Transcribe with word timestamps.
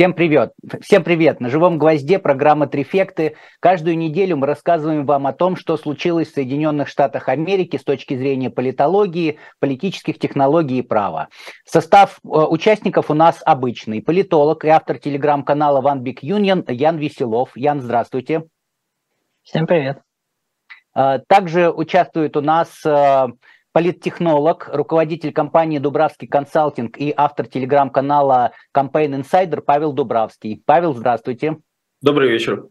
Всем 0.00 0.14
привет. 0.14 0.54
Всем 0.80 1.04
привет. 1.04 1.40
На 1.40 1.50
живом 1.50 1.76
гвозде 1.76 2.18
программа 2.18 2.66
«Трефекты». 2.66 3.36
Каждую 3.60 3.98
неделю 3.98 4.38
мы 4.38 4.46
рассказываем 4.46 5.04
вам 5.04 5.26
о 5.26 5.34
том, 5.34 5.56
что 5.56 5.76
случилось 5.76 6.30
в 6.30 6.34
Соединенных 6.34 6.88
Штатах 6.88 7.28
Америки 7.28 7.76
с 7.76 7.84
точки 7.84 8.16
зрения 8.16 8.48
политологии, 8.48 9.38
политических 9.58 10.18
технологий 10.18 10.78
и 10.78 10.82
права. 10.82 11.28
Состав 11.66 12.18
э, 12.24 12.28
участников 12.28 13.10
у 13.10 13.14
нас 13.14 13.42
обычный. 13.44 14.00
Политолог 14.00 14.64
и 14.64 14.68
автор 14.68 14.96
телеграм-канала 14.98 15.82
One 15.82 16.00
Big 16.00 16.20
Union 16.22 16.64
Ян 16.72 16.96
Веселов. 16.96 17.54
Ян, 17.54 17.82
здравствуйте. 17.82 18.44
Всем 19.42 19.66
привет. 19.66 20.00
Э, 20.96 21.18
также 21.28 21.70
участвует 21.70 22.38
у 22.38 22.40
нас 22.40 22.86
э, 22.86 23.26
политтехнолог, 23.72 24.68
руководитель 24.72 25.32
компании 25.32 25.78
Дубравский 25.78 26.26
консалтинг 26.26 26.98
и 26.98 27.14
автор 27.16 27.46
телеграм-канала 27.46 28.52
Campaign 28.76 29.22
Insider 29.22 29.60
Павел 29.60 29.92
Дубравский. 29.92 30.62
Павел, 30.64 30.94
здравствуйте. 30.94 31.58
Добрый 32.00 32.30
вечер. 32.30 32.66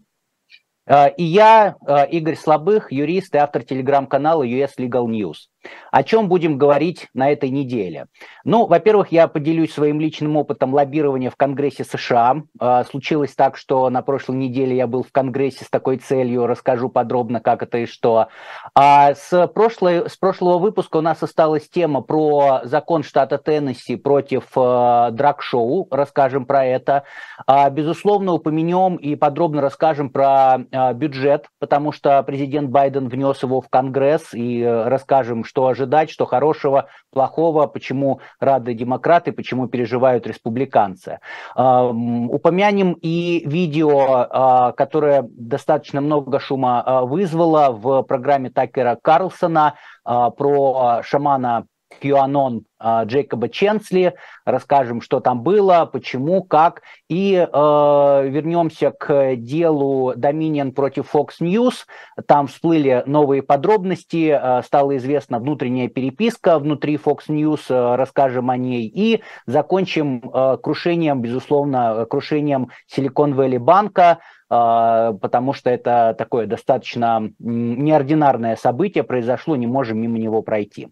А, 0.86 1.08
и 1.08 1.24
я, 1.24 1.76
а, 1.86 2.04
Игорь 2.04 2.36
Слабых, 2.36 2.92
юрист 2.92 3.36
и 3.36 3.38
автор 3.38 3.64
телеграм-канала 3.64 4.44
US 4.44 4.72
Legal 4.78 5.06
News. 5.06 5.48
О 5.92 6.04
чем 6.04 6.30
будем 6.30 6.58
говорить 6.58 7.08
на 7.14 7.32
этой 7.32 7.50
неделе? 7.50 8.08
Ну, 8.44 8.68
во-первых, 8.68 9.12
я 9.12 9.28
поделюсь 9.28 9.74
своим 9.74 10.00
личным 10.00 10.38
опытом 10.38 10.74
лоббирования 10.74 11.30
в 11.30 11.36
Конгрессе 11.36 11.84
США. 11.84 12.44
А, 12.60 12.84
случилось 12.84 13.36
так, 13.36 13.58
что 13.58 13.90
на 13.90 14.02
прошлой 14.02 14.38
неделе 14.38 14.76
я 14.76 14.88
был 14.88 15.04
в 15.04 15.12
Конгрессе 15.12 15.66
с 15.66 15.70
такой 15.70 15.98
целью, 15.98 16.48
расскажу 16.48 16.90
подробно, 16.90 17.42
как 17.42 17.64
это 17.64 17.80
и 17.80 17.86
что. 17.86 18.28
А 18.76 19.14
с, 19.14 19.48
прошлой, 19.48 20.10
с 20.10 20.16
прошлого 20.16 20.60
выпуска 20.60 20.98
у 20.98 21.02
нас 21.02 21.22
осталась 21.24 21.68
тема 21.70 22.02
про 22.02 22.62
закон 22.64 23.04
штата 23.04 23.38
Теннесси 23.38 23.96
против 23.96 24.46
э, 24.56 25.10
драг-шоу, 25.12 25.88
расскажем 25.92 26.46
про 26.46 26.66
это. 26.66 27.04
А, 27.48 27.70
безусловно, 27.70 28.34
упомянем 28.34 28.96
и 28.96 29.16
подробно 29.16 29.62
расскажем 29.62 30.10
про 30.10 30.60
э, 30.60 30.94
бюджет, 30.94 31.48
потому 31.60 31.92
что 31.92 32.22
президент 32.24 32.70
Байден 32.70 33.10
внес 33.10 33.44
его 33.44 33.62
в 33.62 33.70
Конгресс 33.70 34.34
и 34.34 34.62
э, 34.62 34.88
расскажем, 34.88 35.44
что 35.50 35.66
ожидать, 35.66 36.12
что 36.12 36.28
хорошего, 36.28 36.90
плохого, 37.12 37.66
почему 37.66 38.22
рады 38.40 38.76
демократы, 38.76 39.32
почему 39.32 39.68
переживают 39.68 40.28
республиканцы. 40.28 41.20
Упомянем 41.56 42.94
и 42.94 43.42
видео, 43.48 44.28
а, 44.30 44.72
которое 44.74 45.26
достаточно 45.28 46.02
много 46.02 46.40
шума 46.40 46.84
а, 46.86 47.02
вызвало 47.02 47.72
в 47.72 48.04
программе 48.04 48.52
Такера 48.52 48.96
Карлсона 49.02 49.74
а, 50.06 50.30
про 50.30 51.02
шамана 51.04 51.66
QAnon 52.02 52.62
а, 52.80 53.04
Джейкоба 53.04 53.50
Ченсли, 53.50 54.14
расскажем, 54.46 55.02
что 55.02 55.20
там 55.20 55.44
было, 55.44 55.86
почему, 55.92 56.44
как, 56.44 56.82
и 57.10 57.36
э, 57.36 57.48
вернемся 57.52 58.92
к 58.92 59.36
делу 59.36 60.14
Dominion 60.14 60.72
против 60.72 61.14
Fox 61.14 61.42
News. 61.42 61.86
Там 62.26 62.48
всплыли 62.48 63.04
новые 63.06 63.44
подробности, 63.44 64.30
э, 64.32 64.64
стала 64.64 64.96
известна 64.96 65.40
внутренняя 65.40 65.90
переписка 65.90 66.58
внутри 66.58 66.96
Fox 66.96 67.28
News, 67.28 67.64
э, 67.70 67.96
расскажем 67.96 68.50
о 68.50 68.56
ней, 68.56 68.88
и 68.88 69.22
закончим 69.46 70.22
э, 70.34 70.58
крушением, 70.64 71.22
безусловно, 71.22 72.06
крушением 72.10 72.70
Silicon 72.96 73.34
Valley 73.34 73.60
банка, 73.60 74.20
потому 74.50 75.54
что 75.54 75.70
это 75.70 76.16
такое 76.18 76.48
достаточно 76.48 77.32
неординарное 77.38 78.56
событие 78.56 79.04
произошло, 79.04 79.56
не 79.56 79.68
можем 79.68 80.02
мимо 80.02 80.18
него 80.18 80.42
пройти. 80.42 80.88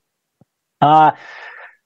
А, 0.80 1.16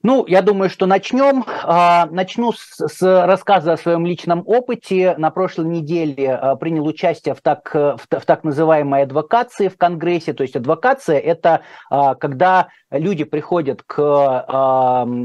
ну, 0.02 0.26
я 0.26 0.42
думаю, 0.42 0.68
что 0.68 0.86
начнем. 0.86 1.44
А, 1.62 2.06
начну 2.06 2.52
с, 2.52 2.88
с 2.88 3.26
рассказа 3.26 3.74
о 3.74 3.76
своем 3.76 4.04
личном 4.04 4.42
опыте. 4.46 5.14
На 5.16 5.30
прошлой 5.30 5.66
неделе 5.66 6.34
а, 6.34 6.56
принял 6.56 6.84
участие 6.86 7.34
в 7.36 7.40
так, 7.40 7.72
в, 7.72 8.00
в 8.10 8.26
так 8.26 8.42
называемой 8.42 9.04
адвокации 9.04 9.68
в 9.68 9.76
Конгрессе. 9.76 10.32
То 10.32 10.42
есть 10.42 10.56
адвокация– 10.56 11.18
это 11.20 11.60
а, 11.88 12.16
когда 12.16 12.68
люди 12.90 13.24
приходят 13.24 13.82
к 13.82 14.02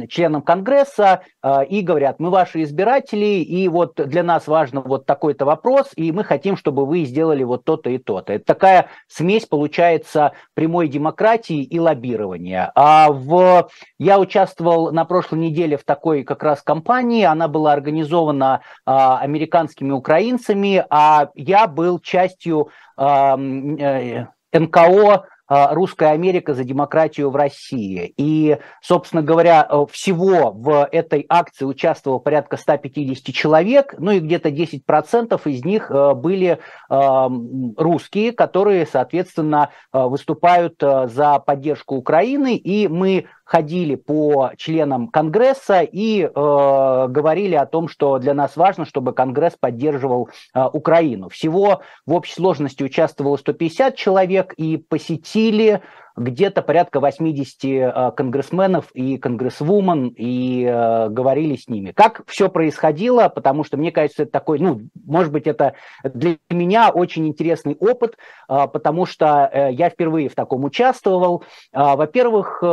членам 0.10 0.42
Конгресса 0.42 1.24
и 1.68 1.82
говорят, 1.82 2.18
мы 2.18 2.30
ваши 2.30 2.64
избиратели, 2.64 3.44
и 3.44 3.68
вот 3.68 3.96
для 3.96 4.24
нас 4.24 4.48
важно 4.48 4.80
вот 4.80 5.06
такой-то 5.06 5.44
вопрос, 5.44 5.90
и 5.98 6.14
мы 6.14 6.24
хотим, 6.24 6.56
чтобы 6.56 6.86
вы 6.86 7.04
сделали 7.04 7.44
вот 7.44 7.66
то-то 7.66 7.90
и 7.90 7.98
то-то. 7.98 8.32
Это 8.32 8.46
такая 8.46 8.88
смесь 9.10 9.46
получается 9.46 10.32
прямой 10.54 10.88
демократии 10.88 11.62
и 11.62 11.78
лоббирования. 11.78 12.72
А 12.74 13.12
в... 13.12 13.68
Я 14.00 14.18
участвовал 14.18 14.67
на 14.92 15.06
прошлой 15.06 15.40
неделе 15.40 15.78
в 15.78 15.84
такой 15.84 16.24
как 16.24 16.44
раз 16.44 16.62
кампании, 16.62 17.24
она 17.24 17.48
была 17.48 17.74
организована 17.74 18.62
э, 18.62 18.92
американскими 18.92 19.92
украинцами, 19.92 20.86
а 20.90 21.30
я 21.36 21.68
был 21.68 22.00
частью 22.00 22.70
э, 22.98 24.26
НКО 24.54 25.26
а, 25.50 25.74
русская 25.74 26.12
Америка 26.12 26.54
за 26.54 26.66
демократию 26.66 27.30
в 27.30 27.36
России. 27.38 28.14
И, 28.18 28.58
собственно 28.82 29.24
говоря, 29.24 29.66
э, 29.70 29.86
всего 29.90 30.52
в 30.52 30.90
этой 30.92 31.26
акции 31.30 31.64
участвовало 31.64 32.20
порядка 32.20 32.58
150 32.58 33.34
человек, 33.34 33.96
ну 33.98 34.12
и 34.12 34.20
где-то 34.20 34.50
10% 34.50 35.42
из 35.46 35.64
них 35.64 35.90
э, 35.90 36.14
были 36.14 36.60
русские, 36.90 38.32
которые, 38.32 38.86
соответственно, 38.86 39.70
выступают 39.92 40.76
за 40.80 41.40
поддержку 41.40 41.96
Украины, 41.96 42.56
и 42.56 42.88
мы 42.88 43.28
ходили 43.48 43.96
по 43.96 44.52
членам 44.58 45.08
Конгресса 45.08 45.80
и 45.80 46.24
э, 46.24 46.28
говорили 46.30 47.56
о 47.56 47.66
том, 47.66 47.88
что 47.88 48.20
для 48.20 48.34
нас 48.34 48.58
важно, 48.58 48.86
чтобы 48.86 49.14
Конгресс 49.14 49.54
поддерживал 49.58 50.30
э, 50.54 50.66
Украину. 50.74 51.30
Всего 51.30 51.82
в 52.06 52.14
общей 52.14 52.34
сложности 52.34 52.84
участвовало 52.84 53.38
150 53.38 53.96
человек 53.96 54.54
и 54.58 54.76
посетили 54.78 55.82
где-то 56.18 56.64
порядка 56.64 57.00
80 57.00 57.64
э, 57.64 58.12
конгрессменов 58.16 58.90
и 58.94 59.18
конгрессвумен, 59.18 60.08
и 60.18 60.66
э, 60.66 61.10
говорили 61.10 61.56
с 61.56 61.68
ними. 61.68 61.92
Как 61.92 62.24
все 62.26 62.50
происходило, 62.50 63.30
потому 63.30 63.64
что 63.64 63.78
мне 63.78 63.92
кажется, 63.92 64.24
это 64.24 64.32
такой, 64.32 64.60
ну, 64.60 64.82
может 65.06 65.32
быть, 65.32 65.46
это 65.46 65.74
для 66.04 66.38
меня 66.50 66.90
очень 66.90 67.28
интересный 67.28 67.76
опыт, 67.80 68.18
э, 68.50 68.68
потому 68.74 69.06
что 69.06 69.70
я 69.72 69.90
впервые 69.90 70.30
в 70.30 70.36
таком 70.36 70.64
участвовал. 70.66 71.44
Во-первых, 71.72 72.60
э, 72.64 72.66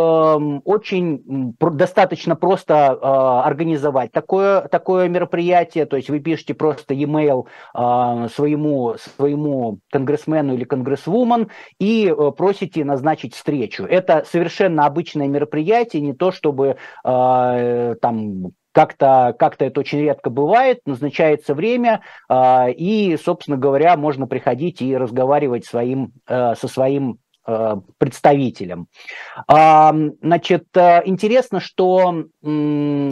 очень 0.65 1.55
достаточно 1.61 2.37
просто 2.37 2.93
организовать 3.45 4.13
такое, 4.13 4.63
такое 4.69 5.09
мероприятие, 5.09 5.85
то 5.85 5.97
есть 5.97 6.09
вы 6.09 6.21
пишете 6.21 6.55
просто 6.55 6.95
e-mail 6.95 7.47
своему, 7.75 8.95
своему 8.99 9.79
конгрессмену 9.91 10.55
или 10.55 10.65
конгрессвумен 10.65 11.49
и 11.79 12.15
просите 12.37 12.85
назначить 12.85 13.34
назначить 13.35 13.37
встречу. 13.37 13.85
Это 13.85 14.25
совершенно 14.25 14.87
обычное 14.87 15.29
мероприятие, 15.29 16.03
не 16.03 16.15
то 16.15 16.33
чтобы 16.33 16.77
э, 17.05 17.95
там 18.01 18.53
как-то 18.73 19.35
как 19.39 19.61
это 19.61 19.81
очень 19.81 20.01
редко 20.01 20.31
бывает, 20.31 20.81
назначается 20.85 21.55
время, 21.55 22.03
э, 22.29 22.73
и, 22.73 23.17
собственно 23.23 23.57
говоря, 23.57 23.97
можно 23.97 24.27
приходить 24.27 24.83
и 24.83 24.97
разговаривать 24.97 25.65
своим, 25.65 26.13
э, 26.27 26.55
со 26.55 26.69
своим 26.69 27.19
представителям. 27.99 28.89
Значит, 29.47 30.65
э, 30.77 31.03
интересно, 31.05 31.61
что 31.61 32.25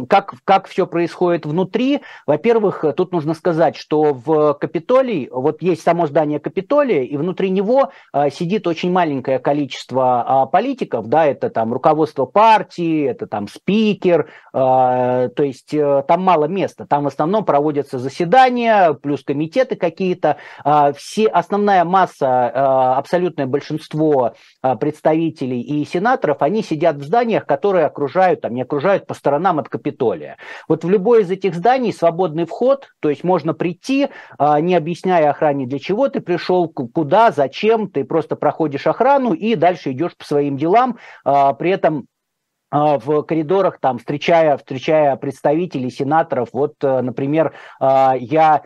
как, 0.09 0.35
как 0.45 0.67
все 0.67 0.87
происходит 0.87 1.47
внутри. 1.47 2.01
Во-первых, 2.27 2.85
тут 2.97 3.13
нужно 3.13 3.35
сказать, 3.35 3.77
что 3.77 4.15
в 4.15 4.55
Капитолии, 4.55 5.29
вот 5.31 5.63
есть 5.63 5.83
само 5.83 6.07
здание 6.07 6.41
Капитолия, 6.41 7.03
и 7.03 7.17
внутри 7.17 7.51
него 7.51 7.91
э, 8.13 8.31
сидит 8.31 8.67
очень 8.67 8.91
маленькое 8.91 9.39
количество 9.39 10.23
а, 10.23 10.47
политиков, 10.47 11.09
да, 11.09 11.27
это 11.27 11.51
там 11.51 11.73
руководство 11.73 12.27
партии, 12.27 13.07
это 13.07 13.27
там 13.27 13.49
спикер, 13.49 14.31
то 14.53 15.33
есть 15.39 15.71
там 15.71 16.23
мало 16.23 16.47
места, 16.47 16.87
там 16.87 17.05
в 17.05 17.07
основном 17.07 17.45
проводятся 17.45 17.99
заседания, 17.99 18.93
плюс 18.95 19.23
комитеты 19.23 19.77
какие-то, 19.77 20.37
а, 20.65 20.93
все, 20.93 21.27
основная 21.27 21.85
масса, 21.85 22.97
абсолютное 22.97 23.47
большинство 23.47 24.22
а, 24.61 24.77
представителей 24.77 25.61
и 25.61 25.85
сенаторов, 25.85 26.39
они 26.41 26.63
сидят 26.63 26.97
в 26.97 27.03
зданиях, 27.03 27.47
которые 27.47 27.87
окружают, 27.87 28.43
там, 28.43 28.55
не 28.55 28.63
окружают 28.63 29.07
по 29.07 29.15
сторонам 29.15 29.59
от 29.59 29.69
Капитолия. 29.69 30.37
Вот 30.69 30.85
в 30.85 30.91
любое 30.91 31.23
из 31.23 31.31
этих 31.31 31.55
зданий 31.55 31.93
свободный 31.93 32.47
вход, 32.47 32.89
то 33.01 33.11
есть 33.11 33.25
можно 33.25 33.55
прийти, 33.55 34.09
а, 34.39 34.61
не 34.61 34.75
объясняя 34.75 35.31
охране, 35.31 35.67
для 35.67 35.79
чего 35.79 36.09
ты 36.09 36.21
пришел, 36.21 36.69
куда, 36.69 37.31
зачем, 37.31 37.89
ты 37.89 38.05
просто 38.05 38.37
проходишь 38.37 38.87
охрану 38.87 39.33
и 39.33 39.55
дальше 39.55 39.93
идешь 39.93 40.17
по 40.17 40.25
своим 40.25 40.57
делам, 40.57 40.99
а, 41.25 41.53
при 41.53 41.71
этом 41.71 42.07
в 42.75 43.23
коридорах, 43.25 43.79
там, 43.81 43.99
встречая, 43.99 44.57
встречая 44.57 45.17
представителей, 45.17 45.91
сенаторов. 45.91 46.49
Вот, 46.55 46.73
э, 46.83 47.03
например, 47.03 47.53
я 47.79 48.63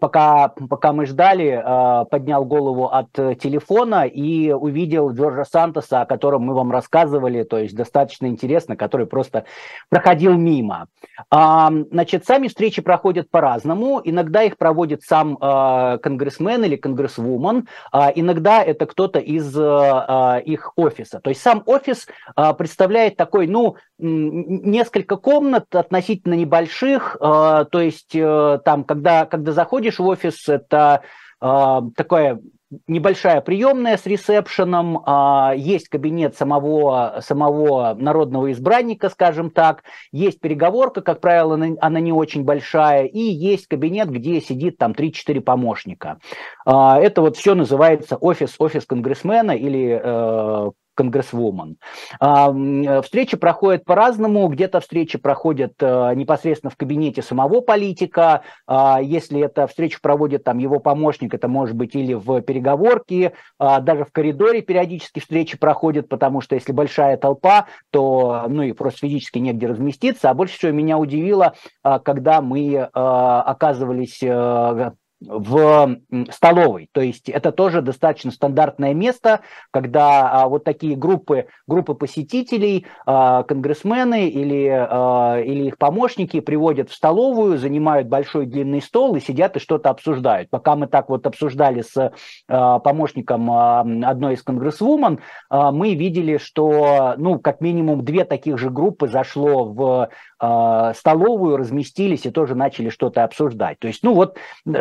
пока, 0.00 0.48
пока 0.48 0.92
мы 0.92 1.06
ждали, 1.06 1.62
э, 1.62 2.04
поднял 2.06 2.44
голову 2.44 2.86
от 2.86 3.10
телефона 3.12 4.04
и 4.06 4.52
увидел 4.52 5.10
Джорджа 5.10 5.44
Сантоса, 5.44 6.02
о 6.02 6.06
котором 6.06 6.42
мы 6.42 6.54
вам 6.54 6.70
рассказывали, 6.70 7.42
то 7.42 7.58
есть 7.58 7.74
достаточно 7.74 8.26
интересно, 8.26 8.76
который 8.76 9.06
просто 9.06 9.44
проходил 9.88 10.34
мимо. 10.34 10.88
Значит, 11.30 12.24
сами 12.24 12.48
встречи 12.48 12.82
проходят 12.82 13.30
по-разному. 13.30 14.00
Иногда 14.04 14.42
их 14.42 14.56
проводит 14.58 15.02
сам 15.02 15.36
конгрессмен 15.36 16.64
или 16.64 16.76
конгрессвумен, 16.76 17.68
иногда 18.14 18.62
это 18.62 18.86
кто-то 18.86 19.18
из 19.18 19.56
их 20.46 20.72
офиса. 20.76 21.20
То 21.20 21.30
есть 21.30 21.40
сам 21.40 21.62
офис 21.66 22.06
представляет 22.56 23.16
такой, 23.16 23.46
ну, 23.46 23.76
несколько 23.98 25.16
комнат 25.16 25.74
относительно 25.74 26.34
небольших, 26.34 27.16
э, 27.18 27.64
то 27.70 27.80
есть 27.80 28.14
э, 28.14 28.60
там, 28.64 28.84
когда, 28.84 29.24
когда 29.24 29.52
заходишь 29.56 29.98
в 29.98 30.06
офис, 30.06 30.48
это 30.48 31.02
э, 31.42 31.80
такое 31.96 32.40
небольшая 32.88 33.40
приемная 33.40 33.96
с 33.96 34.06
ресепшеном, 34.06 35.04
есть 35.56 35.88
кабинет 35.88 36.36
самого, 36.36 37.20
самого 37.20 37.94
народного 37.94 38.50
избранника, 38.50 39.08
скажем 39.08 39.50
так, 39.50 39.84
есть 40.10 40.40
переговорка, 40.40 41.00
как 41.00 41.20
правило, 41.20 41.58
она 41.80 42.00
не 42.00 42.12
очень 42.12 42.42
большая, 42.42 43.04
и 43.04 43.20
есть 43.20 43.68
кабинет, 43.68 44.10
где 44.10 44.40
сидит 44.40 44.78
там 44.78 44.92
3-4 44.92 45.40
помощника. 45.42 46.18
Это 46.64 47.20
вот 47.20 47.36
все 47.36 47.54
называется 47.54 48.16
офис, 48.16 48.56
офис 48.58 48.84
конгрессмена 48.84 49.52
или 49.52 50.72
конгрессвумен. 50.96 51.76
Встречи 53.02 53.36
проходят 53.36 53.84
по-разному. 53.84 54.48
Где-то 54.48 54.80
встречи 54.80 55.18
проходят 55.18 55.74
э, 55.80 56.14
непосредственно 56.14 56.70
в 56.70 56.76
кабинете 56.76 57.22
самого 57.22 57.60
политика. 57.60 58.42
А, 58.66 59.00
если 59.00 59.40
это 59.40 59.66
встречу 59.66 60.00
проводит 60.00 60.44
там 60.44 60.58
его 60.58 60.80
помощник, 60.80 61.34
это 61.34 61.48
может 61.48 61.76
быть 61.76 61.94
или 61.94 62.14
в 62.14 62.40
переговорке, 62.42 63.32
а, 63.58 63.80
даже 63.80 64.04
в 64.04 64.12
коридоре 64.12 64.62
периодически 64.62 65.20
встречи 65.20 65.58
проходят, 65.58 66.08
потому 66.08 66.40
что 66.40 66.54
если 66.54 66.72
большая 66.72 67.16
толпа, 67.16 67.66
то 67.90 68.46
ну 68.48 68.62
и 68.62 68.72
просто 68.72 69.00
физически 69.00 69.38
негде 69.38 69.66
разместиться. 69.66 70.30
А 70.30 70.34
больше 70.34 70.56
всего 70.58 70.72
меня 70.72 70.98
удивило, 70.98 71.54
а, 71.82 71.98
когда 71.98 72.40
мы 72.40 72.76
оказывались 72.76 74.22
э, 74.22 74.90
в 75.28 75.96
столовой. 76.30 76.88
То 76.92 77.00
есть 77.00 77.28
это 77.28 77.52
тоже 77.52 77.82
достаточно 77.82 78.30
стандартное 78.30 78.94
место, 78.94 79.40
когда 79.70 80.30
а, 80.30 80.48
вот 80.48 80.64
такие 80.64 80.96
группы, 80.96 81.46
группы 81.66 81.94
посетителей, 81.94 82.86
а, 83.06 83.42
конгрессмены 83.42 84.28
или, 84.28 84.68
а, 84.68 85.40
или 85.40 85.64
их 85.64 85.78
помощники 85.78 86.40
приводят 86.40 86.90
в 86.90 86.94
столовую, 86.94 87.58
занимают 87.58 88.08
большой 88.08 88.46
длинный 88.46 88.82
стол 88.82 89.16
и 89.16 89.20
сидят 89.20 89.56
и 89.56 89.60
что-то 89.60 89.90
обсуждают. 89.90 90.50
Пока 90.50 90.76
мы 90.76 90.86
так 90.86 91.08
вот 91.08 91.26
обсуждали 91.26 91.82
с 91.82 92.12
а, 92.48 92.78
помощником 92.78 93.50
а, 93.50 93.80
одной 93.80 94.34
из 94.34 94.42
конгрессвумен, 94.42 95.20
а, 95.50 95.72
мы 95.72 95.94
видели, 95.94 96.38
что 96.38 97.14
ну, 97.16 97.38
как 97.38 97.60
минимум 97.60 98.04
две 98.04 98.24
таких 98.24 98.58
же 98.58 98.70
группы 98.70 99.08
зашло 99.08 99.64
в 99.64 100.08
а, 100.38 100.92
столовую, 100.94 101.56
разместились 101.56 102.26
и 102.26 102.30
тоже 102.30 102.54
начали 102.54 102.90
что-то 102.90 103.24
обсуждать. 103.24 103.78
То 103.78 103.88
есть, 103.88 104.02
ну 104.02 104.12
вот 104.12 104.36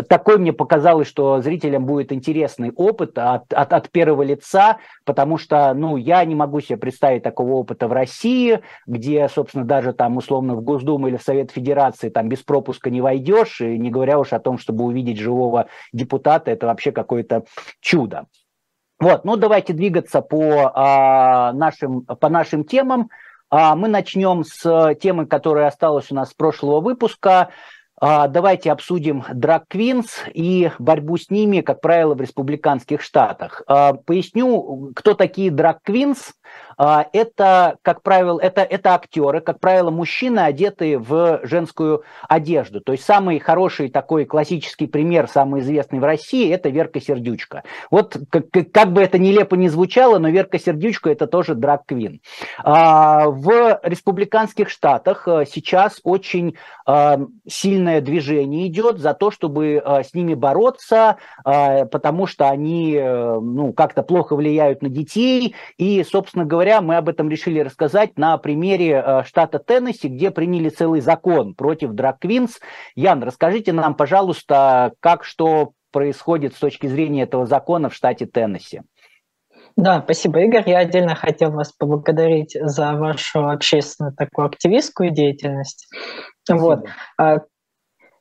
так 0.09 0.25
такой 0.25 0.39
мне 0.39 0.53
показалось, 0.53 1.07
что 1.07 1.39
зрителям 1.39 1.85
будет 1.85 2.11
интересный 2.11 2.71
опыт 2.71 3.15
от, 3.19 3.53
от, 3.53 3.73
от 3.73 3.91
первого 3.91 4.23
лица, 4.23 4.79
потому 5.03 5.37
что, 5.37 5.71
ну, 5.75 5.97
я 5.97 6.25
не 6.25 6.33
могу 6.33 6.61
себе 6.61 6.77
представить 6.77 7.21
такого 7.21 7.51
опыта 7.51 7.87
в 7.87 7.93
России, 7.93 8.61
где, 8.87 9.29
собственно, 9.29 9.65
даже 9.65 9.93
там 9.93 10.17
условно 10.17 10.55
в 10.55 10.61
Госдуму 10.61 11.09
или 11.09 11.17
в 11.17 11.21
Совет 11.21 11.51
Федерации 11.51 12.09
там 12.09 12.27
без 12.27 12.39
пропуска 12.39 12.89
не 12.89 13.01
войдешь, 13.01 13.61
и 13.61 13.77
не 13.77 13.91
говоря 13.91 14.17
уж 14.17 14.33
о 14.33 14.39
том, 14.39 14.57
чтобы 14.57 14.83
увидеть 14.83 15.19
живого 15.19 15.67
депутата, 15.93 16.49
это 16.49 16.65
вообще 16.65 16.91
какое-то 16.91 17.43
чудо. 17.79 18.25
Вот, 18.99 19.25
ну 19.25 19.35
давайте 19.35 19.73
двигаться 19.73 20.21
по, 20.21 20.71
а, 20.73 21.53
нашим, 21.53 22.01
по 22.01 22.29
нашим 22.29 22.63
темам. 22.63 23.09
А, 23.49 23.75
мы 23.75 23.87
начнем 23.87 24.43
с 24.43 24.95
темы, 24.95 25.25
которая 25.25 25.67
осталась 25.67 26.11
у 26.11 26.15
нас 26.15 26.31
с 26.31 26.33
прошлого 26.33 26.81
выпуска. 26.81 27.49
А, 27.97 28.27
давайте 28.27 28.71
обсудим 28.71 29.23
драг-квинс 29.31 30.25
и 30.33 30.69
борьбу 30.79 31.17
с 31.17 31.29
ними, 31.29 31.61
как 31.61 31.79
правило, 31.79 32.13
в 32.13 32.21
республиканских 32.21 33.01
штатах. 33.01 33.61
А, 33.67 33.93
поясню, 33.93 34.91
кто 34.95 35.13
такие 35.13 35.49
драг-квинс. 35.49 36.33
А, 36.77 37.07
это, 37.13 37.77
как 37.81 38.01
правило, 38.01 38.39
это, 38.39 38.61
это 38.61 38.95
актеры, 38.95 39.41
как 39.41 39.59
правило, 39.59 39.91
мужчины, 39.91 40.39
одетые 40.39 40.97
в 40.97 41.41
женскую 41.43 42.03
одежду. 42.27 42.81
То 42.81 42.91
есть 42.91 43.03
самый 43.03 43.39
хороший 43.39 43.89
такой 43.89 44.25
классический 44.25 44.87
пример, 44.87 45.27
самый 45.27 45.61
известный 45.61 45.99
в 45.99 46.03
России, 46.03 46.51
это 46.51 46.69
Верка 46.69 46.99
Сердючка. 46.99 47.63
Вот 47.91 48.17
как, 48.29 48.45
как 48.71 48.93
бы 48.93 49.01
это 49.01 49.17
нелепо 49.17 49.55
не 49.55 49.69
звучало, 49.69 50.19
но 50.19 50.29
Верка 50.29 50.59
Сердючка 50.59 51.09
это 51.09 51.27
тоже 51.27 51.55
драг-квин. 51.55 52.21
А, 52.63 53.29
в 53.29 53.79
республиканских 53.83 54.69
штатах 54.69 55.27
э, 55.27 55.45
сейчас 55.49 55.99
очень 56.03 56.55
э, 56.87 57.17
сильное 57.47 58.01
движение 58.01 58.67
идет 58.67 58.99
за 58.99 59.13
то, 59.13 59.31
чтобы 59.31 59.81
э, 59.83 60.03
с 60.03 60.13
ними 60.13 60.33
бороться, 60.33 61.17
потому 61.43 62.27
что 62.27 62.49
они 62.49 62.99
ну, 62.99 63.73
как-то 63.73 64.03
плохо 64.03 64.35
влияют 64.35 64.81
на 64.81 64.89
детей 64.89 65.55
и, 65.77 66.03
собственно 66.03 66.45
говоря, 66.45 66.64
говоря, 66.65 66.81
мы 66.81 66.97
об 66.97 67.09
этом 67.09 67.29
решили 67.29 67.59
рассказать 67.59 68.17
на 68.17 68.37
примере 68.37 69.03
э, 69.05 69.23
штата 69.23 69.59
Теннесси, 69.59 70.07
где 70.07 70.31
приняли 70.31 70.69
целый 70.69 70.99
закон 70.99 71.53
против 71.53 71.91
драг-квинс. 71.91 72.59
Ян, 72.95 73.23
расскажите 73.23 73.71
нам, 73.71 73.95
пожалуйста, 73.95 74.93
как 74.99 75.23
что 75.23 75.73
происходит 75.91 76.55
с 76.55 76.59
точки 76.59 76.87
зрения 76.87 77.23
этого 77.23 77.45
закона 77.45 77.89
в 77.89 77.93
штате 77.93 78.25
Теннесси. 78.25 78.81
Да, 79.77 80.01
спасибо, 80.01 80.39
Игорь. 80.41 80.63
Я 80.65 80.79
отдельно 80.79 81.15
хотел 81.15 81.51
вас 81.51 81.71
поблагодарить 81.71 82.57
за 82.59 82.93
вашу 82.93 83.47
общественную 83.47 84.15
такую 84.15 84.47
активистскую 84.47 85.11
деятельность. 85.11 85.87
Спасибо. 86.43 86.63
Вот. 86.63 86.85
А, 87.19 87.37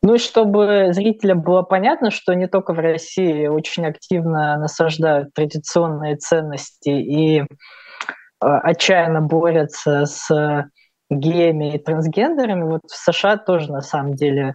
ну 0.02 0.16
и 0.16 0.18
чтобы 0.18 0.88
зрителям 0.92 1.40
было 1.40 1.62
понятно, 1.62 2.10
что 2.10 2.34
не 2.34 2.48
только 2.48 2.74
в 2.74 2.78
России 2.78 3.46
очень 3.46 3.86
активно 3.86 4.58
насаждают 4.58 5.32
традиционные 5.32 6.16
ценности 6.16 6.90
и 6.90 7.44
отчаянно 8.44 9.20
борются 9.20 10.06
с 10.06 10.68
геями 11.10 11.74
и 11.74 11.78
трансгендерами. 11.78 12.64
Вот 12.64 12.82
в 12.86 12.96
США 12.96 13.36
тоже 13.36 13.70
на 13.72 13.80
самом 13.80 14.14
деле 14.14 14.54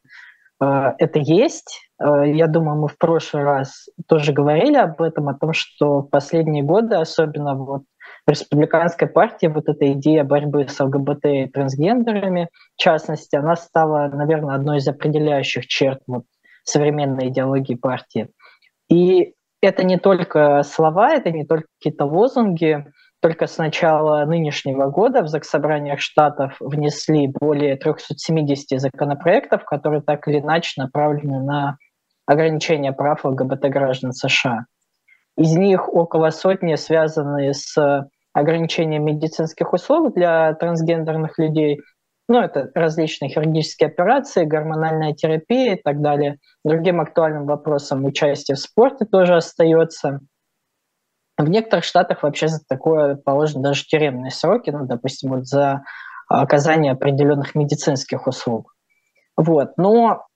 э, 0.61 0.91
это 0.97 1.19
есть. 1.19 1.89
Э, 2.01 2.23
я 2.25 2.47
думаю, 2.47 2.79
мы 2.79 2.87
в 2.87 2.97
прошлый 2.97 3.43
раз 3.43 3.87
тоже 4.07 4.33
говорили 4.33 4.77
об 4.77 5.01
этом, 5.01 5.29
о 5.29 5.33
том, 5.33 5.53
что 5.53 6.01
в 6.01 6.09
последние 6.09 6.63
годы, 6.63 6.95
особенно 6.95 7.55
вот 7.55 7.83
в 8.25 8.31
республиканской 8.31 9.07
партии, 9.07 9.47
вот 9.47 9.69
эта 9.69 9.91
идея 9.93 10.23
борьбы 10.23 10.67
с 10.67 10.79
ЛГБТ 10.79 11.25
и 11.25 11.47
трансгендерами, 11.47 12.49
в 12.75 12.81
частности, 12.81 13.35
она 13.35 13.55
стала, 13.55 14.07
наверное, 14.07 14.55
одной 14.55 14.77
из 14.77 14.87
определяющих 14.87 15.67
черт 15.67 16.01
вот, 16.07 16.23
современной 16.63 17.29
идеологии 17.29 17.75
партии. 17.75 18.29
И 18.89 19.33
это 19.61 19.83
не 19.83 19.97
только 19.97 20.63
слова, 20.63 21.13
это 21.13 21.31
не 21.31 21.45
только 21.45 21.67
какие-то 21.79 22.05
лозунги, 22.05 22.85
только 23.21 23.47
с 23.47 23.57
начала 23.57 24.23
нынешнего 24.25 24.89
года 24.89 25.21
в 25.23 25.27
Заксобраниях 25.27 25.99
Штатов 25.99 26.55
внесли 26.59 27.27
более 27.27 27.75
370 27.75 28.79
законопроектов, 28.79 29.65
которые 29.65 30.01
так 30.01 30.27
или 30.27 30.39
иначе 30.39 30.81
направлены 30.81 31.41
на 31.43 31.77
ограничение 32.25 32.93
прав 32.93 33.25
ЛГБТ-граждан 33.25 34.13
США. 34.13 34.65
Из 35.37 35.55
них 35.55 35.93
около 35.93 36.29
сотни 36.29 36.75
связаны 36.75 37.53
с 37.53 38.07
ограничением 38.33 39.05
медицинских 39.05 39.73
услуг 39.73 40.13
для 40.13 40.53
трансгендерных 40.53 41.37
людей. 41.37 41.79
Ну, 42.29 42.39
это 42.39 42.69
различные 42.75 43.29
хирургические 43.29 43.87
операции, 43.87 44.45
гормональная 44.45 45.13
терапия 45.13 45.75
и 45.75 45.81
так 45.81 46.01
далее. 46.01 46.37
Другим 46.63 47.01
актуальным 47.01 47.45
вопросом 47.45 48.05
участие 48.05 48.55
в 48.55 48.59
спорте 48.59 49.05
тоже 49.05 49.35
остается– 49.35 50.19
в 51.43 51.49
некоторых 51.49 51.85
штатах 51.85 52.23
вообще 52.23 52.49
за 52.49 52.59
такое 52.67 53.15
положены 53.15 53.63
даже 53.63 53.85
тюремные 53.85 54.31
сроки, 54.31 54.69
ну, 54.71 54.85
допустим, 54.85 55.29
вот 55.29 55.45
за 55.45 55.83
оказание 56.27 56.91
определенных 56.91 57.55
медицинских 57.55 58.27
услуг. 58.27 58.75
Вот. 59.37 59.77
Но 59.77 60.27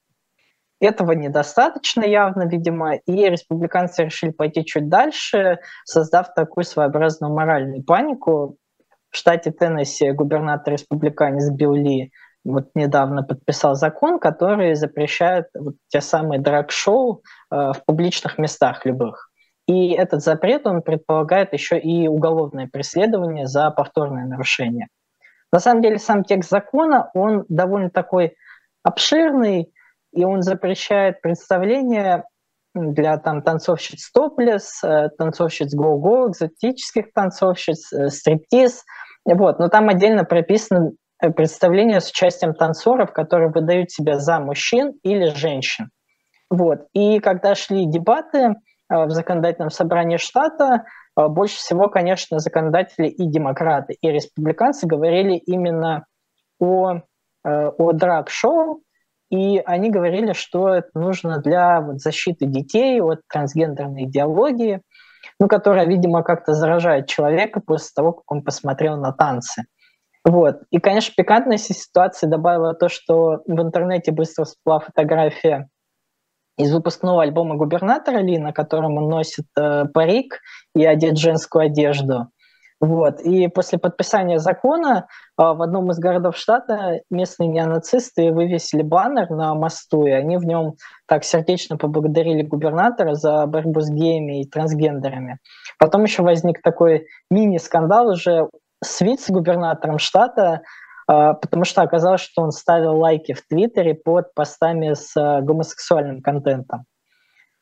этого 0.80 1.12
недостаточно 1.12 2.04
явно, 2.04 2.44
видимо, 2.44 2.96
и 2.96 3.30
республиканцы 3.30 4.06
решили 4.06 4.32
пойти 4.32 4.66
чуть 4.66 4.90
дальше, 4.90 5.60
создав 5.86 6.34
такую 6.34 6.64
своеобразную 6.64 7.34
моральную 7.34 7.84
панику. 7.84 8.58
В 9.12 9.18
штате 9.18 9.52
Теннесси 9.52 10.12
губернатор 10.12 10.74
республиканец 10.74 11.52
Билл 11.52 11.74
Ли 11.74 12.12
вот 12.46 12.70
недавно 12.76 13.24
подписал 13.24 13.76
закон, 13.76 14.20
который 14.20 14.76
запрещает 14.76 15.48
вот 15.54 15.76
те 15.90 16.02
самые 16.02 16.40
драг-шоу 16.42 17.22
э, 17.52 17.56
в 17.74 17.86
публичных 17.86 18.38
местах 18.38 18.86
любых. 18.86 19.30
И 19.68 19.92
этот 19.92 20.22
запрет, 20.22 20.68
он 20.68 20.82
предполагает 20.82 21.54
еще 21.54 21.80
и 21.80 22.08
уголовное 22.08 22.68
преследование 22.68 23.48
за 23.48 23.70
повторное 23.72 24.26
нарушение. 24.26 24.88
На 25.52 25.60
самом 25.60 25.82
деле 25.82 26.00
сам 26.00 26.24
текст 26.24 26.50
закона, 26.50 27.10
он 27.14 27.46
довольно 27.48 27.90
такой 27.90 28.36
обширный, 28.84 29.72
и 30.12 30.26
он 30.26 30.42
запрещает 30.42 31.22
представления 31.22 32.26
для 32.76 33.18
там 33.18 33.42
танцовщиц 33.42 34.12
топлес, 34.12 34.84
э, 34.84 35.10
танцовщиц 35.18 35.74
го-го, 35.74 36.30
экзотических 36.30 37.14
танцовщиц, 37.14 37.94
э, 37.94 38.10
стриптиз. 38.10 38.84
Вот. 39.26 39.60
Но 39.60 39.70
там 39.70 39.90
отдельно 39.90 40.26
прописано 40.26 40.92
э, 41.22 41.30
представление 41.30 42.02
с 42.02 42.10
участием 42.10 42.54
танцоров, 42.54 43.14
которые 43.14 43.52
выдают 43.52 43.92
себя 43.92 44.18
за 44.18 44.40
мужчин 44.40 44.94
или 45.04 45.28
женщин. 45.36 45.90
Вот. 46.50 46.88
И 46.94 47.20
когда 47.20 47.56
шли 47.56 47.86
дебаты 47.86 48.56
в 49.06 49.10
законодательном 49.12 49.70
собрании 49.70 50.18
штата, 50.18 50.86
больше 51.16 51.58
всего, 51.58 51.90
конечно, 51.90 52.40
законодатели 52.40 53.08
и 53.08 53.28
демократы, 53.28 53.96
и 54.02 54.10
республиканцы 54.10 54.88
говорили 54.88 55.36
именно 55.36 56.06
о, 56.60 57.02
о 57.44 57.92
драг-шоу, 57.92 58.82
и 59.30 59.60
они 59.66 59.90
говорили, 59.90 60.34
что 60.34 60.70
это 60.70 60.90
нужно 60.94 61.40
для 61.40 61.82
вот, 61.82 62.00
защиты 62.00 62.46
детей 62.46 63.02
от 63.02 63.22
трансгендерной 63.28 64.04
идеологии, 64.04 64.82
ну, 65.40 65.48
которая, 65.48 65.88
видимо, 65.88 66.22
как-то 66.22 66.54
заражает 66.54 67.08
человека 67.08 67.60
после 67.60 67.90
того, 67.96 68.14
как 68.14 68.32
он 68.32 68.44
посмотрел 68.44 68.98
на 68.98 69.12
танцы. 69.12 69.64
Вот. 70.24 70.62
И, 70.70 70.80
конечно, 70.80 71.14
пикантность 71.18 71.74
ситуации 71.74 72.28
добавила 72.28 72.74
то, 72.74 72.90
что 72.90 73.42
в 73.46 73.62
интернете 73.62 74.12
быстро 74.12 74.46
всплыла 74.46 74.80
фотография 74.80 75.68
из 76.58 76.72
выпускного 76.74 77.24
альбома 77.24 77.56
губернатора 77.56 78.20
Ли, 78.20 78.38
на 78.38 78.54
котором 78.54 78.98
он 78.98 79.10
носит 79.10 79.46
э, 79.58 79.86
парик 79.94 80.40
и 80.76 80.86
одет 80.86 81.18
женскую 81.18 81.66
одежду. 81.66 82.28
Вот. 82.84 83.22
И 83.22 83.48
после 83.48 83.80
подписания 83.80 84.40
закона 84.40 85.08
а, 85.38 85.54
в 85.54 85.62
одном 85.62 85.92
из 85.92 86.00
городов 86.00 86.36
штата 86.36 87.00
местные 87.10 87.48
неонацисты 87.48 88.34
вывесили 88.34 88.82
баннер 88.82 89.30
на 89.30 89.56
мосту, 89.56 90.06
и 90.06 90.12
они 90.12 90.36
в 90.36 90.44
нем 90.44 90.74
так 91.08 91.24
сердечно 91.24 91.78
поблагодарили 91.78 92.42
губернатора 92.42 93.14
за 93.14 93.46
борьбу 93.46 93.80
с 93.80 93.90
геями 93.90 94.42
и 94.42 94.50
трансгендерами. 94.50 95.38
Потом 95.80 96.04
еще 96.04 96.24
возник 96.24 96.62
такой 96.62 97.08
мини-скандал 97.32 98.10
уже 98.10 98.50
с 98.84 99.00
вице-губернатором 99.00 99.98
штата, 99.98 100.64
потому 101.06 101.66
что 101.66 101.82
оказалось, 101.82 102.22
что 102.22 102.42
он 102.42 102.52
ставил 102.52 102.98
лайки 102.98 103.34
в 103.34 103.46
Твиттере 103.46 103.94
под 103.94 104.34
постами 104.34 104.94
с 104.94 105.16
а, 105.18 105.42
гомосексуальным 105.42 106.22
контентом. 106.22 106.86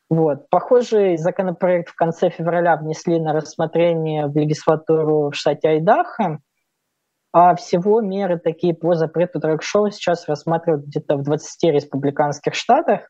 Вот. 0.10 0.50
Похожий 0.50 1.16
законопроект 1.18 1.90
в 1.90 1.96
конце 1.96 2.30
февраля 2.30 2.76
внесли 2.76 3.18
на 3.18 3.32
рассмотрение 3.32 4.28
в 4.28 4.36
легислатуру 4.36 5.30
в 5.30 5.36
штате 5.36 5.70
Айдахо, 5.70 6.40
а 7.32 7.56
всего 7.56 8.02
меры 8.02 8.38
такие 8.38 8.74
по 8.74 8.94
запрету 8.94 9.40
трек-шоу 9.40 9.90
сейчас 9.90 10.28
рассматривают 10.28 10.86
где-то 10.86 11.16
в 11.16 11.24
20 11.24 11.64
республиканских 11.72 12.56
штатах. 12.56 13.10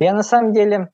Я 0.00 0.14
на 0.14 0.24
самом 0.24 0.52
деле 0.52 0.88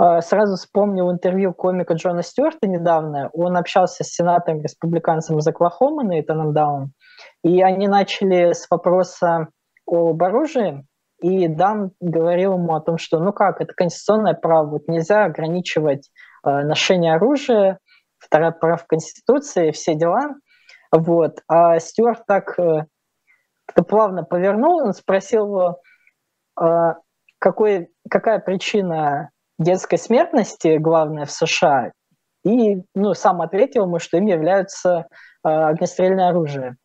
э, 0.00 0.20
сразу 0.20 0.54
вспомнил 0.54 1.10
интервью 1.10 1.52
комика 1.52 1.94
Джона 1.94 2.22
Стюарта 2.22 2.68
недавно. 2.68 3.28
Он 3.32 3.56
общался 3.56 4.04
с 4.04 4.08
сенатором-республиканцем 4.08 5.38
из 5.38 5.46
Оклахомы 5.48 6.04
Нейтаном 6.04 6.52
Даун, 6.52 6.92
и 7.42 7.62
они 7.62 7.88
начали 7.88 8.52
с 8.52 8.66
вопроса 8.70 9.48
об 9.86 10.22
оружии, 10.22 10.86
и 11.20 11.46
Дан 11.46 11.92
говорил 12.00 12.54
ему 12.54 12.74
о 12.74 12.80
том, 12.80 12.98
что 12.98 13.20
ну 13.20 13.32
как, 13.32 13.60
это 13.60 13.72
конституционное 13.74 14.34
право, 14.34 14.66
вот 14.66 14.88
нельзя 14.88 15.24
ограничивать 15.24 16.10
э, 16.44 16.50
ношение 16.50 17.14
оружия, 17.14 17.78
вторая 18.18 18.50
прав 18.50 18.86
Конституции, 18.86 19.70
все 19.70 19.94
дела. 19.94 20.34
Вот. 20.90 21.38
А 21.48 21.78
Стюарт 21.78 22.26
так 22.26 22.58
э, 22.58 22.86
плавно 23.88 24.24
повернул, 24.24 24.84
он 24.84 24.92
спросил 24.94 25.46
его, 25.46 25.80
э, 26.60 26.94
какой, 27.38 27.88
какая 28.10 28.40
причина 28.40 29.30
детской 29.58 29.98
смертности 29.98 30.76
главная 30.78 31.24
в 31.24 31.30
США, 31.30 31.92
и 32.44 32.82
ну, 32.94 33.14
сам 33.14 33.40
ответил 33.42 33.84
ему, 33.84 33.98
что 33.98 34.16
им 34.16 34.26
являются 34.26 35.06
э, 35.44 35.48
огнестрельное 35.48 36.28
оружие. 36.28 36.76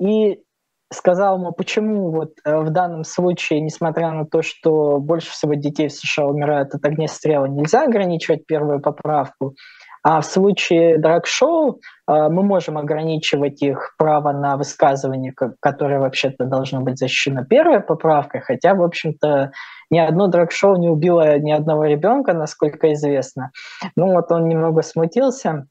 И 0.00 0.38
сказал 0.92 1.38
ему, 1.38 1.52
почему 1.52 2.10
вот 2.10 2.32
э, 2.44 2.56
в 2.58 2.70
данном 2.70 3.04
случае, 3.04 3.60
несмотря 3.60 4.10
на 4.12 4.24
то, 4.24 4.42
что 4.42 4.98
больше 4.98 5.30
всего 5.30 5.54
детей 5.54 5.88
в 5.88 5.92
США 5.92 6.26
умирают 6.26 6.74
от 6.74 6.84
огнестрела, 6.84 7.46
нельзя 7.46 7.82
ограничивать 7.82 8.46
первую 8.46 8.80
поправку, 8.80 9.54
а 10.04 10.20
в 10.20 10.26
случае 10.26 10.98
драг-шоу 10.98 11.80
э, 12.08 12.28
мы 12.28 12.44
можем 12.44 12.78
ограничивать 12.78 13.62
их 13.62 13.94
право 13.98 14.30
на 14.30 14.56
высказывание, 14.56 15.32
которое 15.60 15.98
вообще-то 15.98 16.44
должно 16.44 16.80
быть 16.82 16.98
защищено 16.98 17.44
первой 17.44 17.80
поправкой, 17.80 18.40
хотя, 18.42 18.74
в 18.74 18.82
общем-то, 18.82 19.50
ни 19.90 19.98
одно 19.98 20.28
драг-шоу 20.28 20.76
не 20.76 20.88
убило 20.88 21.38
ни 21.40 21.50
одного 21.50 21.86
ребенка, 21.86 22.32
насколько 22.32 22.92
известно. 22.92 23.50
Ну 23.96 24.12
вот 24.12 24.30
он 24.30 24.48
немного 24.48 24.82
смутился. 24.82 25.66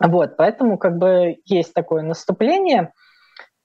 Вот, 0.00 0.36
поэтому 0.36 0.76
как 0.76 0.98
бы 0.98 1.36
есть 1.46 1.72
такое 1.72 2.02
наступление– 2.02 2.92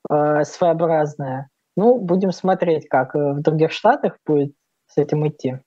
э, 0.10 0.44
своеобразная. 0.44 1.50
Ну, 1.76 2.00
будем 2.00 2.32
смотреть, 2.32 2.88
как 2.88 3.16
э, 3.16 3.34
в 3.34 3.42
других 3.42 3.72
штатах 3.72 4.18
будет 4.26 4.54
с 4.88 4.98
этим 4.98 5.28
идти. 5.28 5.60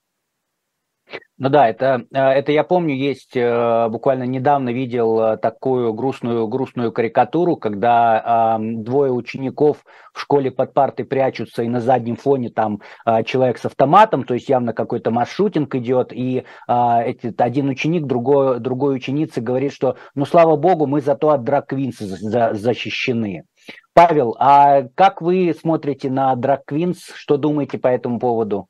Ну 1.39 1.49
да, 1.51 1.69
это, 1.69 2.05
э, 2.13 2.19
это 2.19 2.53
я 2.53 2.65
помню, 2.65 2.95
есть, 2.95 3.37
буквально 3.37 4.25
недавно 4.25 4.71
видел 4.71 5.37
такую 5.39 5.93
грустную, 5.95 6.49
грустную 6.49 6.93
карикатуру, 6.93 7.57
когда 7.57 8.59
э, 8.59 8.63
двое 8.83 9.13
учеников 9.13 9.85
в 10.17 10.21
школе 10.21 10.51
под 10.51 10.73
партой 10.73 11.05
прячутся, 11.05 11.63
и 11.63 11.69
на 11.69 11.81
заднем 11.81 12.17
фоне 12.17 12.49
там 12.49 12.81
э, 13.05 13.23
человек 13.25 13.59
с 13.59 13.67
автоматом, 13.67 14.25
то 14.25 14.33
есть 14.33 14.49
явно 14.49 14.73
какой-то 14.73 15.11
маршрутинг 15.11 15.75
идет, 15.75 16.11
и 16.13 16.45
э, 16.67 17.03
эти, 17.05 17.35
один 17.37 17.69
ученик 17.69 18.07
другой, 18.07 18.59
другой 18.59 18.97
ученице 18.97 19.43
говорит, 19.43 19.75
что 19.75 19.97
ну 20.15 20.25
слава 20.25 20.57
богу, 20.57 20.87
мы 20.87 21.03
зато 21.03 21.29
от 21.29 21.45
драквинса 21.45 22.07
за, 22.07 22.55
защищены. 22.55 23.45
Павел, 23.97 24.37
а 24.39 24.89
как 24.95 25.23
вы 25.23 25.57
смотрите 25.59 26.11
на 26.11 26.35
Drag 26.35 26.61
Queens? 26.69 26.99
Что 27.15 27.39
думаете 27.39 27.79
по 27.79 27.87
этому 27.87 28.19
поводу? 28.19 28.69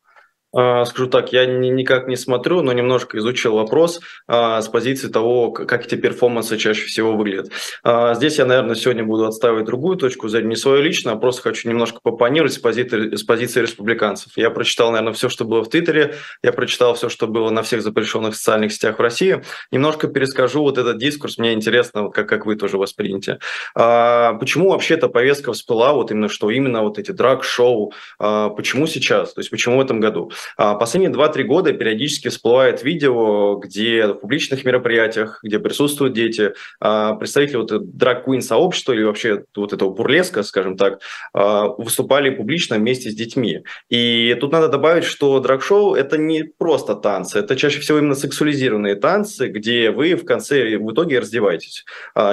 А, 0.59 0.87
скажу 0.87 1.09
так, 1.09 1.33
я 1.35 1.45
никак 1.45 2.09
не 2.09 2.17
смотрю, 2.17 2.63
но 2.63 2.73
немножко 2.73 3.19
изучил 3.19 3.57
вопрос 3.57 4.01
а, 4.27 4.63
с 4.63 4.69
позиции 4.69 5.09
того, 5.09 5.51
как 5.51 5.85
эти 5.85 5.97
перформансы 5.97 6.57
чаще 6.57 6.87
всего 6.87 7.15
выглядят. 7.15 7.51
А, 7.85 8.15
здесь 8.15 8.39
я, 8.39 8.47
наверное, 8.47 8.75
сегодня 8.75 9.05
буду 9.05 9.27
отстаивать 9.27 9.67
другую 9.67 9.99
точку 9.99 10.29
зрения, 10.29 10.49
не 10.49 10.57
свою 10.57 10.81
личную, 10.81 11.17
а 11.17 11.19
просто 11.19 11.43
хочу 11.43 11.69
немножко 11.69 11.99
попонировать 12.03 12.55
с 12.55 12.59
позиции, 12.59 13.15
с 13.17 13.23
позиции 13.23 13.61
республиканцев. 13.61 14.33
Я 14.37 14.49
прочитал, 14.49 14.93
наверное, 14.93 15.13
все, 15.13 15.29
что 15.29 15.45
было 15.45 15.63
в 15.63 15.69
Твиттере, 15.69 16.15
я 16.43 16.53
прочитал 16.53 16.95
все, 16.95 17.11
что 17.11 17.27
было 17.27 17.51
на 17.51 17.63
всех 17.63 17.83
запрещенных 17.83 18.35
социальных 18.35 18.73
сетях 18.73 18.99
в 18.99 19.03
России. 19.03 19.43
Немножко 19.71 20.09
перескажу 20.09 20.63
вот 20.63 20.79
этот 20.79 20.97
дискурс, 20.97 21.37
мне 21.37 21.53
интересно, 21.53 22.05
вот 22.05 22.15
как, 22.15 22.31
как 22.31 22.47
вы 22.47 22.57
тоже 22.57 22.79
восприняте. 22.79 23.41
Почему 23.75 24.71
вообще 24.71 24.95
эта 24.95 25.09
повестка 25.09 25.53
всплыла, 25.53 25.93
вот 25.93 26.11
именно 26.11 26.31
что 26.31 26.51
именно 26.51 26.81
вот 26.81 26.99
эти 26.99 27.11
драг-шоу, 27.11 27.93
почему 28.19 28.87
сейчас, 28.87 29.35
то 29.35 29.41
есть 29.41 29.51
почему 29.51 29.77
в 29.77 29.81
этом 29.83 30.01
году? 30.01 30.31
А, 30.57 30.75
последние 30.75 31.13
2-3 31.13 31.43
года 31.45 31.73
периодически 31.73 32.29
всплывает 32.29 32.83
видео, 32.83 33.57
где 33.57 34.07
в 34.07 34.15
публичных 34.15 34.65
мероприятиях, 34.65 35.41
где 35.43 35.59
присутствуют 35.59 36.15
дети, 36.15 36.53
а, 36.81 37.15
представители 37.15 37.57
вот 37.57 37.97
драг-куин 37.97 38.43
сообщества 38.43 38.93
или 38.93 39.03
вообще 39.03 39.45
вот 39.55 39.73
этого 39.73 39.91
бурлеска, 39.91 40.43
скажем 40.43 40.77
так, 40.77 41.01
а, 41.33 41.69
выступали 41.69 42.31
публично 42.31 42.77
вместе 42.77 43.11
с 43.11 43.15
детьми. 43.15 43.63
И 43.89 44.37
тут 44.41 44.53
надо 44.53 44.69
добавить, 44.69 45.05
что 45.05 45.39
драг-шоу– 45.41 45.95
это 45.97 46.19
не 46.19 46.45
просто 46.45 46.95
танцы, 46.95 47.39
это 47.39 47.57
чаще 47.57 47.81
всего 47.81 47.99
именно 47.99 48.15
сексуализированные 48.15 48.97
танцы, 48.97 49.49
где 49.49 49.91
вы 49.91 50.15
в 50.15 50.25
конце 50.25 50.77
в 50.77 50.93
итоге 50.93 51.19
раздеваетесь, 51.21 51.85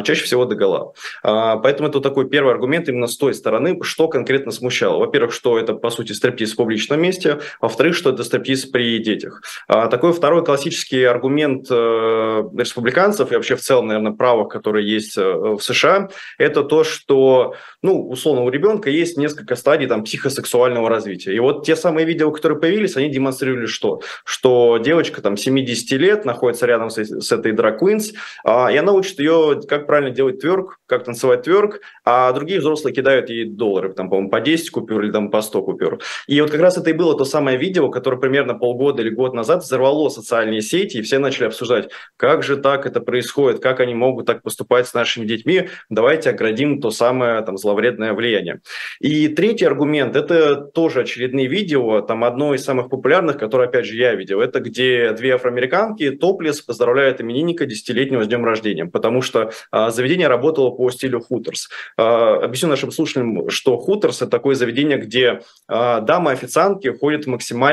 чаще 0.03 0.24
всего 0.24 0.46
до 0.46 0.55
гола. 0.55 0.93
Поэтому 1.24 1.89
это 1.89 2.00
такой 2.00 2.29
первый 2.29 2.53
аргумент 2.53 2.89
именно 2.89 3.08
с 3.08 3.17
той 3.17 3.34
стороны, 3.34 3.79
что 3.84 4.08
конкретно 4.08 4.51
смущало. 4.51 4.98
Во-первых, 5.00 5.34
что 5.34 5.60
это, 5.60 5.74
по 5.74 5.89
сути, 5.89 6.12
стриптиз 6.13 6.53
в 6.53 6.55
публичном 6.55 7.01
месте, 7.01 7.39
во-вторых, 7.62 7.96
что 8.03 8.10
это 8.10 8.25
стриптиз 8.25 8.65
при 8.65 9.00
детях. 9.00 9.41
А, 9.69 9.88
такой 9.88 10.12
второй 10.12 10.43
классический 10.43 11.05
аргумент 11.05 11.67
э, 11.69 12.43
республиканцев 12.57 13.31
и 13.31 13.36
вообще 13.36 13.55
в 13.55 13.62
целом, 13.62 13.88
наверное, 13.88 14.12
правых, 14.12 14.50
которые 14.50 14.86
есть 14.86 15.17
э, 15.17 15.22
в 15.24 15.62
США, 15.62 16.10
это 16.38 16.63
то, 16.63 16.83
что, 16.83 17.55
ну, 17.81 18.10
условно, 18.10 18.41
у 18.43 18.50
ребенка 18.50 18.89
есть 18.89 19.17
несколько 19.17 19.55
стадий 19.55 19.88
там 19.88 20.03
психосексуального 20.03 20.89
развития. 20.89 21.33
И 21.33 21.39
вот 21.39 21.65
те 21.65 21.77
самые 21.77 22.05
видео, 22.05 22.29
которые 22.31 22.60
появились, 22.60 22.98
они 22.98 23.07
демонстрировали 23.07 23.67
что? 23.67 24.01
Что 24.25 24.77
девочка 24.83 25.22
там 25.22 25.38
70 25.38 25.91
лет 25.98 26.25
находится 26.25 26.65
рядом 26.65 26.89
с, 26.89 26.98
с 26.98 27.31
этой 27.31 27.53
Queens, 27.53 28.13
а, 28.43 28.69
и 28.69 28.75
она 28.75 28.91
учит 28.91 29.19
ее, 29.19 29.62
как 29.65 29.88
правильно 29.88 30.12
делать 30.12 30.41
тверк, 30.41 30.79
как 30.88 31.05
танцевать 31.05 31.43
тверк, 31.43 31.79
а 32.03 32.33
другие 32.33 32.60
взрослые 32.60 32.93
кидают 32.93 33.29
ей 33.29 33.45
доллары, 33.45 33.93
там, 33.93 34.10
по-моему, 34.10 34.29
по 34.29 34.41
10 34.41 34.72
купюр 34.72 35.03
или 35.03 35.12
там 35.12 35.31
по 35.31 35.41
100 35.41 35.62
купюр. 35.62 36.00
И 36.27 36.41
вот 36.41 36.51
как 36.51 36.60
раз 36.60 36.77
это 36.77 36.89
и 36.89 36.93
было 36.93 37.17
то 37.17 37.24
самое 37.24 37.57
видео, 37.57 37.82
видео, 37.83 37.89
которое 37.89 38.17
примерно 38.17 38.53
полгода 38.53 39.01
или 39.01 39.09
год 39.09 39.33
назад 39.33 39.63
взорвало 39.63 40.09
социальные 40.09 40.61
сети, 40.61 40.97
и 40.97 41.01
все 41.01 41.19
начали 41.19 41.45
обсуждать, 41.45 41.89
как 42.17 42.43
же 42.43 42.57
так 42.57 42.85
это 42.85 42.99
происходит, 43.01 43.61
как 43.61 43.79
они 43.79 43.93
могут 43.93 44.25
так 44.25 44.41
поступать 44.41 44.87
с 44.87 44.93
нашими 44.93 45.25
детьми, 45.25 45.69
давайте 45.89 46.29
оградим 46.29 46.81
то 46.81 46.91
самое 46.91 47.41
там 47.41 47.57
зловредное 47.57 48.13
влияние. 48.13 48.59
И 48.99 49.27
третий 49.27 49.65
аргумент– 49.65 50.15
это 50.15 50.55
тоже 50.55 51.01
очередные 51.01 51.47
видео, 51.47 52.01
там 52.01 52.23
одно 52.23 52.53
из 52.53 52.63
самых 52.63 52.89
популярных, 52.89 53.37
которое, 53.37 53.67
опять 53.67 53.85
же, 53.85 53.95
я 53.95 54.15
видел, 54.15 54.41
это 54.41 54.59
где 54.59 55.11
две 55.11 55.35
афроамериканки 55.35 56.11
топлес 56.11 56.61
поздравляют 56.61 57.21
именинника 57.21 57.65
десятилетнего 57.65 58.23
с 58.23 58.27
днем 58.27 58.45
рождения, 58.45 58.85
потому 58.85 59.21
что 59.21 59.51
а, 59.71 59.89
заведение 59.91 60.27
работало 60.27 60.71
по 60.71 60.89
стилю 60.91 61.19
Хуторс. 61.19 61.69
А, 61.97 62.43
объясню 62.43 62.69
нашим 62.69 62.91
слушателям, 62.91 63.49
что 63.49 63.77
Хуторс– 63.77 64.17
это 64.21 64.31
такое 64.31 64.55
заведение, 64.55 64.97
где 64.97 65.41
а, 65.67 65.99
дамы-официантки 66.01 66.93
ходят 66.97 67.27
максимально 67.33 67.72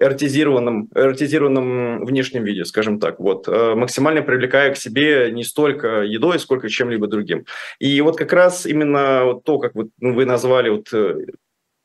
эротизированном, 0.00 0.88
эротизированном 0.94 2.04
внешнем 2.04 2.44
виде, 2.44 2.64
скажем 2.64 3.00
так, 3.00 3.18
вот, 3.18 3.48
э, 3.48 3.74
максимально 3.74 4.22
привлекая 4.22 4.72
к 4.72 4.76
себе 4.76 5.30
не 5.32 5.44
столько 5.44 6.02
едой, 6.02 6.38
сколько 6.38 6.68
чем-либо 6.68 7.08
другим. 7.08 7.46
И 7.78 8.00
вот 8.00 8.16
как 8.16 8.32
раз 8.32 8.66
именно 8.66 9.34
то, 9.44 9.58
как 9.58 9.74
вот 9.74 9.88
вы 9.98 10.24
назвали 10.24 10.70
вот 10.70 10.92
э, 10.92 11.26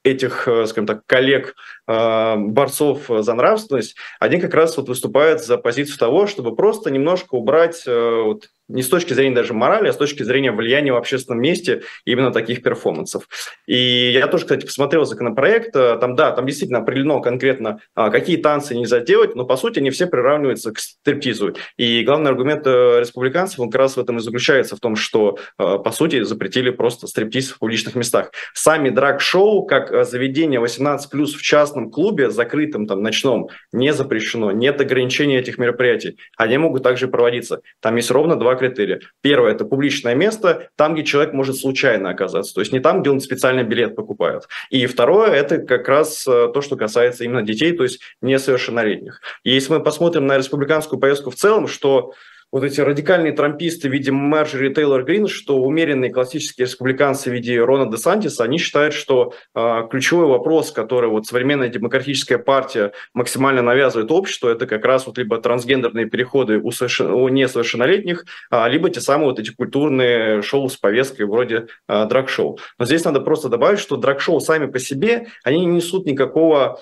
этих, 0.04 0.48
э, 0.48 0.68
скажем 0.68 0.86
так, 0.86 1.06
коллег, 1.06 1.56
борцов 1.86 3.08
за 3.10 3.34
нравственность, 3.34 3.96
они 4.20 4.40
как 4.40 4.54
раз 4.54 4.78
вот 4.78 4.88
выступают 4.88 5.44
за 5.44 5.58
позицию 5.58 5.98
того, 5.98 6.28
чтобы 6.28 6.56
просто 6.56 6.90
немножко 6.92 7.36
убрать 7.36 7.84
вот 7.86 8.48
не 8.70 8.82
с 8.82 8.90
точки 8.90 9.14
зрения 9.14 9.36
даже 9.36 9.54
морали, 9.54 9.90
а 9.90 9.94
с 9.94 9.98
точки 9.98 10.24
зрения 10.24 10.52
влияния 10.52 10.94
в 10.94 10.98
общественном 10.98 11.42
месте 11.42 11.84
именно 12.06 12.32
таких 12.32 12.64
перформансов. 12.64 13.28
И 13.68 14.12
я 14.12 14.28
тоже, 14.28 14.44
кстати, 14.44 14.66
посмотрел 14.66 15.06
законопроект, 15.06 15.76
э, 15.76 15.98
там, 16.00 16.16
да, 16.16 16.32
там 16.32 16.46
действительно 16.46 16.80
определено 16.80 17.22
конкретно, 17.22 17.80
а, 17.94 18.10
какие 18.10 18.38
танцы 18.38 18.76
нельзя 18.76 19.00
делать, 19.02 19.36
но, 19.36 19.46
по 19.46 19.58
сути, 19.58 19.80
они 19.80 19.90
все 19.90 20.08
приравниваются 20.08 20.72
к 20.72 20.80
стриптизу. 20.80 21.56
И 21.78 22.04
главный 22.04 22.32
аргумент 22.32 22.66
э, 22.66 23.00
республиканцев, 23.00 23.60
он 23.60 23.70
как 23.70 23.80
раз 23.80 23.98
в 23.98 24.00
этом 24.00 24.18
и 24.18 24.22
заключается, 24.22 24.76
в 24.76 24.80
том, 24.80 24.96
что, 24.96 25.38
э, 25.60 25.78
по 25.84 25.92
сути, 25.92 26.24
запретили 26.24 26.70
просто 26.70 27.08
стриптиз 27.08 27.52
в 27.52 27.60
публичных 27.60 27.96
местах. 27.96 28.32
Сами 28.54 28.90
драг-шоу, 28.90 29.66
как 29.66 30.06
заведение 30.06 30.62
18+, 30.62 31.36
в 31.36 31.42
частном 31.42 31.92
клубе, 31.92 32.30
закрытом, 32.30 32.88
там, 32.88 33.02
ночном, 33.02 33.50
не 33.72 33.94
запрещено, 33.94 34.52
нет 34.52 34.80
ограничений 34.80 35.38
этих 35.38 35.58
мероприятий. 35.58 36.18
Они 36.38 36.58
могут 36.58 36.84
также 36.84 37.08
проводиться. 37.08 37.62
Там 37.82 37.96
есть 37.98 38.12
ровно 38.12 38.38
два 38.38 38.53
критерия. 38.56 39.02
Первое– 39.22 39.52
это 39.54 39.66
публичное 39.66 40.16
место, 40.16 40.70
там, 40.76 40.94
где 40.94 41.04
человек 41.04 41.34
может 41.34 41.58
случайно 41.58 42.10
оказаться, 42.10 42.54
то 42.54 42.62
есть 42.62 42.72
не 42.74 42.80
там, 42.80 43.02
где 43.02 43.10
он 43.10 43.20
специально 43.20 43.64
билет 43.64 43.96
покупает. 43.96 44.44
И 44.70 44.86
второе– 44.86 45.32
это 45.34 45.58
как 45.60 45.88
раз 45.88 46.28
э, 46.28 46.50
то, 46.54 46.62
что 46.62 46.76
касается 46.76 47.24
именно 47.24 47.42
детей, 47.42 47.74
то 47.74 47.84
есть 47.84 48.02
несовершеннолетних. 48.22 49.22
И 49.44 49.52
если 49.52 49.74
мы 49.74 49.84
посмотрим 49.84 50.28
на 50.28 50.38
республиканскую 50.38 51.00
повестку 51.00 51.30
в 51.32 51.36
целом, 51.36 51.68
что 51.68 52.14
вот 52.54 52.64
эти 52.64 52.80
радикальные 52.80 53.32
трамписты 53.32 53.90
в 53.90 53.92
виде 53.92 54.12
Марджери 54.12 54.72
Тейлор 54.72 55.04
Грин, 55.04 55.28
что 55.28 55.58
умеренные 55.58 56.12
классические 56.12 56.68
республиканцы 56.68 57.32
в 57.32 57.34
виде 57.34 57.60
Рона 57.60 57.90
де 57.90 57.98
Сантиса, 57.98 58.44
они 58.44 58.60
считают, 58.60 58.94
что 58.94 59.34
э, 59.56 59.88
ключевой 59.90 60.28
вопрос, 60.28 60.72
который 60.72 61.10
вот 61.10 61.26
современная 61.26 61.70
демократическая 61.70 62.38
партия 62.38 62.94
максимально 63.16 63.64
навязывает 63.64 64.12
обществу, 64.12 64.50
это 64.50 64.68
как 64.68 64.86
раз 64.86 65.08
вот 65.08 65.18
либо 65.18 65.40
трансгендерные 65.40 66.06
переходы 66.06 66.60
у, 66.60 66.70
совершен... 66.70 67.10
у 67.10 67.28
несовершеннолетних, 67.28 68.26
а, 68.52 68.70
либо 68.70 68.92
те 68.92 69.02
самые 69.02 69.30
вот 69.30 69.40
эти 69.40 69.50
культурные 69.50 70.44
шоу 70.44 70.70
с 70.70 70.78
повесткой 70.78 71.26
вроде 71.26 71.66
э, 71.90 72.06
драг-шоу. 72.06 72.60
Но 72.78 72.86
здесь 72.86 73.04
надо 73.04 73.20
просто 73.20 73.50
добавить, 73.50 73.80
что 73.80 73.98
драг-шоу 73.98 74.40
сами 74.40 74.68
по 74.68 74.78
себе, 74.78 75.26
они 75.44 75.62
не 75.62 75.78
несут 75.78 76.06
никакого 76.06 76.80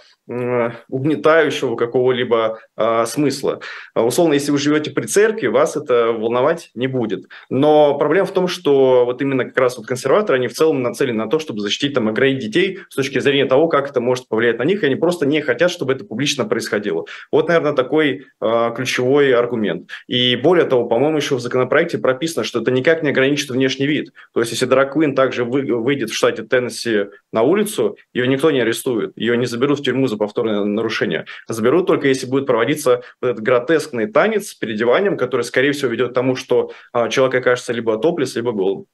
угнетающего 0.87 1.75
какого-либо 1.75 2.59
а, 2.75 3.05
смысла. 3.05 3.59
А, 3.93 4.03
условно, 4.03 4.33
если 4.33 4.51
вы 4.51 4.57
живете 4.57 4.91
при 4.91 5.05
церкви, 5.05 5.47
вас 5.47 5.75
это 5.75 6.11
волновать 6.11 6.71
не 6.75 6.87
будет. 6.87 7.25
Но 7.49 7.97
проблема 7.97 8.25
в 8.25 8.31
том, 8.31 8.47
что 8.47 9.05
вот 9.05 9.21
именно 9.21 9.45
как 9.45 9.57
раз 9.57 9.77
вот 9.77 9.87
консерваторы, 9.87 10.37
они 10.37 10.47
в 10.47 10.53
целом 10.53 10.81
нацелены 10.81 11.17
на 11.17 11.29
то, 11.29 11.39
чтобы 11.39 11.61
защитить 11.61 11.93
там 11.93 12.07
оградить 12.07 12.39
детей 12.39 12.79
с 12.89 12.95
точки 12.95 13.19
зрения 13.19 13.45
того, 13.45 13.67
как 13.67 13.89
это 13.89 13.99
может 14.01 14.27
повлиять 14.27 14.59
на 14.59 14.63
них, 14.63 14.83
и 14.83 14.85
они 14.85 14.95
просто 14.95 15.25
не 15.25 15.41
хотят, 15.41 15.71
чтобы 15.71 15.93
это 15.93 16.05
публично 16.05 16.45
происходило. 16.45 17.05
Вот, 17.31 17.47
наверное, 17.47 17.73
такой 17.73 18.27
а, 18.39 18.71
ключевой 18.71 19.33
аргумент. 19.33 19.89
И 20.07 20.35
более 20.35 20.65
того, 20.65 20.85
по-моему, 20.85 21.17
еще 21.17 21.35
в 21.35 21.39
законопроекте 21.39 21.97
прописано, 21.97 22.43
что 22.43 22.61
это 22.61 22.71
никак 22.71 23.03
не 23.03 23.09
ограничит 23.09 23.49
внешний 23.49 23.87
вид. 23.87 24.13
То 24.33 24.39
есть, 24.39 24.51
если 24.51 24.65
Драк 24.65 24.95
также 25.15 25.45
вы, 25.45 25.61
выйдет 25.61 26.09
в 26.09 26.15
штате 26.15 26.43
Теннесси 26.43 27.05
на 27.31 27.43
улицу, 27.43 27.97
ее 28.13 28.27
никто 28.27 28.51
не 28.51 28.59
арестует, 28.59 29.13
ее 29.15 29.37
не 29.37 29.45
заберут 29.45 29.79
в 29.79 29.83
тюрьму 29.83 30.07
за 30.07 30.17
повторное 30.21 30.63
нарушение. 30.63 31.25
Заберут 31.47 31.87
только 31.87 32.07
если 32.07 32.27
будет 32.27 32.45
проводиться 32.45 33.01
вот 33.21 33.31
этот 33.31 33.43
гротескный 33.43 34.07
танец 34.07 34.49
с 34.49 34.53
переодеванием, 34.53 35.17
который, 35.17 35.41
скорее 35.41 35.71
всего, 35.71 35.91
ведет 35.91 36.11
к 36.11 36.13
тому, 36.13 36.35
что 36.35 36.71
а, 36.93 37.09
человек 37.09 37.35
окажется 37.35 37.73
либо 37.73 37.97
топлес, 37.97 38.35
либо 38.35 38.51
голым. 38.51 38.85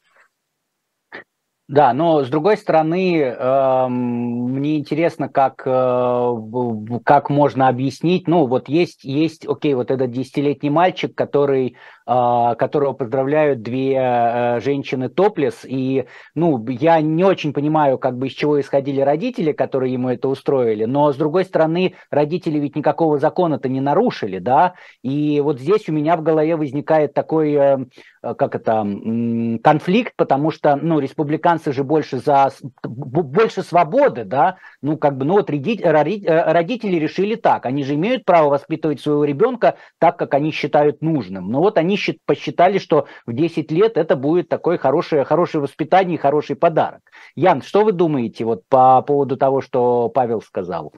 Да, 1.68 1.92
но 1.94 2.24
с 2.24 2.30
другой 2.30 2.56
стороны, 2.56 3.20
э, 3.20 3.88
мне 3.90 4.78
интересно, 4.78 5.28
как, 5.28 5.64
э, 5.66 6.36
как 7.04 7.30
можно 7.30 7.68
объяснить. 7.68 8.26
Ну, 8.26 8.48
вот 8.48 8.70
есть, 8.70 9.04
есть, 9.04 9.46
окей, 9.46 9.74
вот 9.74 9.92
этот 9.92 10.12
десятилетний 10.12 10.70
мальчик, 10.70 11.14
который 11.14 11.76
а, 12.10 12.56
которого 12.56 12.94
поздравляют 12.94 13.64
две 13.64 13.98
э, 14.00 14.62
женщины 14.62 15.10
топлес. 15.10 15.66
И, 15.68 16.06
ну, 16.36 16.66
я 16.70 17.02
не 17.02 17.26
очень 17.26 17.52
понимаю, 17.52 17.98
как 17.98 18.18
бы 18.18 18.28
из 18.28 18.32
чего 18.32 18.62
исходили 18.62 19.02
родители, 19.02 19.52
которые 19.52 19.92
ему 19.92 20.08
это 20.08 20.30
устроили. 20.30 20.86
Но, 20.86 21.12
с 21.12 21.18
другой 21.18 21.44
стороны, 21.44 21.96
родители 22.10 22.60
ведь 22.60 22.78
никакого 22.78 23.18
закона-то 23.18 23.68
не 23.68 23.82
нарушили, 23.82 24.40
да. 24.40 24.76
И 25.04 25.42
вот 25.42 25.60
здесь 25.60 25.90
у 25.90 25.92
меня 25.92 26.16
в 26.16 26.24
голове 26.24 26.56
возникает 26.56 27.14
такой, 27.14 27.52
э, 27.52 27.78
как 28.22 28.56
это, 28.56 28.88
конфликт, 29.62 30.14
потому 30.16 30.52
что, 30.52 30.78
ну, 30.78 31.00
республиканцы 31.00 31.57
же 31.74 31.84
больше 31.84 32.20
за, 32.20 32.52
больше 32.84 33.64
свободы, 33.64 34.24
да. 34.24 34.58
Ну, 34.82 34.98
как 34.98 35.18
бы, 35.18 35.26
ну, 35.26 35.34
вот 35.34 35.50
э, 35.50 36.52
родители 36.52 36.98
решили 36.98 37.36
так. 37.36 37.66
Они 37.66 37.84
же 37.84 37.96
имеют 37.96 38.26
право 38.26 38.50
воспитывать 38.50 39.02
своего 39.02 39.26
ребенка 39.26 39.78
так, 40.00 40.18
как 40.18 40.34
они 40.34 40.52
считают 40.52 41.02
нужным. 41.02 41.50
Но 41.50 41.60
вот 41.60 41.78
они 41.78 41.98
посчитали, 42.26 42.78
что 42.78 43.08
в 43.26 43.34
10 43.34 43.72
лет 43.72 43.98
это 43.98 44.16
будет 44.16 44.50
такое 44.50 44.78
хорошее, 44.78 45.24
хорошее 45.24 45.62
воспитание 45.62 46.16
и 46.16 46.20
хороший 46.20 46.56
подарок. 46.56 47.02
Ян, 47.36 47.62
что 47.62 47.84
вы 47.84 47.92
думаете 47.92 48.46
вот 48.46 48.64
по 48.70 49.02
поводу 49.02 49.38
того, 49.38 49.62
что 49.62 50.10
Павел 50.10 50.42
сказал? 50.42 50.94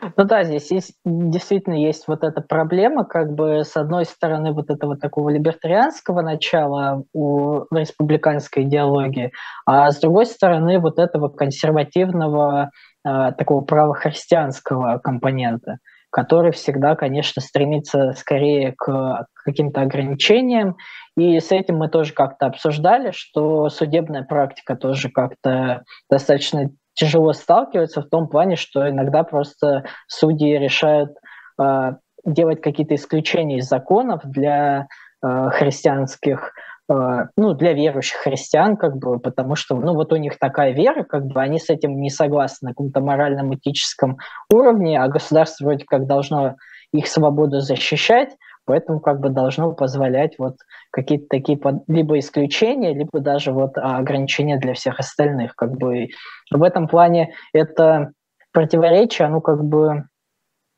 Ну 0.00 0.24
да, 0.24 0.44
здесь 0.44 0.70
есть, 0.70 0.92
действительно 1.04 1.74
есть 1.74 2.06
вот 2.06 2.22
эта 2.22 2.40
проблема, 2.40 3.04
как 3.04 3.32
бы 3.32 3.64
с 3.64 3.76
одной 3.76 4.04
стороны 4.04 4.52
вот 4.52 4.70
этого 4.70 4.96
такого 4.96 5.30
либертарианского 5.30 6.22
начала 6.22 7.02
у 7.12 7.64
республиканской 7.74 8.62
идеологии, 8.62 9.32
а 9.66 9.90
с 9.90 9.98
другой 9.98 10.26
стороны 10.26 10.78
вот 10.78 10.98
этого 10.98 11.28
консервативного 11.28 12.70
э, 13.04 13.32
такого 13.36 13.62
правохристианского 13.62 14.98
компонента 14.98 15.78
который 16.10 16.52
всегда, 16.52 16.96
конечно, 16.96 17.42
стремится 17.42 18.12
скорее 18.12 18.72
к 18.76 19.26
каким-то 19.44 19.82
ограничениям. 19.82 20.76
И 21.16 21.38
с 21.38 21.52
этим 21.52 21.76
мы 21.76 21.88
тоже 21.88 22.14
как-то 22.14 22.46
обсуждали, 22.46 23.10
что 23.10 23.68
судебная 23.68 24.22
практика 24.22 24.74
тоже 24.74 25.10
как-то 25.10 25.82
достаточно 26.10 26.70
тяжело 26.98 27.32
сталкивается 27.32 28.02
в 28.02 28.08
том 28.08 28.28
плане, 28.28 28.56
что 28.56 28.88
иногда 28.88 29.22
просто 29.22 29.84
судьи 30.06 30.58
решают 30.58 31.12
э, 31.60 31.92
делать 32.24 32.60
какие-то 32.60 32.94
исключения 32.94 33.58
из 33.58 33.68
законов 33.68 34.22
для 34.24 34.88
э, 35.22 35.50
христианских 35.50 36.52
Э, 36.90 37.26
ну, 37.36 37.52
для 37.52 37.74
верующих 37.74 38.16
христиан, 38.16 38.76
как 38.76 38.96
бы, 38.96 39.18
потому 39.18 39.56
что, 39.56 39.76
ну, 39.76 39.94
вот 39.94 40.12
у 40.12 40.16
них 40.16 40.38
такая 40.38 40.72
вера, 40.72 41.04
как 41.04 41.26
бы, 41.26 41.40
они 41.40 41.58
с 41.58 41.68
этим 41.68 42.00
не 42.00 42.08
согласны 42.08 42.68
на 42.68 42.70
каком-то 42.70 43.00
моральном, 43.00 43.54
этическом 43.54 44.16
уровне, 44.50 44.98
а 45.00 45.08
государство 45.08 45.64
вроде 45.64 45.84
как 45.84 46.06
должно 46.06 46.56
их 46.92 47.06
свободу 47.06 47.60
защищать, 47.60 48.30
поэтому 48.68 49.00
как 49.00 49.20
бы 49.20 49.30
должно 49.30 49.72
позволять 49.72 50.38
вот 50.38 50.56
какие-то 50.92 51.26
такие 51.30 51.56
под... 51.56 51.82
либо 51.88 52.18
исключения, 52.18 52.92
либо 52.92 53.18
даже 53.18 53.52
вот 53.52 53.78
ограничения 53.78 54.58
для 54.58 54.74
всех 54.74 55.00
остальных, 55.00 55.56
как 55.56 55.72
бы. 55.76 56.08
В 56.50 56.62
этом 56.62 56.86
плане 56.86 57.34
это 57.54 58.12
противоречие, 58.52 59.26
оно 59.26 59.40
как 59.40 59.64
бы, 59.64 60.04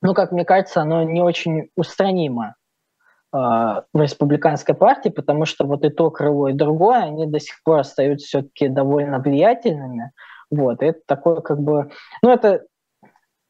ну, 0.03 0.15
как 0.15 0.31
мне 0.31 0.45
кажется, 0.45 0.83
оно 0.83 1.03
не 1.03 1.21
очень 1.21 1.69
устранимо 1.77 2.55
в 3.33 3.85
республиканской 3.95 4.75
партии, 4.75 5.09
потому 5.09 5.45
что 5.45 5.65
вот 5.65 5.85
и 5.85 5.91
то 5.91 6.11
крыло, 6.11 6.49
и 6.49 6.53
другое, 6.53 7.03
они 7.03 7.27
до 7.27 7.41
сих 7.41 7.63
пор 7.65 7.81
остаются 7.81 8.27
все-таки 8.27 8.69
довольно 8.69 9.19
влиятельными. 9.19 10.13
Вот, 10.51 10.83
это 10.83 11.01
такое 11.07 11.41
как 11.41 11.61
бы... 11.61 11.91
Ну, 12.23 12.31
это 12.31 12.63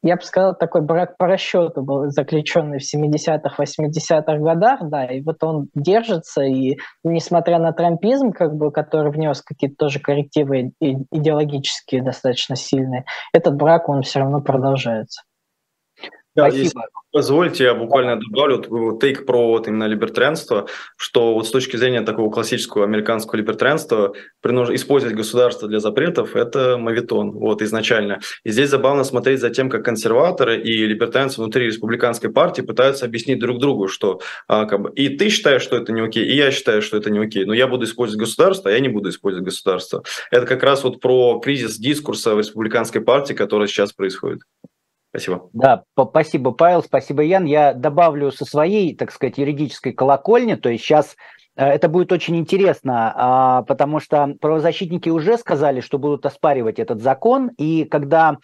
я 0.03 0.15
бы 0.15 0.21
сказал, 0.21 0.55
такой 0.55 0.81
брак 0.81 1.17
по 1.17 1.27
расчету 1.27 1.83
был 1.83 2.09
заключенный 2.09 2.79
в 2.79 2.95
70-х, 2.95 3.61
80-х 3.61 4.37
годах, 4.37 4.79
да, 4.83 5.05
и 5.05 5.21
вот 5.21 5.43
он 5.43 5.67
держится, 5.75 6.43
и 6.43 6.77
несмотря 7.03 7.59
на 7.59 7.71
трампизм, 7.71 8.31
как 8.31 8.55
бы, 8.55 8.71
который 8.71 9.11
внес 9.11 9.41
какие-то 9.41 9.75
тоже 9.77 9.99
коррективы 9.99 10.71
идеологические 10.79 12.03
достаточно 12.03 12.55
сильные, 12.55 13.05
этот 13.33 13.55
брак, 13.55 13.89
он 13.89 14.01
все 14.01 14.19
равно 14.19 14.41
продолжается. 14.41 15.21
Да. 16.35 16.47
Если 16.47 16.79
позвольте, 17.11 17.65
я 17.65 17.75
буквально 17.75 18.17
добавлю 18.17 18.97
тейк 18.99 19.25
про 19.25 19.49
вот 19.49 19.67
именно 19.67 19.83
либертарианство, 19.83 20.67
что 20.95 21.33
вот 21.33 21.45
с 21.45 21.51
точки 21.51 21.75
зрения 21.75 22.01
такого 22.01 22.31
классического 22.31 22.85
американского 22.85 23.37
либертарианства 23.37 24.13
использовать 24.41 25.15
государство 25.15 25.67
для 25.67 25.79
запретов– 25.79 26.35
это 26.37 26.77
мавитон, 26.77 27.31
вот 27.31 27.61
изначально. 27.61 28.21
И 28.45 28.51
здесь 28.51 28.69
забавно 28.69 29.03
смотреть 29.03 29.41
за 29.41 29.49
тем, 29.49 29.69
как 29.69 29.83
консерваторы 29.83 30.61
и 30.61 30.85
либертарианцы 30.85 31.41
внутри 31.41 31.65
республиканской 31.65 32.31
партии 32.31 32.61
пытаются 32.61 33.05
объяснить 33.05 33.39
друг 33.39 33.59
другу, 33.59 33.89
что 33.89 34.21
а, 34.47 34.65
как 34.65 34.81
бы, 34.81 34.91
и 34.95 35.09
ты 35.09 35.27
считаешь, 35.29 35.61
что 35.61 35.75
это 35.75 35.91
не 35.91 36.01
окей, 36.01 36.25
и 36.25 36.35
я 36.35 36.49
считаю, 36.51 36.81
что 36.81 36.95
это 36.95 37.09
не 37.09 37.19
окей, 37.19 37.43
но 37.43 37.53
я 37.53 37.67
буду 37.67 37.85
использовать 37.85 38.21
государство, 38.21 38.71
а 38.71 38.73
я 38.73 38.79
не 38.79 38.89
буду 38.89 39.09
использовать 39.09 39.45
государство. 39.45 40.03
Это 40.31 40.45
как 40.45 40.63
раз 40.63 40.83
вот 40.85 41.01
про 41.01 41.39
кризис 41.39 41.77
дискурса 41.77 42.35
в 42.35 42.39
республиканской 42.39 43.01
партии, 43.01 43.33
который 43.33 43.67
сейчас 43.67 43.91
происходит. 43.91 44.43
Спасибо. 45.11 45.49
Да, 45.51 45.83
спасибо, 45.99 46.51
Павел, 46.51 46.81
спасибо, 46.83 47.21
Ян. 47.21 47.43
Я 47.43 47.73
добавлю 47.73 48.31
со 48.31 48.45
своей, 48.45 48.95
так 48.95 49.11
сказать, 49.11 49.37
юридической 49.37 49.91
колокольни, 49.91 50.55
то 50.55 50.69
есть 50.69 50.85
сейчас 50.85 51.17
э, 51.57 51.65
это 51.65 51.89
будет 51.89 52.13
очень 52.13 52.37
интересно, 52.37 53.13
а, 53.13 53.61
потому 53.63 53.99
что 53.99 54.35
правозащитники 54.39 55.09
уже 55.09 55.37
сказали, 55.37 55.81
что 55.81 55.99
будут 55.99 56.25
оспаривать 56.25 56.79
этот 56.79 57.01
закон, 57.01 57.49
и 57.57 57.83
когда 57.83 58.37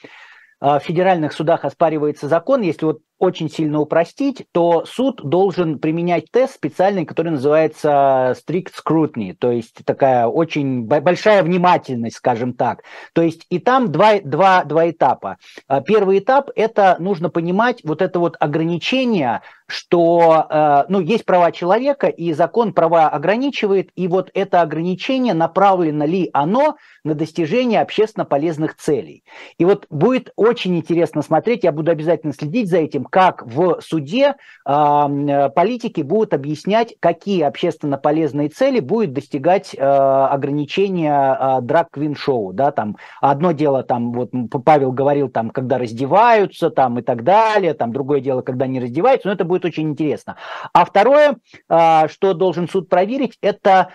э, 0.60 0.66
в 0.66 0.80
федеральных 0.80 1.32
судах 1.32 1.64
оспаривается 1.64 2.28
закон, 2.28 2.62
если 2.62 2.86
вот 2.86 3.00
очень 3.20 3.50
сильно 3.50 3.80
упростить, 3.80 4.46
то 4.52 4.86
суд 4.86 5.22
должен 5.24 5.80
применять 5.80 6.32
тест 6.32 6.56
специальный, 6.56 7.06
который 7.06 7.32
называется 7.32 8.36
strict 8.38 8.72
scrutiny, 8.76 9.36
то 9.38 9.52
есть 9.52 9.86
такая 9.86 10.28
очень 10.28 10.84
большая 10.84 11.44
внимательность, 11.44 12.18
скажем 12.18 12.54
так. 12.54 12.84
То 13.14 13.22
есть 13.22 13.46
и 13.50 13.60
там 13.60 13.92
два, 13.92 14.20
два, 14.20 14.64
два 14.64 14.90
этапа. 14.90 15.38
А, 15.68 15.82
первый 15.82 16.20
этап– 16.20 16.52
это 16.56 16.98
нужно 17.00 17.30
понимать 17.30 17.82
вот 17.84 18.02
это 18.02 18.20
вот 18.20 18.36
ограничение, 18.40 19.42
что 19.68 20.48
э, 20.50 20.86
ну, 20.88 21.02
есть 21.02 21.26
права 21.26 21.52
человека, 21.52 22.08
и 22.08 22.32
закон 22.32 22.74
права 22.74 23.10
ограничивает, 23.10 23.90
и 23.96 24.08
вот 24.08 24.32
это 24.34 24.62
ограничение, 24.62 25.34
направлено 25.34 26.06
ли 26.06 26.30
оно 26.32 26.78
на 27.04 27.16
достижение 27.16 27.82
общественно 27.82 28.26
полезных 28.26 28.78
целей. 28.78 29.24
И 29.58 29.66
вот 29.66 29.86
будет 29.90 30.32
очень 30.38 30.78
интересно 30.78 31.22
смотреть, 31.22 31.66
я 31.66 31.74
буду 31.74 31.92
обязательно 31.92 32.34
следить 32.34 32.70
за 32.70 32.78
этим, 32.78 33.07
как 33.10 33.46
в 33.46 33.80
суде 33.82 34.36
э, 34.66 35.50
политики 35.56 36.02
будут 36.02 36.34
объяснять, 36.34 36.96
какие 37.00 37.42
общественно 37.42 37.98
полезные 37.98 38.50
цели 38.50 38.80
будет 38.80 39.14
достигать 39.14 39.74
э, 39.76 39.80
ограничения 39.82 41.38
э, 41.40 41.62
драг-квин-шоу. 41.62 42.54
Да, 42.54 42.72
там 42.72 42.98
одно 43.22 43.52
дело, 43.52 43.84
там, 43.84 44.12
вот 44.14 44.32
Павел 44.66 44.92
говорил, 44.92 45.30
там, 45.30 45.50
когда 45.50 45.78
раздеваются 45.78 46.70
там, 46.70 47.00
и 47.00 47.02
так 47.02 47.24
далее, 47.24 47.74
там, 47.74 47.92
другое 47.92 48.20
дело, 48.20 48.42
когда 48.42 48.68
не 48.68 48.80
раздеваются, 48.80 49.28
но 49.28 49.34
это 49.34 49.46
будет 49.46 49.66
очень 49.66 49.90
интересно. 49.90 50.36
А 50.74 50.86
второе, 50.86 51.38
э, 51.70 52.08
что 52.08 52.34
должен 52.34 52.68
суд 52.68 52.90
проверить, 52.90 53.38
это 53.42 53.90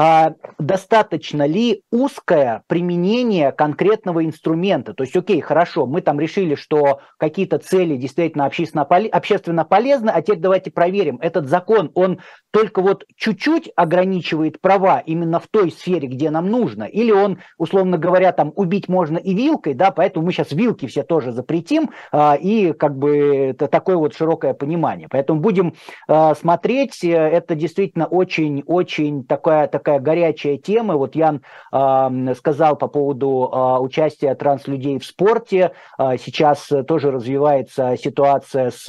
а, 0.00 0.34
достаточно 0.60 1.44
ли 1.44 1.82
узкое 1.90 2.62
применение 2.68 3.50
конкретного 3.50 4.24
инструмента. 4.24 4.94
То 4.94 5.02
есть, 5.02 5.16
окей, 5.16 5.40
хорошо, 5.40 5.86
мы 5.86 6.02
там 6.02 6.20
решили, 6.20 6.54
что 6.54 7.00
какие-то 7.16 7.58
цели 7.58 7.96
действительно 7.96 8.44
общественно, 8.44 8.84
общественно 8.84 9.64
полезны, 9.64 10.10
а 10.10 10.22
теперь 10.22 10.38
давайте 10.38 10.70
проверим, 10.70 11.18
этот 11.20 11.48
закон, 11.48 11.90
он 11.94 12.20
только 12.52 12.80
вот 12.80 13.06
чуть-чуть 13.16 13.72
ограничивает 13.74 14.60
права 14.60 15.02
именно 15.04 15.40
в 15.40 15.48
той 15.48 15.72
сфере, 15.72 16.06
где 16.06 16.30
нам 16.30 16.48
нужно, 16.48 16.84
или 16.84 17.10
он, 17.10 17.40
условно 17.56 17.98
говоря, 17.98 18.30
там 18.30 18.52
убить 18.54 18.88
можно 18.88 19.18
и 19.18 19.34
вилкой, 19.34 19.74
да, 19.74 19.90
поэтому 19.90 20.26
мы 20.26 20.32
сейчас 20.32 20.52
вилки 20.52 20.86
все 20.86 21.02
тоже 21.02 21.32
запретим, 21.32 21.90
а, 22.12 22.36
и 22.40 22.72
как 22.72 22.96
бы 22.96 23.48
это 23.48 23.66
такое 23.66 23.96
вот 23.96 24.14
широкое 24.14 24.54
понимание. 24.54 25.08
Поэтому 25.10 25.40
будем 25.40 25.74
а, 26.06 26.36
смотреть, 26.36 27.02
э, 27.02 27.10
это 27.10 27.56
действительно 27.56 28.06
очень-очень 28.06 29.24
такая, 29.24 29.66
такая 29.66 29.87
такая 29.88 30.00
горячая 30.00 30.58
тема. 30.58 30.96
Вот 30.96 31.14
Ян 31.14 31.42
э, 31.72 32.34
сказал 32.36 32.76
по 32.76 32.88
поводу 32.88 33.50
э, 33.50 33.78
участия 33.80 34.34
транслюдей 34.34 34.98
в 34.98 35.04
спорте. 35.04 35.72
Э, 35.98 36.18
сейчас 36.18 36.70
тоже 36.86 37.10
развивается 37.10 37.96
ситуация 37.96 38.70
с 38.70 38.86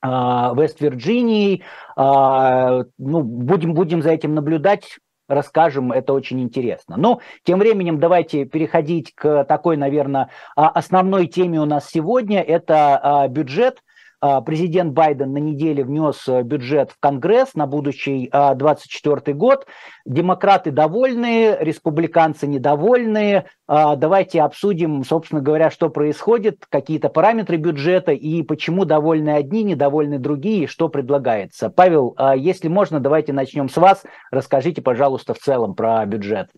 Вест-Вирджинией. 0.00 1.64
Ну, 1.96 2.84
будем, 3.22 3.74
будем 3.74 4.00
за 4.00 4.10
этим 4.12 4.32
наблюдать 4.34 4.98
расскажем, 5.28 5.90
это 5.90 6.12
очень 6.12 6.40
интересно. 6.40 6.96
Но 6.96 7.20
тем 7.42 7.58
временем 7.58 7.98
давайте 7.98 8.44
переходить 8.44 9.12
к 9.14 9.44
такой, 9.44 9.76
наверное, 9.76 10.30
основной 10.54 11.26
теме 11.26 11.60
у 11.60 11.64
нас 11.64 11.90
сегодня. 11.90 12.40
Это 12.40 13.26
бюджет 13.28 13.78
а, 13.78 13.87
президент 14.20 14.92
Байден 14.92 15.32
на 15.32 15.38
неделе 15.38 15.84
внес 15.84 16.26
э, 16.28 16.42
бюджет 16.42 16.90
в 16.90 16.98
Конгресс 17.00 17.54
на 17.54 17.66
будущий 17.66 18.28
2024 18.30 19.20
а, 19.24 19.32
год. 19.32 19.66
Демократы 20.04 20.70
довольны, 20.70 21.56
республиканцы 21.60 22.46
недовольны. 22.46 23.44
А, 23.66 23.96
давайте 23.96 24.42
обсудим, 24.42 25.04
собственно 25.04 25.40
говоря, 25.40 25.70
что 25.70 25.88
происходит, 25.88 26.64
какие-то 26.68 27.08
параметры 27.08 27.56
бюджета 27.56 28.12
и 28.12 28.42
почему 28.42 28.84
довольны 28.84 29.30
одни, 29.30 29.62
недовольны 29.62 30.18
другие, 30.18 30.66
что 30.66 30.88
предлагается. 30.88 31.70
Павел, 31.70 32.16
если 32.36 32.68
можно, 32.68 33.00
давайте 33.00 33.32
начнем 33.32 33.68
с 33.68 33.76
вас. 33.76 34.04
Расскажите, 34.30 34.82
пожалуйста, 34.82 35.34
в 35.34 35.38
целом 35.38 35.74
про 35.74 36.04
бюджет. 36.06 36.48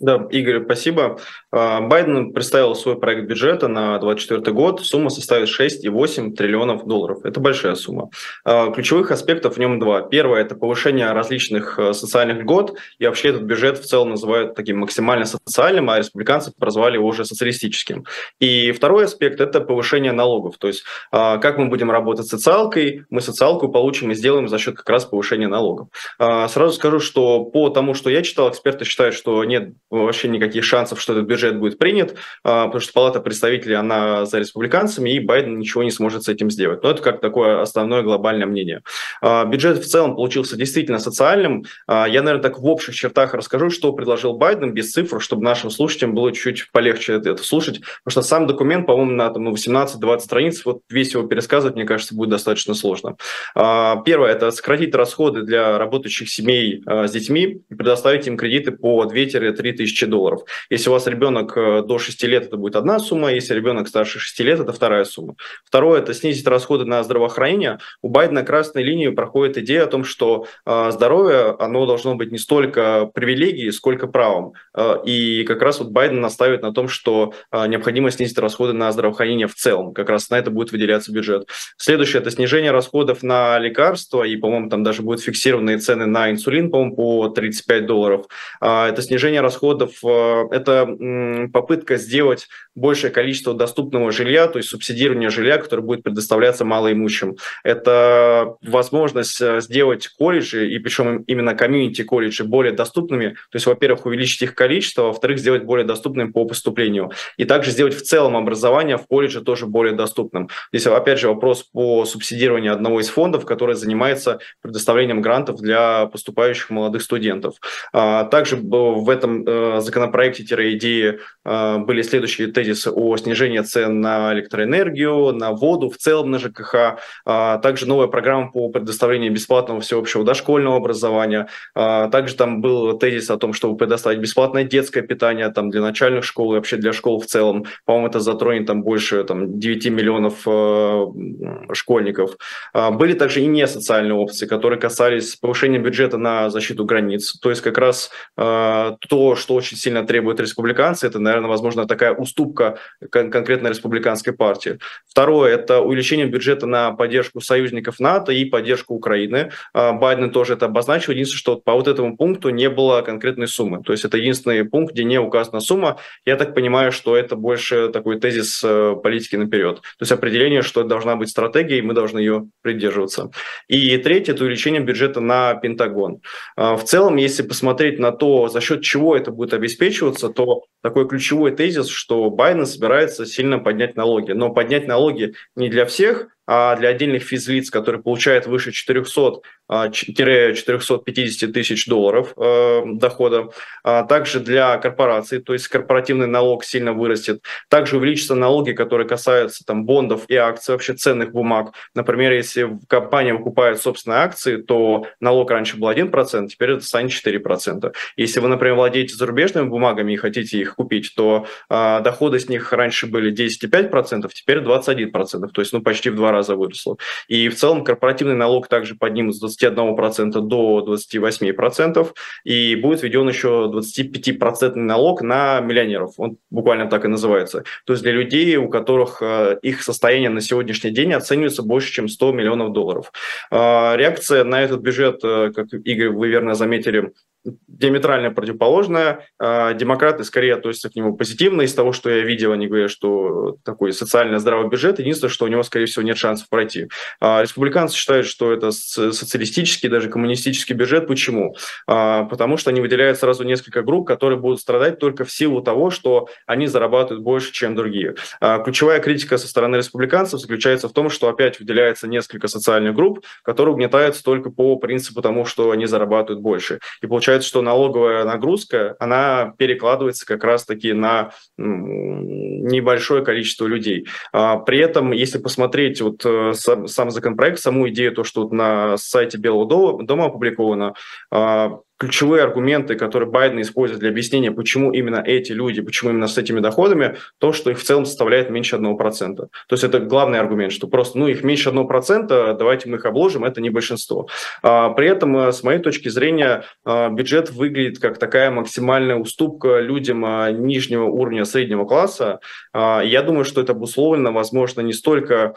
Да, 0.00 0.28
Игорь, 0.30 0.62
спасибо. 0.64 1.18
А, 1.50 1.80
Байден 1.80 2.32
представил 2.32 2.76
свой 2.76 3.00
проект 3.00 3.26
бюджета 3.28 3.66
на 3.66 3.98
2024 3.98 4.54
год. 4.54 4.80
Сумма 4.84 5.10
составит 5.10 5.48
6,8 5.48 6.34
триллионов 6.34 6.86
долларов. 6.86 7.24
Это 7.24 7.40
большая 7.40 7.74
сумма. 7.74 8.10
А, 8.44 8.70
ключевых 8.70 9.10
аспектов 9.10 9.56
в 9.56 9.58
нем 9.58 9.80
два. 9.80 10.02
Первое– 10.02 10.40
это 10.42 10.54
повышение 10.54 11.10
различных 11.10 11.80
э, 11.80 11.92
социальных 11.94 12.42
льгот. 12.42 12.78
И 13.00 13.06
вообще 13.06 13.30
этот 13.30 13.42
бюджет 13.42 13.78
в 13.78 13.86
целом 13.86 14.10
называют 14.10 14.54
таким 14.54 14.78
максимально 14.78 15.24
социальным, 15.24 15.90
а 15.90 15.98
республиканцы 15.98 16.52
прозвали 16.56 16.94
его 16.94 17.08
уже 17.08 17.24
социалистическим. 17.24 18.04
И 18.38 18.70
второй 18.70 19.06
аспект– 19.06 19.40
это 19.40 19.60
повышение 19.60 20.12
налогов. 20.12 20.58
То 20.58 20.68
есть 20.68 20.84
а, 21.10 21.38
как 21.38 21.58
мы 21.58 21.66
будем 21.66 21.90
работать 21.90 22.26
с 22.26 22.30
социалкой, 22.30 23.04
мы 23.10 23.20
социалку 23.20 23.68
получим 23.68 24.12
и 24.12 24.14
сделаем 24.14 24.46
за 24.46 24.58
счет 24.58 24.76
как 24.76 24.88
раз 24.88 25.06
повышения 25.06 25.48
налогов. 25.48 25.88
Сразу 26.18 26.72
скажу, 26.72 27.00
что 27.00 27.44
по 27.44 27.68
тому, 27.70 27.94
что 27.94 28.10
я 28.10 28.22
читал, 28.22 28.50
эксперты 28.50 28.84
считают, 28.84 29.14
что 29.14 29.42
нет 29.44 29.72
вообще 29.90 30.28
никаких 30.28 30.64
шансов, 30.64 31.00
что 31.00 31.12
этот 31.12 31.26
бюджет 31.26 31.58
будет 31.58 31.78
принят, 31.78 32.14
а, 32.44 32.66
потому 32.66 32.80
что 32.80 32.92
Палата 32.92 33.20
представителей, 33.20 33.74
она 33.74 34.26
за 34.26 34.38
республиканцами, 34.38 35.10
и 35.10 35.20
Байден 35.20 35.58
ничего 35.58 35.82
не 35.82 35.90
сможет 35.90 36.24
с 36.24 36.28
этим 36.28 36.50
сделать. 36.50 36.82
Но 36.82 36.90
это 36.90 37.02
как 37.02 37.20
такое 37.20 37.62
основное 37.62 38.02
глобальное 38.02 38.46
мнение. 38.46 38.82
А, 39.22 39.44
бюджет 39.44 39.78
в 39.78 39.88
целом 39.88 40.14
получился 40.14 40.56
действительно 40.56 40.98
социальным. 40.98 41.64
А, 41.86 42.06
я, 42.06 42.22
наверное, 42.22 42.42
так 42.42 42.58
в 42.58 42.66
общих 42.66 42.94
чертах 42.94 43.34
расскажу, 43.34 43.70
что 43.70 43.92
предложил 43.92 44.34
Байден 44.34 44.72
без 44.72 44.92
цифр, 44.92 45.20
чтобы 45.20 45.42
нашим 45.42 45.70
слушателям 45.70 46.14
было 46.14 46.32
чуть 46.32 46.70
полегче 46.72 47.14
это, 47.14 47.36
слушать, 47.42 47.80
потому 48.04 48.10
что 48.10 48.22
сам 48.22 48.46
документ, 48.46 48.86
по-моему, 48.86 49.12
на 49.12 49.30
там, 49.30 49.48
18-20 49.48 50.20
страниц, 50.20 50.64
вот 50.64 50.82
весь 50.90 51.14
его 51.14 51.26
пересказывать, 51.26 51.76
мне 51.76 51.84
кажется, 51.84 52.14
будет 52.14 52.30
достаточно 52.30 52.74
сложно. 52.74 53.16
Первое– 53.54 54.32
это 54.32 54.50
сократить 54.50 54.94
расходы 54.94 55.42
для 55.42 55.78
работающих 55.78 56.28
семей 56.28 56.82
с 56.86 57.10
детьми 57.10 57.62
и 57.68 57.74
предоставить 57.74 58.26
им 58.26 58.36
кредиты 58.36 58.72
по 58.72 59.04
2-3 59.04 59.77
тысячи 59.78 60.06
долларов. 60.06 60.42
Если 60.70 60.90
у 60.90 60.92
вас 60.92 61.06
ребенок 61.06 61.56
э, 61.56 61.82
до 61.82 61.98
6 61.98 62.22
лет, 62.24 62.44
это 62.44 62.56
будет 62.56 62.76
одна 62.76 62.98
сумма, 62.98 63.32
если 63.32 63.54
ребенок 63.54 63.88
старше 63.88 64.18
6 64.18 64.40
лет, 64.40 64.60
это 64.60 64.72
вторая 64.72 65.04
сумма. 65.04 65.36
Второе– 65.64 66.00
это 66.02 66.12
снизить 66.12 66.46
расходы 66.46 66.84
на 66.84 67.02
здравоохранение. 67.02 67.78
У 68.02 68.08
Байдена 68.08 68.42
красной 68.42 68.82
линии 68.82 69.08
проходит 69.08 69.56
идея 69.58 69.84
о 69.84 69.86
том, 69.86 70.04
что 70.04 70.46
э, 70.66 70.90
здоровье, 70.90 71.56
оно 71.58 71.86
должно 71.86 72.14
быть 72.14 72.32
не 72.32 72.38
столько 72.38 73.10
привилегией, 73.14 73.72
сколько 73.72 74.06
правом. 74.06 74.52
Э, 74.76 74.96
и 75.04 75.44
как 75.44 75.62
раз 75.62 75.78
вот 75.78 75.88
Байден 75.90 76.20
наставит 76.20 76.62
на 76.62 76.72
том, 76.72 76.88
что 76.88 77.32
необходимо 77.52 78.10
снизить 78.10 78.38
расходы 78.38 78.72
на 78.72 78.90
здравоохранение 78.92 79.46
в 79.46 79.54
целом. 79.54 79.94
Как 79.94 80.08
раз 80.08 80.28
на 80.30 80.38
это 80.38 80.50
будет 80.50 80.72
выделяться 80.72 81.12
бюджет. 81.12 81.48
Следующее– 81.76 82.20
это 82.22 82.30
снижение 82.30 82.72
расходов 82.72 83.22
на 83.22 83.58
лекарства, 83.58 84.24
и, 84.24 84.36
по-моему, 84.36 84.68
там 84.68 84.82
даже 84.82 85.02
будут 85.02 85.22
фиксированные 85.22 85.78
цены 85.78 86.06
на 86.06 86.30
инсулин, 86.30 86.70
по-моему, 86.70 86.96
по 86.96 87.28
35 87.28 87.86
долларов. 87.86 88.26
Это 88.60 89.00
снижение 89.02 89.40
расходов 89.40 89.67
расходов 89.68 89.98
э,– 90.04 90.48
это 90.50 91.48
попытка 91.52 91.96
сделать 91.96 92.48
большее 92.74 93.10
количество 93.10 93.54
доступного 93.54 94.12
жилья, 94.12 94.46
то 94.46 94.58
есть 94.58 94.70
субсидирование 94.70 95.30
жилья, 95.30 95.58
которое 95.58 95.82
будет 95.82 96.02
предоставляться 96.02 96.64
малоимущим. 96.64 97.36
Это 97.64 98.56
возможность 98.62 99.40
э, 99.40 99.60
сделать 99.60 100.08
колледжи, 100.08 100.70
и 100.70 100.78
причем 100.78 101.22
именно 101.22 101.54
комьюнити-колледжи, 101.54 102.44
более 102.44 102.72
доступными. 102.72 103.30
То 103.50 103.56
есть, 103.56 103.66
во-первых, 103.66 104.06
увеличить 104.06 104.42
их 104.42 104.54
количество, 104.54 105.02
во-вторых, 105.02 105.38
сделать 105.38 105.64
более 105.64 105.86
доступным 105.86 106.32
по 106.32 106.44
поступлению. 106.44 107.10
И 107.36 107.44
также 107.44 107.70
сделать 107.70 107.94
в 107.94 108.02
целом 108.02 108.36
образование 108.36 108.96
в 108.96 109.06
колледже 109.06 109.40
тоже 109.40 109.66
более 109.66 109.94
доступным. 109.94 110.48
Здесь, 110.72 110.86
опять 110.86 111.18
же, 111.18 111.28
вопрос 111.28 111.64
по 111.64 112.04
субсидированию 112.04 112.72
одного 112.72 113.00
из 113.00 113.08
фондов, 113.08 113.44
который 113.44 113.74
занимается 113.74 114.38
предоставлением 114.62 115.20
грантов 115.20 115.60
для 115.60 116.06
поступающих 116.06 116.70
молодых 116.70 117.02
студентов. 117.02 117.56
А, 117.92 118.24
также 118.24 118.56
в 118.56 119.10
этом 119.10 119.44
э, 119.58 119.80
законопроекте-идеи 119.80 121.18
э, 121.44 121.78
были 121.78 122.02
следующие 122.02 122.48
тезисы 122.48 122.90
о 122.90 123.16
снижении 123.16 123.60
цен 123.60 124.00
на 124.00 124.32
электроэнергию, 124.34 125.32
на 125.32 125.52
воду, 125.52 125.90
в 125.90 125.96
целом 125.96 126.30
на 126.30 126.38
ЖКХ, 126.38 126.98
а, 127.24 127.58
также 127.58 127.86
новая 127.86 128.06
программа 128.06 128.50
по 128.50 128.68
предоставлению 128.68 129.32
бесплатного 129.32 129.80
всеобщего 129.80 130.24
дошкольного 130.24 130.76
образования. 130.76 131.48
А, 131.74 132.08
также 132.08 132.34
там 132.34 132.60
был 132.60 132.98
тезис 132.98 133.30
о 133.30 133.36
том, 133.36 133.52
чтобы 133.52 133.76
предоставить 133.76 134.20
бесплатное 134.20 134.64
детское 134.64 135.02
питание 135.02 135.48
там, 135.50 135.70
для 135.70 135.80
начальных 135.80 136.24
школ 136.24 136.52
и 136.52 136.56
вообще 136.56 136.76
для 136.76 136.92
школ 136.92 137.20
в 137.20 137.26
целом. 137.26 137.66
По-моему, 137.84 138.08
это 138.08 138.20
затронет 138.20 138.66
там 138.66 138.82
больше 138.82 139.24
там, 139.24 139.58
9 139.58 139.86
миллионов 139.90 140.42
э, 140.46 141.74
школьников. 141.74 142.36
Были 142.74 143.14
также 143.14 143.40
и 143.40 143.46
не 143.46 143.66
социальные 143.66 144.14
опции, 144.14 144.46
которые 144.46 144.78
касались 144.80 145.36
повышения 145.36 145.78
бюджета 145.78 146.18
на 146.18 146.50
защиту 146.50 146.84
границ. 146.84 147.38
То 147.40 147.50
есть 147.50 147.62
как 147.62 147.78
раз 147.78 148.10
э, 148.36 148.96
то, 149.08 149.36
что 149.36 149.47
очень 149.54 149.76
сильно 149.76 150.06
требуют 150.06 150.40
республиканцы, 150.40 151.06
это, 151.06 151.18
наверное, 151.18 151.48
возможно, 151.48 151.86
такая 151.86 152.12
уступка 152.12 152.78
кон- 153.10 153.30
конкретно 153.30 153.68
республиканской 153.68 154.32
партии. 154.32 154.78
Второе– 155.06 155.54
это 155.54 155.80
увеличение 155.80 156.26
бюджета 156.26 156.66
на 156.66 156.92
поддержку 156.92 157.40
союзников 157.40 158.00
НАТО 158.00 158.32
и 158.32 158.44
поддержку 158.44 158.94
Украины. 158.94 159.50
Э, 159.74 159.92
Байден 159.92 160.30
тоже 160.30 160.54
это 160.54 160.66
обозначил. 160.66 161.12
Единственное, 161.12 161.38
что 161.38 161.56
по 161.56 161.74
вот 161.74 161.88
этому 161.88 162.16
пункту 162.16 162.50
не 162.50 162.68
было 162.68 163.02
конкретной 163.02 163.48
суммы. 163.48 163.82
То 163.82 163.92
есть 163.92 164.04
это 164.04 164.16
единственный 164.16 164.64
пункт, 164.64 164.92
где 164.92 165.04
не 165.04 165.18
указана 165.18 165.60
сумма. 165.60 165.98
Я 166.24 166.36
так 166.36 166.54
понимаю, 166.54 166.92
что 166.92 167.16
это 167.16 167.36
больше 167.36 167.88
такой 167.88 168.20
тезис 168.20 168.62
э, 168.64 168.94
политики 169.02 169.36
наперед. 169.36 169.76
То 169.76 170.02
есть 170.02 170.12
определение, 170.12 170.62
что 170.62 170.82
должна 170.84 171.16
быть 171.16 171.30
стратегия, 171.30 171.78
и 171.78 171.82
мы 171.82 171.94
должны 171.94 172.18
ее 172.18 172.48
придерживаться. 172.62 173.30
И 173.68 173.96
третье– 173.98 174.32
это 174.34 174.44
увеличение 174.44 174.80
бюджета 174.80 175.20
на 175.20 175.54
Пентагон. 175.54 176.20
Э, 176.56 176.74
в 176.74 176.84
целом, 176.84 177.16
если 177.16 177.42
посмотреть 177.42 177.98
на 177.98 178.12
то, 178.12 178.48
за 178.48 178.60
счет 178.60 178.82
чего 178.82 179.16
это 179.16 179.30
будет 179.38 179.54
обеспечиваться, 179.54 180.28
то 180.28 180.64
такой 180.82 181.08
ключевой 181.08 181.52
тезис, 181.52 181.86
что 181.86 182.28
Байден 182.28 182.66
собирается 182.66 183.24
сильно 183.24 183.58
поднять 183.58 183.96
налоги. 183.96 184.32
Но 184.32 184.50
поднять 184.50 184.86
налоги 184.88 185.34
не 185.54 185.70
для 185.70 185.86
всех, 185.86 186.28
а 186.46 186.74
для 186.76 186.88
отдельных 186.88 187.22
физлиц, 187.22 187.70
которые 187.70 188.02
получают 188.02 188.46
выше 188.46 188.72
400 188.72 189.40
450 189.68 191.52
тысяч 191.52 191.86
долларов 191.86 192.32
э, 192.36 192.82
дохода. 192.86 193.50
А 193.84 194.04
также 194.04 194.40
для 194.40 194.76
корпораций, 194.78 195.40
то 195.40 195.52
есть 195.52 195.68
корпоративный 195.68 196.26
налог 196.26 196.64
сильно 196.64 196.92
вырастет. 196.92 197.42
Также 197.68 197.96
увеличатся 197.96 198.34
налоги, 198.34 198.72
которые 198.72 199.06
касаются 199.06 199.64
там, 199.64 199.84
бондов 199.84 200.24
и 200.28 200.36
акций, 200.36 200.72
вообще 200.72 200.94
ценных 200.94 201.32
бумаг. 201.32 201.72
Например, 201.94 202.32
если 202.32 202.78
компания 202.88 203.34
выкупает 203.34 203.80
собственные 203.80 204.20
акции, 204.20 204.56
то 204.56 205.06
налог 205.20 205.50
раньше 205.50 205.76
был 205.76 205.90
1%, 205.90 206.48
теперь 206.48 206.70
это 206.72 206.84
станет 206.84 207.10
4%. 207.10 207.92
Если 208.16 208.40
вы, 208.40 208.48
например, 208.48 208.74
владеете 208.76 209.14
зарубежными 209.14 209.68
бумагами 209.68 210.12
и 210.12 210.16
хотите 210.16 210.58
их 210.58 210.76
купить, 210.76 211.12
то 211.14 211.46
э, 211.68 212.00
доходы 212.02 212.38
с 212.38 212.48
них 212.48 212.72
раньше 212.72 213.06
были 213.06 213.32
10,5%, 213.32 214.30
теперь 214.32 214.58
21%, 214.58 215.48
то 215.48 215.60
есть 215.60 215.72
ну, 215.72 215.82
почти 215.82 216.10
в 216.10 216.16
два 216.16 216.32
раза 216.32 216.56
выросло. 216.56 216.96
И 217.28 217.48
в 217.48 217.56
целом 217.56 217.84
корпоративный 217.84 218.34
налог 218.34 218.68
также 218.68 218.94
поднимут 218.94 219.34
21% 219.62 220.40
до 220.40 220.84
28%, 220.86 222.08
и 222.44 222.76
будет 222.76 223.02
введен 223.02 223.28
еще 223.28 223.70
25% 223.72 224.74
налог 224.76 225.22
на 225.22 225.60
миллионеров. 225.60 226.14
Он 226.16 226.38
буквально 226.50 226.86
так 226.86 227.04
и 227.04 227.08
называется. 227.08 227.64
То 227.84 227.92
есть 227.92 228.02
для 228.02 228.12
людей, 228.12 228.56
у 228.56 228.68
которых 228.68 229.22
э, 229.22 229.58
их 229.62 229.82
состояние 229.82 230.30
на 230.30 230.40
сегодняшний 230.40 230.90
день 230.90 231.12
оценивается 231.12 231.62
больше, 231.62 231.92
чем 231.92 232.08
100 232.08 232.32
миллионов 232.32 232.72
долларов. 232.72 233.12
Э, 233.50 233.96
реакция 233.96 234.44
на 234.44 234.62
этот 234.62 234.80
бюджет, 234.80 235.20
э, 235.24 235.52
как 235.54 235.72
Игорь, 235.72 236.10
вы 236.10 236.28
верно 236.28 236.54
заметили, 236.54 237.12
диаметрально 237.44 238.30
противоположная. 238.30 239.26
А, 239.38 239.72
демократы 239.72 240.24
скорее 240.24 240.54
относятся 240.54 240.90
к 240.90 240.96
нему 240.96 241.16
позитивно. 241.16 241.62
Из 241.62 241.72
того, 241.74 241.92
что 241.92 242.10
я 242.10 242.24
видел, 242.24 242.52
они 242.52 242.66
говорят, 242.66 242.90
что 242.90 243.56
такой 243.64 243.92
социально 243.92 244.38
здравый 244.38 244.68
бюджет. 244.68 244.98
Единственное, 244.98 245.30
что 245.30 245.44
у 245.44 245.48
него, 245.48 245.62
скорее 245.62 245.86
всего, 245.86 246.02
нет 246.02 246.18
шансов 246.18 246.48
пройти. 246.48 246.88
А, 247.20 247.42
республиканцы 247.42 247.96
считают, 247.96 248.26
что 248.26 248.52
это 248.52 248.70
социалистический, 248.72 249.88
даже 249.88 250.08
коммунистический 250.08 250.74
бюджет. 250.74 251.06
Почему? 251.06 251.54
А, 251.86 252.24
потому 252.24 252.56
что 252.56 252.70
они 252.70 252.80
выделяют 252.80 253.18
сразу 253.18 253.44
несколько 253.44 253.82
групп, 253.82 254.06
которые 254.06 254.38
будут 254.38 254.60
страдать 254.60 254.98
только 254.98 255.24
в 255.24 255.30
силу 255.30 255.62
того, 255.62 255.90
что 255.90 256.28
они 256.46 256.66
зарабатывают 256.66 257.22
больше, 257.22 257.52
чем 257.52 257.74
другие. 257.74 258.16
Ключевая 258.64 259.00
критика 259.00 259.38
со 259.38 259.48
стороны 259.48 259.76
республиканцев 259.76 260.40
заключается 260.40 260.88
в 260.88 260.92
том, 260.92 261.10
что 261.10 261.28
опять 261.28 261.60
выделяется 261.60 262.08
несколько 262.08 262.48
социальных 262.48 262.94
групп, 262.94 263.24
которые 263.42 263.74
угнетаются 263.74 264.22
только 264.24 264.50
по 264.50 264.76
принципу 264.76 265.22
тому, 265.22 265.44
что 265.44 265.70
они 265.70 265.86
зарабатывают 265.86 266.42
больше. 266.42 266.80
И 267.02 267.06
получается 267.06 267.27
получается, 267.28 267.48
что 267.50 267.60
налоговая 267.60 268.24
нагрузка, 268.24 268.96
она 268.98 269.52
перекладывается 269.58 270.24
как 270.24 270.44
раз-таки 270.44 270.94
на 270.94 271.32
небольшое 271.58 273.22
количество 273.22 273.66
людей. 273.66 274.06
А, 274.32 274.56
при 274.56 274.78
этом, 274.78 275.12
если 275.12 275.36
посмотреть 275.36 276.00
вот 276.00 276.24
э, 276.24 276.54
сам 276.54 277.10
законопроект, 277.10 277.58
саму 277.58 277.90
идею, 277.90 278.12
то, 278.12 278.24
что 278.24 278.48
на 278.48 278.96
сайте 278.96 279.36
Белого 279.36 279.66
дома 280.02 280.26
опубликовано, 280.26 280.94
а, 281.30 281.80
ключевые 281.98 282.44
аргументы, 282.44 282.94
которые 282.94 283.28
Байден 283.28 283.60
использует 283.60 284.00
для 284.00 284.10
объяснения, 284.10 284.52
почему 284.52 284.92
именно 284.92 285.22
эти 285.24 285.52
люди, 285.52 285.82
почему 285.82 286.10
именно 286.10 286.28
с 286.28 286.38
этими 286.38 286.60
доходами, 286.60 287.16
то, 287.38 287.52
что 287.52 287.70
их 287.70 287.78
в 287.78 287.82
целом 287.82 288.06
составляет 288.06 288.50
меньше 288.50 288.76
1%. 288.76 289.36
То 289.36 289.50
есть 289.70 289.84
это 289.84 289.98
главный 289.98 290.38
аргумент, 290.38 290.72
что 290.72 290.86
просто, 290.86 291.18
ну, 291.18 291.26
их 291.26 291.42
меньше 291.42 291.70
1%, 291.70 292.56
давайте 292.56 292.88
мы 292.88 292.96
их 292.96 293.04
обложим, 293.04 293.44
это 293.44 293.60
не 293.60 293.70
большинство. 293.70 294.28
А, 294.62 294.90
при 294.90 295.08
этом, 295.08 295.36
э, 295.36 295.52
с 295.52 295.62
моей 295.62 295.80
точки 295.80 296.08
зрения, 296.08 296.64
а, 296.84 297.10
бюджет 297.10 297.50
выглядит 297.50 297.98
как 297.98 298.18
такая 298.18 298.50
максимальная 298.50 299.16
уступка 299.16 299.80
людям 299.80 300.24
а, 300.24 300.52
нижнего 300.52 301.04
уровня 301.04 301.44
среднего 301.44 301.84
класса. 301.84 302.40
Я 302.74 303.22
думаю, 303.22 303.44
что 303.44 303.60
это 303.60 303.72
обусловлено, 303.72 304.32
возможно, 304.32 304.82
не 304.82 304.92
столько 304.92 305.54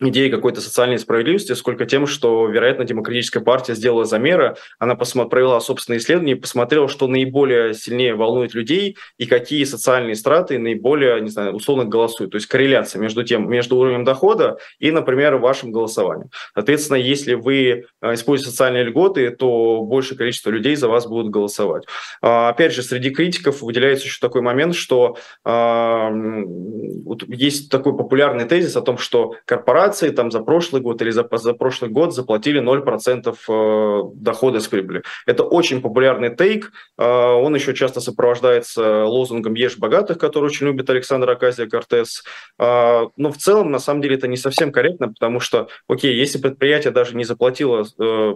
идеи 0.00 0.28
какой-то 0.28 0.60
социальной 0.60 0.98
справедливости, 0.98 1.52
сколько 1.52 1.86
тем, 1.86 2.06
что, 2.06 2.46
вероятно, 2.48 2.84
демократическая 2.84 3.40
партия 3.40 3.74
сделала 3.74 4.04
замеры, 4.04 4.56
она 4.78 4.96
провела 4.96 5.60
собственные 5.60 5.98
исследования 5.98 6.36
посмотрела, 6.36 6.88
что 6.88 7.06
наиболее 7.06 7.74
сильнее 7.74 8.14
волнует 8.14 8.54
людей 8.54 8.96
и 9.18 9.26
какие 9.26 9.64
социальные 9.64 10.14
страты 10.14 10.58
наиболее, 10.58 11.20
не 11.20 11.28
знаю, 11.28 11.54
условно 11.54 11.84
голосуют. 11.84 12.32
То 12.32 12.36
есть 12.36 12.46
корреляция 12.46 13.00
между 13.00 13.22
тем, 13.24 13.48
между 13.50 13.76
уровнем 13.76 14.04
дохода 14.04 14.58
и, 14.78 14.90
например, 14.90 15.36
вашим 15.36 15.72
голосованием. 15.72 16.30
Соответственно, 16.54 16.96
если 16.96 17.34
вы 17.34 17.84
э, 18.00 18.14
используете 18.14 18.50
социальные 18.52 18.84
льготы, 18.84 19.30
то 19.30 19.82
большее 19.82 20.16
количество 20.16 20.50
людей 20.50 20.76
за 20.76 20.88
вас 20.88 21.06
будут 21.06 21.30
голосовать. 21.30 21.84
А, 22.22 22.48
опять 22.48 22.72
же, 22.72 22.82
среди 22.82 23.10
критиков 23.10 23.62
выделяется 23.62 24.06
еще 24.06 24.18
такой 24.20 24.40
момент, 24.42 24.74
что 24.74 25.16
вот 25.44 27.24
есть 27.28 27.70
такой 27.70 27.96
популярный 27.96 28.44
тезис 28.44 28.76
о 28.76 28.82
том, 28.82 28.98
что 28.98 29.34
корпорации 29.44 29.89
корпорации 29.90 30.10
там 30.10 30.30
за 30.30 30.40
прошлый 30.40 30.82
год 30.82 31.02
или 31.02 31.10
за, 31.10 31.28
за 31.32 31.54
прошлый 31.54 31.90
год 31.90 32.14
заплатили 32.14 32.60
0% 32.60 33.34
э, 33.48 34.02
дохода 34.14 34.60
с 34.60 34.68
прибыли. 34.68 35.02
Это 35.26 35.44
очень 35.44 35.80
популярный 35.80 36.34
тейк. 36.34 36.72
Э, 36.98 37.04
он 37.04 37.54
еще 37.54 37.74
часто 37.74 38.00
сопровождается 38.00 39.04
лозунгом 39.04 39.54
«Ешь 39.54 39.78
богатых», 39.78 40.18
который 40.18 40.46
очень 40.46 40.66
любит 40.66 40.90
Александр 40.90 41.30
Аказия 41.30 41.66
Кортес. 41.66 42.22
Э, 42.58 43.06
но 43.16 43.30
в 43.30 43.36
целом, 43.36 43.70
на 43.70 43.78
самом 43.78 44.02
деле, 44.02 44.16
это 44.16 44.28
не 44.28 44.36
совсем 44.36 44.72
корректно, 44.72 45.08
потому 45.08 45.40
что, 45.40 45.68
окей, 45.88 46.14
если 46.14 46.38
предприятие 46.38 46.92
даже 46.92 47.16
не 47.16 47.24
заплатило, 47.24 47.84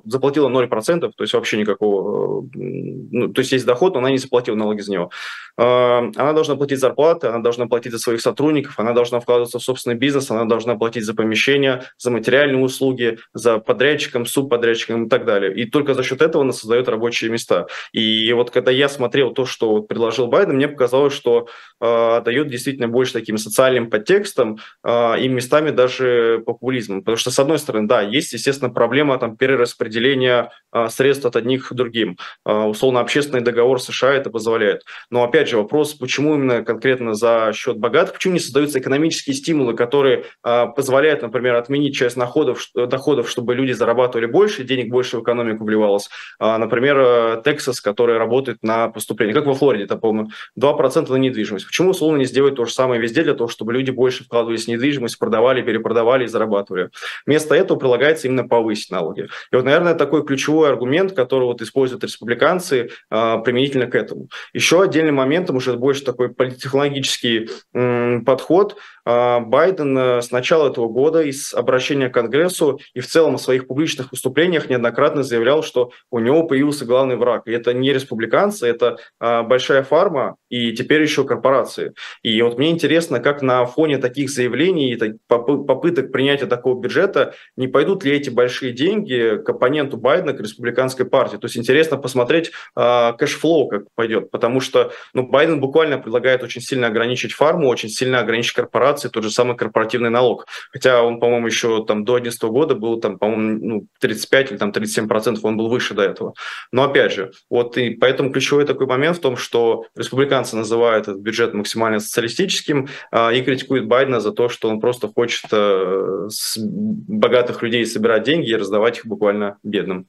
заплатило 0.04 0.48
0%, 0.48 1.00
то 1.00 1.22
есть 1.22 1.34
вообще 1.34 1.58
никакого, 1.58 2.46
ну, 2.54 3.32
то 3.32 3.40
есть 3.40 3.52
есть 3.52 3.66
доход, 3.66 3.94
но 3.94 4.00
она 4.00 4.10
не 4.10 4.18
заплатила 4.18 4.56
налоги 4.56 4.80
за 4.80 4.92
него, 4.92 5.10
она 5.56 6.32
должна 6.32 6.56
платить 6.56 6.80
зарплаты, 6.80 7.28
она 7.28 7.38
должна 7.38 7.66
платить 7.66 7.92
за 7.92 7.98
своих 7.98 8.20
сотрудников, 8.20 8.78
она 8.78 8.92
должна 8.92 9.20
вкладываться 9.20 9.58
в 9.58 9.62
собственный 9.62 9.96
бизнес, 9.96 10.30
она 10.30 10.44
должна 10.44 10.74
платить 10.74 11.04
за 11.04 11.14
помещение, 11.14 11.43
помещения, 11.44 11.84
за 11.98 12.10
материальные 12.10 12.62
услуги, 12.62 13.18
за 13.32 13.58
подрядчиком, 13.58 14.26
субподрядчиком 14.26 15.06
и 15.06 15.08
так 15.08 15.24
далее. 15.24 15.54
И 15.54 15.66
только 15.66 15.94
за 15.94 16.02
счет 16.02 16.22
этого 16.22 16.44
она 16.44 16.52
создает 16.52 16.88
рабочие 16.88 17.30
места. 17.30 17.66
И 17.92 18.32
вот 18.32 18.50
когда 18.50 18.70
я 18.70 18.88
смотрел 18.88 19.32
то, 19.32 19.46
что 19.46 19.82
предложил 19.82 20.26
Байден, 20.26 20.56
мне 20.56 20.68
показалось, 20.68 21.12
что 21.12 21.48
э, 21.80 22.20
дает 22.24 22.48
действительно 22.48 22.88
больше 22.88 23.12
таким 23.12 23.36
социальным 23.38 23.90
подтекстом 23.90 24.58
э, 24.82 25.20
и 25.20 25.28
местами 25.28 25.70
даже 25.70 26.42
популизмом. 26.46 27.00
Потому 27.00 27.16
что, 27.16 27.30
с 27.30 27.38
одной 27.38 27.58
стороны, 27.58 27.86
да, 27.86 28.02
есть, 28.02 28.32
естественно, 28.32 28.70
проблема 28.70 29.18
там, 29.18 29.36
перераспределения 29.36 30.50
э, 30.72 30.88
средств 30.88 31.26
от 31.26 31.36
одних 31.36 31.68
к 31.68 31.72
другим. 31.74 32.16
Э, 32.46 32.64
условно, 32.64 33.00
общественный 33.00 33.42
договор 33.42 33.80
США 33.80 34.12
это 34.12 34.30
позволяет. 34.30 34.82
Но, 35.10 35.22
опять 35.24 35.48
же, 35.48 35.56
вопрос, 35.56 35.94
почему 35.94 36.34
именно 36.34 36.64
конкретно 36.64 37.14
за 37.14 37.52
счет 37.54 37.78
богатых, 37.78 38.14
почему 38.14 38.34
не 38.34 38.40
создаются 38.40 38.78
экономические 38.78 39.34
стимулы, 39.34 39.74
которые 39.74 40.24
э, 40.44 40.66
позволяют, 40.74 41.22
например, 41.22 41.33
отменить 41.34 41.94
часть 41.94 42.16
находов, 42.16 42.68
доходов, 42.74 43.28
чтобы 43.28 43.54
люди 43.54 43.72
зарабатывали 43.72 44.26
больше, 44.26 44.64
денег 44.64 44.90
больше 44.90 45.18
в 45.18 45.22
экономику 45.22 45.64
вливалось. 45.64 46.08
Э, 46.40 46.56
например, 46.56 46.98
э, 46.98 47.42
Texas, 47.44 47.74
который 47.82 48.18
работает 48.18 48.58
на 48.62 48.88
поступление, 48.88 49.34
как 49.34 49.46
во 49.46 49.54
Флориде, 49.54 49.86
там, 49.86 50.00
по-моему, 50.00 50.30
2% 50.56 51.12
на 51.12 51.16
недвижимость. 51.16 51.66
Почему 51.66 51.90
условно 51.90 52.18
не 52.18 52.24
сделать 52.24 52.54
то 52.54 52.64
же 52.64 52.72
самое 52.72 53.00
везде 53.00 53.22
для 53.22 53.34
того, 53.34 53.48
чтобы 53.48 53.72
люди 53.72 53.90
больше 53.90 54.24
вкладывались 54.24 54.64
в 54.64 54.68
недвижимость, 54.68 55.18
продавали, 55.18 55.62
перепродавали 55.62 56.24
и 56.24 56.28
зарабатывали? 56.28 56.90
Вместо 57.26 57.54
этого 57.54 57.78
прилагается 57.78 58.28
именно 58.28 58.46
повысить 58.46 58.90
налоги. 58.90 59.28
И 59.52 59.56
вот, 59.56 59.64
наверное, 59.64 59.94
такой 59.94 60.24
ключевой 60.24 60.68
аргумент, 60.68 61.12
который 61.12 61.44
вот 61.44 61.62
используют 61.62 62.04
республиканцы 62.04 62.90
э, 63.10 63.38
применительно 63.44 63.86
к 63.86 63.94
этому. 63.94 64.28
Еще 64.52 64.82
отдельным 64.82 65.16
моментом, 65.16 65.56
уже 65.56 65.74
больше 65.74 66.04
такой 66.04 66.28
политтехнологический 66.28 67.48
э, 67.72 68.20
подход, 68.24 68.76
э, 69.04 69.40
Байден 69.40 69.96
э, 69.96 70.22
с 70.22 70.30
начала 70.30 70.70
этого 70.70 70.88
года 70.88 71.22
из 71.24 71.54
обращения 71.54 72.08
к 72.08 72.14
Конгрессу 72.14 72.80
и 72.94 73.00
в 73.00 73.06
целом 73.06 73.36
в 73.36 73.40
своих 73.40 73.66
публичных 73.66 74.12
выступлениях 74.12 74.68
неоднократно 74.68 75.22
заявлял, 75.22 75.62
что 75.62 75.90
у 76.10 76.18
него 76.18 76.44
появился 76.44 76.84
главный 76.84 77.16
враг. 77.16 77.42
И 77.46 77.52
это 77.52 77.72
не 77.74 77.92
республиканцы, 77.92 78.66
это 78.66 78.98
э, 79.20 79.42
большая 79.42 79.82
фарма 79.82 80.36
и 80.48 80.72
теперь 80.72 81.02
еще 81.02 81.24
корпорации. 81.24 81.94
И 82.22 82.40
вот 82.42 82.58
мне 82.58 82.70
интересно, 82.70 83.20
как 83.20 83.42
на 83.42 83.64
фоне 83.66 83.98
таких 83.98 84.30
заявлений 84.30 84.92
и 84.92 85.12
попыток 85.26 86.12
принятия 86.12 86.46
такого 86.46 86.80
бюджета 86.80 87.34
не 87.56 87.68
пойдут 87.68 88.04
ли 88.04 88.12
эти 88.12 88.30
большие 88.30 88.72
деньги 88.72 89.40
к 89.44 89.48
оппоненту 89.48 89.96
Байдена, 89.96 90.32
к 90.32 90.40
республиканской 90.40 91.06
партии. 91.06 91.36
То 91.36 91.46
есть 91.46 91.56
интересно 91.56 91.96
посмотреть 91.96 92.52
э, 92.76 93.12
cash 93.18 93.40
flow, 93.40 93.68
как 93.68 93.82
пойдет, 93.94 94.30
потому 94.30 94.60
что 94.60 94.92
ну, 95.12 95.26
Байден 95.26 95.60
буквально 95.60 95.98
предлагает 95.98 96.42
очень 96.42 96.60
сильно 96.60 96.88
ограничить 96.88 97.32
фарму, 97.32 97.68
очень 97.68 97.88
сильно 97.88 98.20
ограничить 98.20 98.52
корпорации, 98.52 99.08
тот 99.08 99.24
же 99.24 99.30
самый 99.30 99.56
корпоративный 99.56 100.10
налог. 100.10 100.46
Хотя 100.72 101.02
он, 101.02 101.13
по-моему, 101.20 101.46
еще 101.46 101.84
там 101.84 102.04
до 102.04 102.14
2011 102.14 102.42
года 102.44 102.74
был 102.74 103.00
там, 103.00 103.18
по-моему, 103.18 103.58
ну, 103.66 103.86
35 104.00 104.50
или 104.52 104.58
там 104.58 104.72
37 104.72 105.08
процентов, 105.08 105.44
он 105.44 105.56
был 105.56 105.68
выше 105.68 105.94
до 105.94 106.02
этого. 106.02 106.34
Но 106.72 106.84
опять 106.84 107.12
же, 107.12 107.32
вот 107.50 107.76
и 107.76 107.90
поэтому 107.90 108.30
ключевой 108.30 108.64
такой 108.64 108.86
момент 108.86 109.16
в 109.16 109.20
том, 109.20 109.36
что 109.36 109.86
республиканцы 109.96 110.56
называют 110.56 111.08
этот 111.08 111.20
бюджет 111.20 111.54
максимально 111.54 112.00
социалистическим 112.00 112.88
э, 113.12 113.36
и 113.36 113.42
критикуют 113.42 113.86
Байдена 113.86 114.20
за 114.20 114.32
то, 114.32 114.48
что 114.48 114.68
он 114.68 114.80
просто 114.80 115.08
хочет 115.08 115.44
э, 115.52 116.26
с 116.28 116.58
богатых 116.58 117.62
людей 117.62 117.84
собирать 117.86 118.24
деньги 118.24 118.50
и 118.50 118.56
раздавать 118.56 118.98
их 118.98 119.06
буквально 119.06 119.58
бедным. 119.62 120.06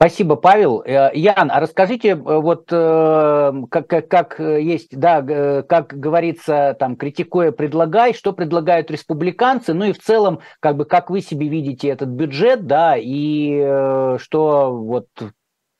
Спасибо, 0.00 0.36
Павел. 0.36 0.80
Э, 0.86 1.10
Ян, 1.12 1.50
а 1.50 1.58
расскажите, 1.58 2.10
э, 2.10 2.14
вот 2.14 2.68
э, 2.70 3.52
как, 3.68 4.08
как, 4.08 4.38
есть, 4.38 4.96
да, 4.96 5.62
как 5.64 5.88
говорится, 5.88 6.76
там, 6.78 6.94
критикуя, 6.94 7.50
предлагай, 7.50 8.14
что 8.14 8.32
предлагают 8.32 8.92
республиканцы, 8.92 9.74
ну 9.74 9.86
и 9.86 9.92
в 9.92 9.98
целом, 9.98 10.38
как 10.60 10.76
бы, 10.76 10.84
как 10.84 11.10
вы 11.10 11.20
себе 11.20 11.48
видите 11.48 11.88
этот 11.88 12.10
бюджет, 12.10 12.68
да, 12.68 12.94
и 12.96 14.16
что 14.18 14.72
вот 14.72 15.08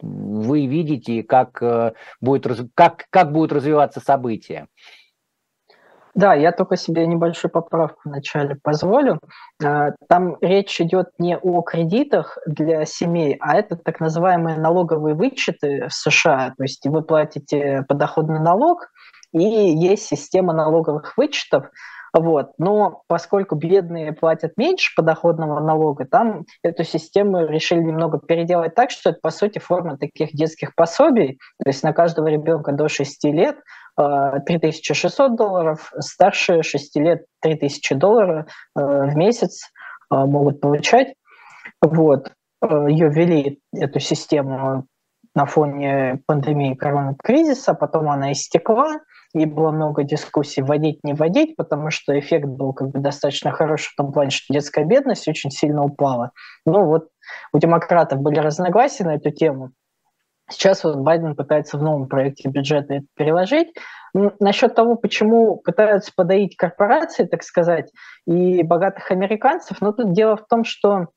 вы 0.00 0.66
видите, 0.66 1.22
как 1.22 1.62
будет, 2.20 2.48
как, 2.74 3.06
как 3.10 3.30
будут 3.30 3.52
развиваться 3.52 4.00
события. 4.00 4.66
Да, 6.18 6.34
я 6.34 6.50
только 6.50 6.76
себе 6.76 7.06
небольшую 7.06 7.52
поправку 7.52 8.00
вначале 8.04 8.56
позволю. 8.56 9.20
А, 9.62 9.92
там 10.08 10.36
речь 10.40 10.80
идет 10.80 11.10
не 11.20 11.38
о 11.38 11.62
кредитах 11.62 12.38
для 12.44 12.84
семей, 12.86 13.36
а 13.38 13.56
это 13.56 13.76
так 13.76 14.00
называемые 14.00 14.58
налоговые 14.58 15.14
вычеты 15.14 15.86
в 15.86 15.94
США. 15.94 16.54
То 16.56 16.64
есть 16.64 16.84
вы 16.84 17.02
платите 17.02 17.84
подоходный 17.86 18.40
налог, 18.40 18.90
и 19.30 19.38
есть 19.38 20.06
система 20.06 20.52
налоговых 20.52 21.16
вычетов, 21.16 21.66
вот. 22.12 22.52
Но 22.58 23.02
поскольку 23.06 23.54
бедные 23.54 24.12
платят 24.12 24.52
меньше 24.56 24.92
подоходного 24.96 25.60
налога, 25.60 26.04
там 26.04 26.46
эту 26.62 26.82
систему 26.82 27.46
решили 27.46 27.80
немного 27.80 28.18
переделать 28.18 28.74
так, 28.74 28.90
что 28.90 29.10
это, 29.10 29.20
по 29.20 29.30
сути, 29.30 29.58
форма 29.58 29.98
таких 29.98 30.32
детских 30.32 30.74
пособий. 30.74 31.38
То 31.62 31.68
есть 31.68 31.82
на 31.82 31.92
каждого 31.92 32.26
ребенка 32.26 32.72
до 32.72 32.88
6 32.88 33.24
лет 33.24 33.56
3600 33.98 35.36
долларов, 35.36 35.92
старше 35.98 36.62
6 36.62 36.96
лет 36.96 37.26
3000 37.40 37.94
долларов 37.94 38.46
э, 38.76 38.80
в 38.80 39.16
месяц 39.16 39.64
э, 40.10 40.16
могут 40.16 40.60
получать. 40.60 41.14
Вот. 41.82 42.32
Э, 42.62 42.86
Ее 42.88 43.08
ввели, 43.08 43.60
эту 43.74 43.98
систему, 43.98 44.86
на 45.34 45.46
фоне 45.46 46.20
пандемии 46.26 46.74
коронакризиса, 46.74 47.74
потом 47.74 48.08
она 48.08 48.32
истекла, 48.32 49.00
и 49.34 49.44
было 49.44 49.70
много 49.70 50.04
дискуссий, 50.04 50.62
вводить, 50.62 51.00
не 51.04 51.12
вводить, 51.12 51.54
потому 51.56 51.90
что 51.90 52.18
эффект 52.18 52.46
был 52.46 52.72
как 52.72 52.90
бы 52.90 53.00
достаточно 53.00 53.52
хороший 53.52 53.90
в 53.90 53.96
том 53.96 54.12
плане, 54.12 54.30
что 54.30 54.52
детская 54.52 54.84
бедность 54.84 55.28
очень 55.28 55.50
сильно 55.50 55.84
упала. 55.84 56.32
Ну 56.64 56.84
вот 56.86 57.08
у 57.52 57.58
демократов 57.58 58.20
были 58.20 58.38
разногласия 58.38 59.04
на 59.04 59.16
эту 59.16 59.30
тему, 59.30 59.72
Сейчас 60.50 60.84
вот 60.84 60.96
Байден 60.96 61.36
пытается 61.36 61.78
в 61.78 61.82
новом 61.82 62.08
проекте 62.08 62.48
бюджета 62.48 62.94
это 62.94 63.06
переложить. 63.14 63.68
Насчет 64.14 64.74
того, 64.74 64.96
почему 64.96 65.56
пытаются 65.56 66.12
подоить 66.14 66.56
корпорации, 66.56 67.24
так 67.24 67.42
сказать, 67.42 67.90
и 68.26 68.62
богатых 68.62 69.10
американцев, 69.10 69.80
ну 69.80 69.92
тут 69.92 70.12
дело 70.12 70.36
в 70.36 70.46
том, 70.46 70.64
что 70.64 71.08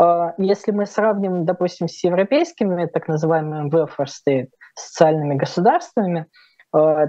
э, 0.00 0.30
если 0.38 0.72
мы 0.72 0.86
сравним, 0.86 1.44
допустим, 1.44 1.86
с 1.86 2.02
европейскими 2.02 2.86
так 2.86 3.08
называемыми 3.08 3.68
welfare 3.68 4.06
state, 4.06 4.48
социальными 4.74 5.34
государствами, 5.34 6.26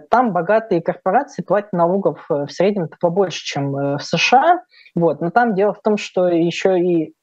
там 0.10 0.32
богатые 0.32 0.82
корпорации 0.82 1.42
платят 1.42 1.74
налогов 1.74 2.26
э, 2.30 2.46
в 2.46 2.52
среднем 2.52 2.90
побольше, 3.00 3.44
чем 3.44 3.76
э, 3.76 3.98
в 3.98 4.04
США. 4.04 4.62
Вот. 4.94 5.22
Но 5.22 5.32
там 5.32 5.56
дело 5.56 5.74
в 5.74 5.82
том, 5.82 5.98
что 5.98 6.28
еще 6.28 6.80
и 6.80 7.14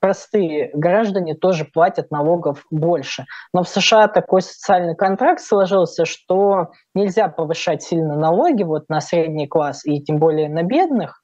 простые 0.00 0.70
граждане 0.72 1.34
тоже 1.34 1.66
платят 1.66 2.10
налогов 2.10 2.64
больше. 2.70 3.26
Но 3.52 3.62
в 3.62 3.68
США 3.68 4.08
такой 4.08 4.40
социальный 4.40 4.96
контракт 4.96 5.42
сложился, 5.42 6.06
что 6.06 6.70
нельзя 6.94 7.28
повышать 7.28 7.82
сильно 7.82 8.16
налоги 8.16 8.62
вот, 8.62 8.88
на 8.88 9.02
средний 9.02 9.46
класс 9.46 9.84
и 9.84 10.00
тем 10.02 10.16
более 10.16 10.48
на 10.48 10.62
бедных. 10.62 11.22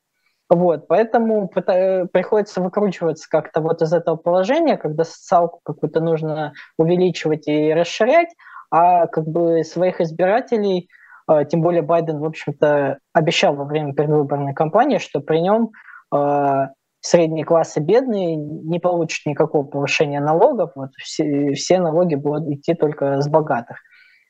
Вот, 0.50 0.88
поэтому 0.88 1.48
приходится 1.48 2.62
выкручиваться 2.62 3.28
как-то 3.31 3.61
вот 3.61 3.83
из 3.83 3.92
этого 3.92 4.16
положения, 4.16 4.78
когда 4.78 5.04
социалку 5.04 5.61
какую-то 5.62 6.00
нужно 6.00 6.52
увеличивать 6.78 7.48
и 7.48 7.72
расширять, 7.72 8.28
а 8.70 9.07
как 9.07 9.26
бы 9.26 9.64
своих 9.64 10.00
избирателей, 10.00 10.88
а, 11.26 11.44
тем 11.44 11.61
более 11.61 11.83
Байден, 11.83 12.18
в 12.18 12.24
общем-то, 12.24 12.98
обещал 13.12 13.54
во 13.54 13.64
время 13.64 13.94
предвыборной 13.94 14.54
кампании, 14.54 14.98
что 14.98 15.20
при 15.20 15.38
нем 15.38 15.70
а, 16.11 16.70
средний 17.00 17.44
класс 17.44 17.76
и 17.76 17.81
бедные 17.81 18.37
не 18.37 18.78
получат 18.78 19.26
никакого 19.26 19.64
повышения 19.64 20.20
налогов, 20.20 20.72
вот 20.74 20.90
все, 20.96 21.52
все 21.52 21.81
налоги 21.81 22.14
будут 22.14 22.48
идти 22.48 22.74
только 22.74 23.20
с 23.20 23.28
богатых. 23.28 23.78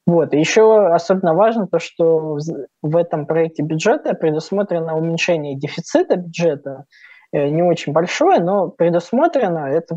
Вот. 0.06 0.32
Еще 0.32 0.86
особенно 0.86 1.34
важно 1.34 1.66
то, 1.66 1.78
что 1.78 2.38
в 2.82 2.96
этом 2.96 3.26
проекте 3.26 3.62
бюджета 3.62 4.14
предусмотрено 4.14 4.96
уменьшение 4.96 5.54
дефицита 5.54 6.16
бюджета, 6.16 6.84
э, 7.30 7.48
не 7.48 7.62
очень 7.62 7.92
большое, 7.92 8.40
но 8.40 8.68
предусмотрено. 8.68 9.68
Это 9.68 9.94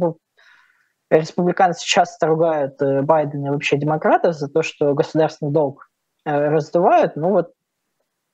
республиканцы 1.12 1.86
часто 1.86 2.28
ругают 2.28 2.82
э, 2.82 3.02
Байдена 3.02 3.48
и 3.48 3.50
вообще 3.52 3.78
демократов 3.78 4.34
за 4.34 4.48
то, 4.48 4.64
что 4.64 4.94
государственный 4.94 5.52
долг 5.52 5.90
э, 6.26 6.32
раздувают, 6.32 7.16
но 7.16 7.30
вот 7.30 7.52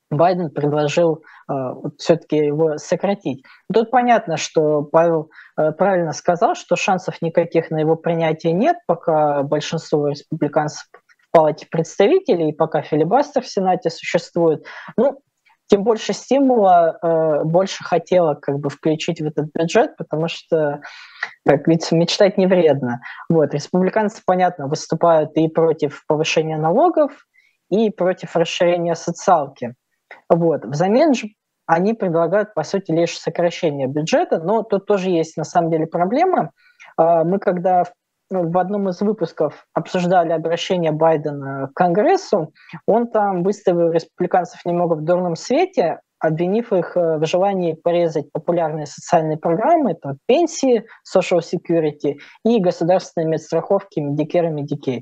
Байден 0.10 0.52
предложил 0.52 1.24
э, 1.50 1.54
все-таки 1.98 2.38
его 2.38 2.78
сократить. 2.78 3.44
Тут 3.74 3.92
понятно, 3.92 4.38
что 4.38 4.84
Павел 4.84 5.32
правильно 5.56 6.14
сказал, 6.14 6.56
что 6.56 6.76
шансов 6.76 7.22
никаких 7.22 7.72
на 7.72 7.80
его 7.80 7.96
принятие 7.96 8.54
нет, 8.54 8.78
пока 8.86 9.42
большинство 9.44 10.08
республиканцев 10.08 10.88
в 10.94 11.32
палате 11.32 11.68
представителей, 11.70 12.54
пока 12.54 12.84
филибастер 12.84 13.42
в 13.42 13.48
Сенате 13.48 13.90
существует. 13.90 14.66
Ну, 14.96 15.20
тем 15.66 15.84
больше 15.84 16.14
стимула, 16.14 17.42
больше 17.44 17.84
хотела 17.84 18.36
как 18.36 18.60
бы 18.60 18.70
включить 18.70 19.20
в 19.20 19.26
этот 19.26 19.48
бюджет, 19.54 19.98
потому 19.98 20.30
что, 20.30 20.80
как 21.46 21.64
говорится, 21.64 21.96
мечтать 21.96 22.38
не 22.38 22.48
вредно. 22.48 23.02
Вот, 23.30 23.54
республиканцы, 23.54 24.22
понятно, 24.26 24.68
выступают 24.68 25.32
и 25.36 25.48
против 25.48 26.04
повышения 26.08 26.58
налогов, 26.58 27.12
и 27.70 27.90
против 27.90 28.36
расширения 28.36 28.96
социалки. 28.96 29.76
Вот. 30.30 30.66
Взамен 30.66 31.14
же 31.14 31.28
они 31.66 31.94
предлагают, 31.94 32.54
по 32.54 32.64
сути, 32.64 32.92
лишь 32.92 33.18
сокращение 33.18 33.88
бюджета, 33.88 34.40
но 34.40 34.64
тут 34.64 34.86
тоже 34.86 35.10
есть 35.10 35.36
на 35.36 35.44
самом 35.44 35.70
деле 35.70 35.86
проблема. 35.86 36.52
А, 36.96 37.24
мы 37.26 37.40
когда 37.40 37.84
ну, 38.30 38.50
в 38.50 38.58
одном 38.58 38.90
из 38.90 39.02
выпусков 39.02 39.68
обсуждали 39.74 40.32
обращение 40.32 40.92
Байдена 40.92 41.70
к 41.70 41.78
Конгрессу, 41.78 42.54
он 42.86 43.08
там 43.08 43.44
выставил 43.44 43.92
республиканцев 43.92 44.64
немного 44.66 44.96
в 44.96 45.04
дурном 45.04 45.36
свете, 45.36 46.00
обвинив 46.20 46.74
их 46.74 46.96
э, 46.96 47.18
в 47.18 47.26
желании 47.26 47.74
порезать 47.74 48.32
популярные 48.32 48.86
социальные 48.86 49.38
программы, 49.38 49.92
это 49.92 50.10
вот 50.10 50.18
пенсии, 50.26 50.86
social 51.06 51.40
security 51.40 52.18
и 52.44 52.60
государственные 52.60 53.28
медстраховки 53.28 54.00
Medicare 54.00 54.50
и 54.50 54.64
Medicaid. 54.64 55.02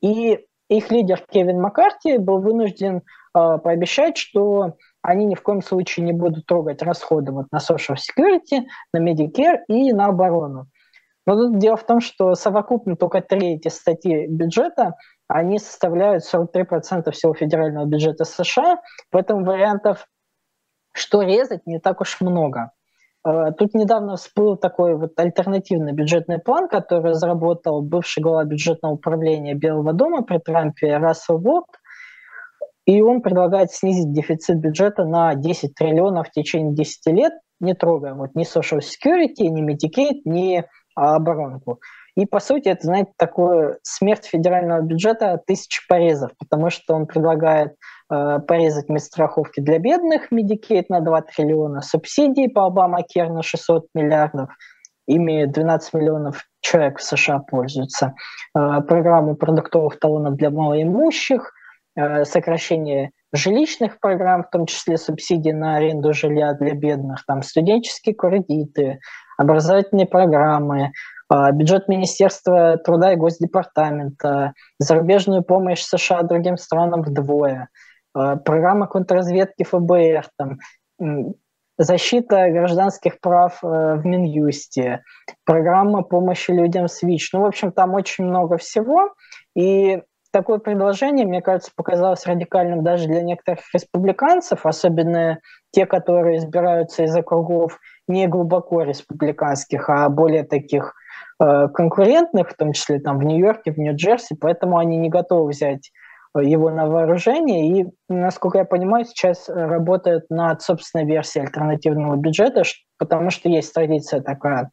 И 0.00 0.46
их 0.68 0.90
лидер 0.90 1.22
Кевин 1.30 1.60
Маккарти 1.60 2.18
был 2.18 2.40
вынужден 2.40 2.96
э, 2.98 3.00
пообещать, 3.34 4.16
что 4.16 4.76
они 5.02 5.24
ни 5.24 5.34
в 5.34 5.42
коем 5.42 5.62
случае 5.62 6.06
не 6.06 6.12
будут 6.12 6.46
трогать 6.46 6.82
расходы 6.82 7.32
вот 7.32 7.46
на 7.50 7.58
social 7.58 7.96
security, 7.96 8.62
на 8.92 9.00
Medicare 9.00 9.58
и 9.68 9.92
на 9.92 10.06
оборону. 10.06 10.68
Но 11.26 11.36
тут 11.36 11.58
дело 11.58 11.76
в 11.76 11.84
том, 11.84 12.00
что 12.00 12.34
совокупно 12.34 12.96
только 12.96 13.20
три 13.20 13.54
эти 13.54 13.68
статьи 13.68 14.26
бюджета, 14.26 14.94
они 15.28 15.58
составляют 15.58 16.24
43% 16.24 17.10
всего 17.12 17.32
федерального 17.34 17.86
бюджета 17.86 18.24
США, 18.24 18.78
поэтому 19.10 19.44
вариантов, 19.44 20.06
что 20.92 21.22
резать, 21.22 21.66
не 21.66 21.78
так 21.80 22.00
уж 22.00 22.20
много. 22.20 22.72
Э, 23.24 23.52
тут 23.56 23.74
недавно 23.74 24.16
всплыл 24.16 24.56
такой 24.56 24.96
вот 24.96 25.18
альтернативный 25.18 25.92
бюджетный 25.92 26.38
план, 26.38 26.68
который 26.68 27.10
разработал 27.10 27.82
бывший 27.82 28.22
глава 28.22 28.44
бюджетного 28.44 28.94
управления 28.94 29.54
Белого 29.54 29.92
дома 29.92 30.22
при 30.22 30.38
Трампе 30.38 30.96
Рассел 30.96 31.38
Вуд, 31.38 31.66
и 32.84 33.00
он 33.00 33.22
предлагает 33.22 33.70
снизить 33.70 34.12
дефицит 34.12 34.58
бюджета 34.58 35.04
на 35.04 35.34
10 35.34 35.74
триллионов 35.74 36.28
в 36.28 36.32
течение 36.32 36.74
10 36.74 37.06
лет, 37.14 37.32
не 37.60 37.74
трогая 37.74 38.14
вот 38.14 38.34
ни 38.34 38.44
Social 38.44 38.80
Security, 38.80 39.46
ни 39.48 39.62
Medicaid, 39.62 40.22
ни 40.24 40.64
а, 40.96 41.16
оборонку. 41.16 41.80
И, 42.16 42.26
по 42.26 42.40
сути, 42.40 42.68
это, 42.68 42.86
знаете, 42.86 43.12
такое 43.16 43.78
смерть 43.82 44.26
федерального 44.26 44.82
бюджета 44.82 45.40
тысячи 45.46 45.86
порезов, 45.88 46.32
потому 46.38 46.68
что 46.68 46.94
он 46.94 47.06
предлагает 47.06 47.74
э, 48.10 48.38
порезать 48.46 48.90
медстраховки 48.90 49.60
для 49.60 49.78
бедных, 49.78 50.30
Medicaid 50.30 50.86
на 50.90 51.00
2 51.00 51.22
триллиона, 51.22 51.80
субсидии 51.80 52.48
по 52.48 52.66
Обама-Кер 52.66 53.30
на 53.30 53.42
600 53.42 53.86
миллиардов, 53.94 54.50
ими 55.06 55.46
12 55.46 55.94
миллионов 55.94 56.44
человек 56.60 56.98
в 56.98 57.02
США 57.02 57.38
пользуются, 57.38 58.14
э, 58.54 58.80
программу 58.82 59.34
продуктовых 59.34 59.98
талонов 59.98 60.36
для 60.36 60.50
малоимущих, 60.50 61.52
э, 61.96 62.26
сокращение 62.26 63.12
жилищных 63.32 63.98
программ, 64.00 64.44
в 64.44 64.50
том 64.50 64.66
числе 64.66 64.98
субсидии 64.98 65.52
на 65.52 65.76
аренду 65.76 66.12
жилья 66.12 66.52
для 66.52 66.74
бедных, 66.74 67.24
там 67.26 67.42
студенческие 67.42 68.14
кредиты, 68.14 69.00
образовательные 69.38 70.06
программы, 70.06 70.92
бюджет 71.30 71.88
Министерства 71.88 72.76
труда 72.76 73.12
и 73.12 73.16
Госдепартамента, 73.16 74.52
зарубежную 74.78 75.42
помощь 75.42 75.82
США 75.82 76.22
другим 76.22 76.56
странам 76.56 77.02
вдвое, 77.02 77.68
а, 78.14 78.36
программа 78.36 78.86
контрразведки 78.86 79.64
ФБР, 79.64 80.28
там, 80.36 80.58
защита 81.78 82.50
гражданских 82.50 83.20
прав 83.20 83.58
э, 83.62 83.66
в 83.66 84.04
Минюсте, 84.04 85.02
программа 85.44 86.02
помощи 86.02 86.50
людям 86.50 86.88
с 86.88 87.02
ВИЧ. 87.02 87.32
Ну, 87.32 87.40
в 87.40 87.46
общем, 87.46 87.72
там 87.72 87.94
очень 87.94 88.24
много 88.24 88.58
всего. 88.58 89.14
И 89.56 90.02
такое 90.32 90.58
предложение, 90.58 91.26
мне 91.26 91.42
кажется, 91.42 91.72
показалось 91.74 92.26
радикальным 92.26 92.84
даже 92.84 93.06
для 93.06 93.22
некоторых 93.22 93.62
республиканцев, 93.72 94.66
особенно 94.66 95.38
те, 95.70 95.86
которые 95.86 96.38
избираются 96.38 97.04
из 97.04 97.16
округов 97.16 97.78
не 98.06 98.26
глубоко 98.26 98.82
республиканских, 98.82 99.88
а 99.88 100.08
более 100.08 100.44
таких 100.44 100.94
конкурентных, 101.68 102.50
в 102.50 102.56
том 102.56 102.72
числе 102.72 103.00
там 103.00 103.18
в 103.18 103.24
Нью-Йорке, 103.24 103.72
в 103.72 103.78
Нью-Джерси, 103.78 104.36
поэтому 104.40 104.78
они 104.78 104.96
не 104.96 105.08
готовы 105.08 105.50
взять 105.50 105.90
э, 106.36 106.44
его 106.44 106.70
на 106.70 106.86
вооружение 106.86 107.80
и, 107.80 107.86
насколько 108.08 108.58
я 108.58 108.64
понимаю, 108.64 109.04
сейчас 109.04 109.48
работают 109.48 110.30
над 110.30 110.62
собственной 110.62 111.04
версией 111.04 111.46
альтернативного 111.46 112.16
бюджета, 112.16 112.62
потому 112.98 113.30
что 113.30 113.48
есть 113.48 113.74
традиция 113.74 114.20
такая, 114.20 114.70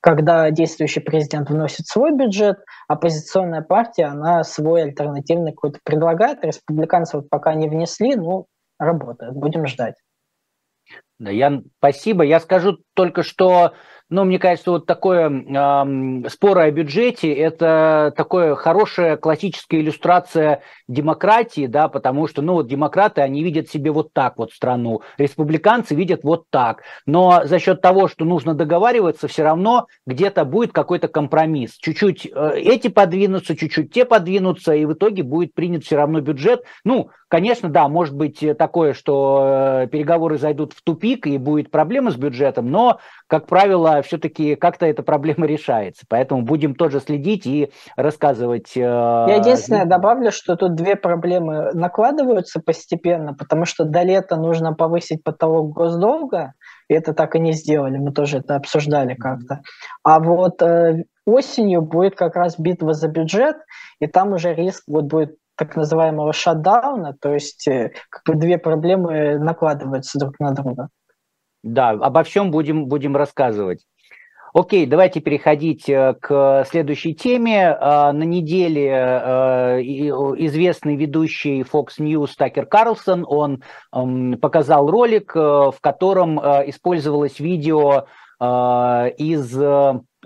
когда 0.00 0.50
действующий 0.50 1.00
президент 1.00 1.50
вносит 1.50 1.86
свой 1.86 2.16
бюджет, 2.16 2.58
оппозиционная 2.88 3.62
партия, 3.62 4.06
она 4.06 4.44
свой 4.44 4.82
альтернативный 4.82 5.52
какой-то 5.52 5.78
предлагает, 5.84 6.44
республиканцы 6.44 7.18
вот 7.18 7.28
пока 7.28 7.54
не 7.54 7.68
внесли, 7.68 8.16
ну, 8.16 8.46
работают, 8.78 9.34
будем 9.34 9.66
ждать. 9.66 9.96
Да, 11.18 11.30
я, 11.30 11.60
спасибо. 11.78 12.24
Я 12.24 12.40
скажу 12.40 12.78
только, 12.94 13.22
что 13.22 13.74
ну, 14.10 14.24
мне 14.24 14.38
кажется, 14.40 14.72
вот 14.72 14.86
такое 14.86 15.30
э, 15.30 16.28
споры 16.28 16.62
о 16.62 16.70
бюджете– 16.72 17.32
это 17.34 18.12
такая 18.16 18.56
хорошая 18.56 19.16
классическая 19.16 19.80
иллюстрация 19.80 20.62
демократии, 20.88 21.66
да, 21.66 21.88
потому 21.88 22.26
что, 22.26 22.42
ну, 22.42 22.54
вот 22.54 22.66
демократы, 22.66 23.20
они 23.20 23.44
видят 23.44 23.68
себе 23.68 23.92
вот 23.92 24.12
так 24.12 24.36
вот 24.36 24.52
страну, 24.52 25.02
республиканцы 25.16 25.94
видят 25.94 26.24
вот 26.24 26.44
так. 26.50 26.82
Но 27.06 27.42
за 27.44 27.60
счет 27.60 27.80
того, 27.80 28.08
что 28.08 28.24
нужно 28.24 28.54
договариваться, 28.54 29.28
все 29.28 29.44
равно 29.44 29.86
где-то 30.06 30.44
будет 30.44 30.72
какой-то 30.72 31.06
компромисс. 31.06 31.76
Чуть-чуть 31.78 32.26
э, 32.26 32.52
эти 32.56 32.88
подвинутся, 32.88 33.56
чуть-чуть 33.56 33.92
те 33.92 34.04
подвинутся, 34.04 34.74
и 34.74 34.84
в 34.86 34.94
итоге 34.94 35.22
будет 35.22 35.54
принят 35.54 35.84
все 35.84 35.96
равно 35.96 36.20
бюджет. 36.20 36.64
Ну, 36.84 37.10
конечно, 37.30 37.70
да, 37.70 37.88
может 37.88 38.14
быть 38.14 38.44
такое, 38.58 38.92
что 38.92 39.82
э, 39.84 39.86
переговоры 39.86 40.36
зайдут 40.36 40.74
в 40.74 40.82
тупик 40.82 41.26
и 41.26 41.38
будет 41.38 41.70
проблема 41.70 42.10
с 42.10 42.16
бюджетом, 42.16 42.70
но, 42.70 42.98
как 43.28 43.46
правило, 43.46 44.02
все-таки 44.02 44.56
как-то 44.56 44.84
эта 44.84 45.02
проблема 45.02 45.46
решается. 45.46 46.04
Поэтому 46.08 46.42
будем 46.42 46.74
тоже 46.74 47.00
следить 47.00 47.46
и 47.46 47.70
рассказывать. 47.96 48.76
Э, 48.76 48.80
Я 48.80 49.36
единственное 49.36 49.86
добавлю, 49.86 50.32
что 50.32 50.56
тут 50.56 50.74
две 50.74 50.96
проблемы 50.96 51.70
накладываются 51.72 52.60
постепенно, 52.60 53.32
потому 53.32 53.64
что 53.64 53.84
до 53.84 54.02
лета 54.02 54.36
нужно 54.36 54.74
повысить 54.74 55.22
потолок 55.22 55.72
госдолга, 55.72 56.52
и 56.88 56.94
это 56.94 57.14
так 57.14 57.36
и 57.36 57.38
не 57.38 57.52
сделали, 57.52 57.98
мы 57.98 58.12
тоже 58.12 58.38
это 58.38 58.56
обсуждали 58.56 59.14
как-то. 59.14 59.60
А 60.02 60.18
вот 60.18 60.60
э, 60.62 61.04
осенью 61.24 61.82
будет 61.82 62.16
как 62.16 62.34
раз 62.34 62.58
битва 62.58 62.92
за 62.92 63.06
бюджет, 63.08 63.56
и 64.00 64.08
там 64.08 64.32
уже 64.32 64.52
риск 64.52 64.82
вот 64.88 65.04
будет 65.04 65.36
так 65.60 65.76
называемого 65.76 66.32
шатдауна, 66.32 67.14
то 67.20 67.34
есть 67.34 67.68
э, 67.68 67.92
как 68.08 68.22
бы 68.24 68.40
две 68.40 68.56
проблемы 68.56 69.38
накладываются 69.38 70.18
друг 70.18 70.40
на 70.40 70.52
друга. 70.52 70.88
Да, 71.62 71.90
обо 71.90 72.22
всем 72.22 72.50
будем, 72.50 72.86
будем 72.86 73.14
рассказывать. 73.14 73.84
Окей, 74.54 74.86
давайте 74.86 75.20
переходить 75.20 75.86
э, 75.90 76.14
к 76.18 76.64
следующей 76.66 77.14
теме. 77.14 77.76
Э, 77.78 78.12
на 78.12 78.22
неделе 78.22 78.88
известный 80.46 80.96
ведущий 80.96 81.60
Fox 81.60 81.98
News 81.98 82.30
Такер 82.38 82.64
Карлсон, 82.64 83.26
он 83.28 83.62
эм, 83.94 84.38
показал 84.40 84.90
ролик, 84.90 85.34
в 85.34 85.76
котором 85.82 86.38
использовалось 86.38 87.38
видео 87.38 88.06
из 88.40 89.54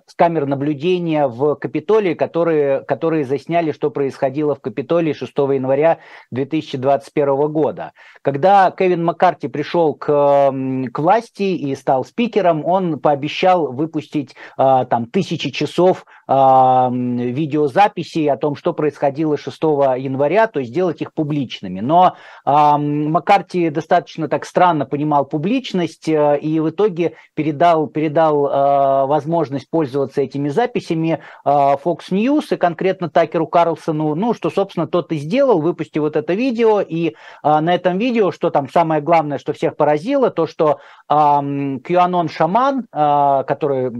с 0.06 0.14
камер 0.14 0.46
наблюдения 0.46 1.26
в 1.26 1.54
Капитолии, 1.54 2.14
которые, 2.14 2.80
которые 2.80 3.24
засняли, 3.24 3.72
что 3.72 3.90
происходило 3.90 4.54
в 4.54 4.60
Капитолии 4.60 5.14
6 5.14 5.32
января 5.36 5.98
2021 6.30 7.52
года. 7.52 7.92
Когда 8.22 8.70
Кевин 8.70 9.04
Маккарти 9.04 9.48
пришел 9.48 9.94
к, 9.94 10.06
к 10.06 10.98
власти 10.98 11.42
и 11.42 11.74
стал 11.74 12.04
спикером, 12.04 12.64
он 12.66 12.98
пообещал 12.98 13.72
выпустить 13.72 14.34
а, 14.56 14.84
там 14.84 15.06
тысячи 15.06 15.50
часов 15.50 16.04
а, 16.26 16.90
видеозаписей 16.92 18.30
о 18.30 18.36
том, 18.36 18.56
что 18.56 18.74
происходило 18.74 19.38
6 19.38 19.62
января, 19.62 20.48
то 20.48 20.60
есть 20.60 20.70
сделать 20.70 21.00
их 21.00 21.14
публичными. 21.14 21.80
Но 21.80 22.16
а, 22.44 22.76
Маккарти 22.76 23.70
достаточно 23.70 24.28
так 24.28 24.44
странно 24.44 24.84
понимал 24.84 25.24
публичность 25.24 26.08
э, 26.08 26.38
и 26.40 26.60
в 26.60 26.70
итоге 26.70 27.14
передал, 27.34 27.86
передал 27.86 28.48
а, 28.50 29.06
возможность 29.06 29.70
пользоваться 29.70 29.93
этими 29.94 30.48
записями 30.48 31.20
Fox 31.44 32.10
News 32.10 32.54
и 32.54 32.56
конкретно 32.56 33.08
Такеру 33.08 33.46
Карлсону, 33.46 34.14
ну, 34.14 34.34
что, 34.34 34.50
собственно, 34.50 34.86
тот 34.86 35.12
и 35.12 35.16
сделал, 35.16 35.60
выпустил 35.60 36.02
вот 36.02 36.16
это 36.16 36.34
видео, 36.34 36.80
и 36.80 37.14
на 37.42 37.74
этом 37.74 37.98
видео, 37.98 38.30
что 38.30 38.50
там 38.50 38.68
самое 38.68 39.00
главное, 39.00 39.38
что 39.38 39.52
всех 39.52 39.76
поразило, 39.76 40.30
то, 40.30 40.46
что 40.46 40.80
QAnon 41.10 42.28
шаман, 42.28 42.86
который, 42.90 43.92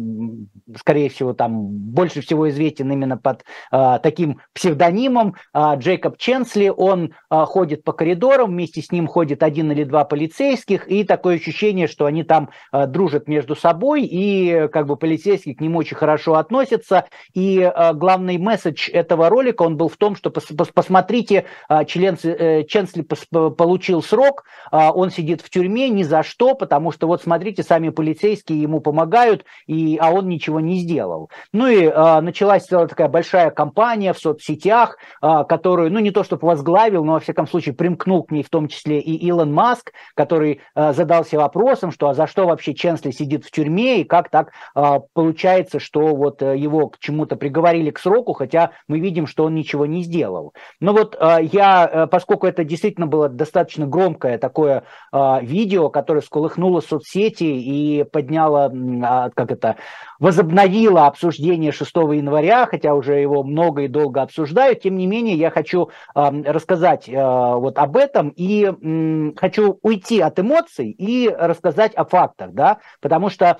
скорее 0.77 1.09
всего, 1.11 1.35
там 1.35 1.67
больше 1.67 2.21
всего 2.21 2.49
известен 2.49 2.91
именно 2.91 3.19
под 3.19 3.45
таким 3.71 4.41
псевдонимом, 4.55 5.35
Джейкоб 5.55 6.17
Ченсли, 6.17 6.69
он 6.69 7.15
ходит 7.31 7.85
по 7.85 7.93
коридорам, 7.93 8.51
вместе 8.51 8.81
с 8.83 8.91
ним 8.91 9.07
ходит 9.07 9.43
один 9.43 9.71
или 9.73 9.85
два 9.85 10.05
полицейских, 10.05 10.91
и 10.91 11.05
такое 11.05 11.37
ощущение, 11.37 11.89
что 11.89 12.07
они 12.07 12.25
там 12.25 12.51
дружат 12.73 13.29
между 13.29 13.55
собой, 13.55 14.05
и 14.05 14.69
как 14.69 14.87
бы 14.87 14.97
полицейские 14.97 15.55
к 15.55 15.61
ним 15.61 15.77
очень 15.77 15.97
хорошо 15.97 16.35
относятся, 16.37 17.05
и 17.35 17.71
главный 17.95 18.39
месседж 18.39 18.89
этого 18.91 19.29
ролика, 19.29 19.63
он 19.63 19.77
был 19.77 19.89
в 19.89 19.97
том, 19.97 20.17
что 20.17 20.31
посмотрите, 20.31 21.45
член, 21.87 22.17
э, 22.23 22.65
Ченсли 22.65 23.03
получил 23.03 24.03
срок, 24.03 24.45
он 24.73 25.11
сидит 25.11 25.41
в 25.41 25.51
тюрьме 25.51 25.89
ни 25.89 26.03
за 26.03 26.23
что, 26.23 26.55
потому 26.55 26.93
что 26.93 27.04
вот 27.07 27.23
смотрите, 27.23 27.63
сами 27.63 27.89
полицейские 27.89 28.61
ему 28.61 28.81
помогают, 28.81 29.45
и, 29.67 29.99
а 30.01 30.11
он 30.11 30.29
ничего 30.29 30.61
не 30.61 30.79
сделал. 30.79 31.31
Ну 31.53 31.67
и 31.67 31.85
э, 31.85 32.21
началась 32.21 32.67
такая 32.67 33.09
большая 33.09 33.51
кампания 33.51 34.13
в 34.13 34.19
соцсетях, 34.19 34.99
э, 35.23 35.45
которую, 35.49 35.93
ну 35.93 35.99
не 35.99 36.11
то 36.11 36.25
чтобы 36.25 36.47
возглавил, 36.47 37.05
но 37.05 37.15
во 37.15 37.21
всяком 37.21 37.47
случае 37.47 37.75
примкнул 37.75 38.25
к 38.25 38.31
ней 38.31 38.43
в 38.43 38.51
том 38.51 38.69
числе 38.69 39.01
и 39.01 39.15
Илон 39.27 39.53
Маск, 39.53 39.93
который 40.15 40.61
э, 40.75 40.93
задался 40.93 41.39
вопросом, 41.39 41.91
что 41.91 42.09
а 42.09 42.15
за 42.15 42.27
что 42.27 42.47
вообще 42.47 42.75
Ченсли 42.75 43.11
сидит 43.11 43.45
в 43.45 43.51
тюрьме, 43.51 44.01
и 44.01 44.05
как 44.05 44.31
так 44.31 44.53
э, 44.75 45.01
получается, 45.13 45.81
что 45.81 46.15
вот 46.15 46.43
его 46.43 46.89
к 46.89 46.99
чему-то 46.99 47.37
приговорили 47.37 47.91
к 47.91 47.99
сроку, 47.99 48.33
хотя 48.33 48.73
мы 48.89 49.01
видим, 49.01 49.27
что 49.27 49.45
он 49.45 49.55
ничего 49.55 49.87
не 49.87 50.03
сделал. 50.03 50.55
Но 50.81 50.93
вот 50.93 51.17
э, 51.19 51.39
я, 51.53 52.09
поскольку 52.11 52.47
это 52.47 52.65
действительно 52.65 53.07
было 53.07 53.29
достаточно 53.29 53.87
громкое 53.87 54.39
такое 54.39 54.85
э, 55.13 55.39
видео, 55.43 55.91
которое 55.91 56.21
сколыхнуло 56.21 56.81
соцсети 56.85 57.45
и 57.45 58.05
подняло, 58.05 58.71
э, 58.73 59.31
как 59.35 59.51
это, 59.51 59.77
возобновило 60.19 61.07
обсуждение 61.07 61.73
6 61.73 61.97
января, 62.15 62.67
хотя 62.67 62.95
уже 62.95 63.15
его 63.15 63.43
много 63.43 63.83
и 63.83 63.89
долго 63.89 64.23
обсуждают, 64.23 64.81
тем 64.81 64.97
не 64.97 65.07
менее 65.07 65.37
я 65.37 65.51
хочу 65.51 65.91
э, 66.15 66.43
рассказать 66.45 67.09
э, 67.09 67.15
вот 67.15 67.79
об 67.79 67.97
этом 67.97 68.29
и 68.29 68.65
э, 68.65 69.33
хочу 69.37 69.79
уйти 69.83 70.21
от 70.21 70.39
эмоций 70.39 70.91
и 70.91 71.29
рассказать 71.29 71.95
о 71.95 72.05
фактах, 72.05 72.53
да, 72.53 72.79
потому 73.01 73.29
что 73.29 73.59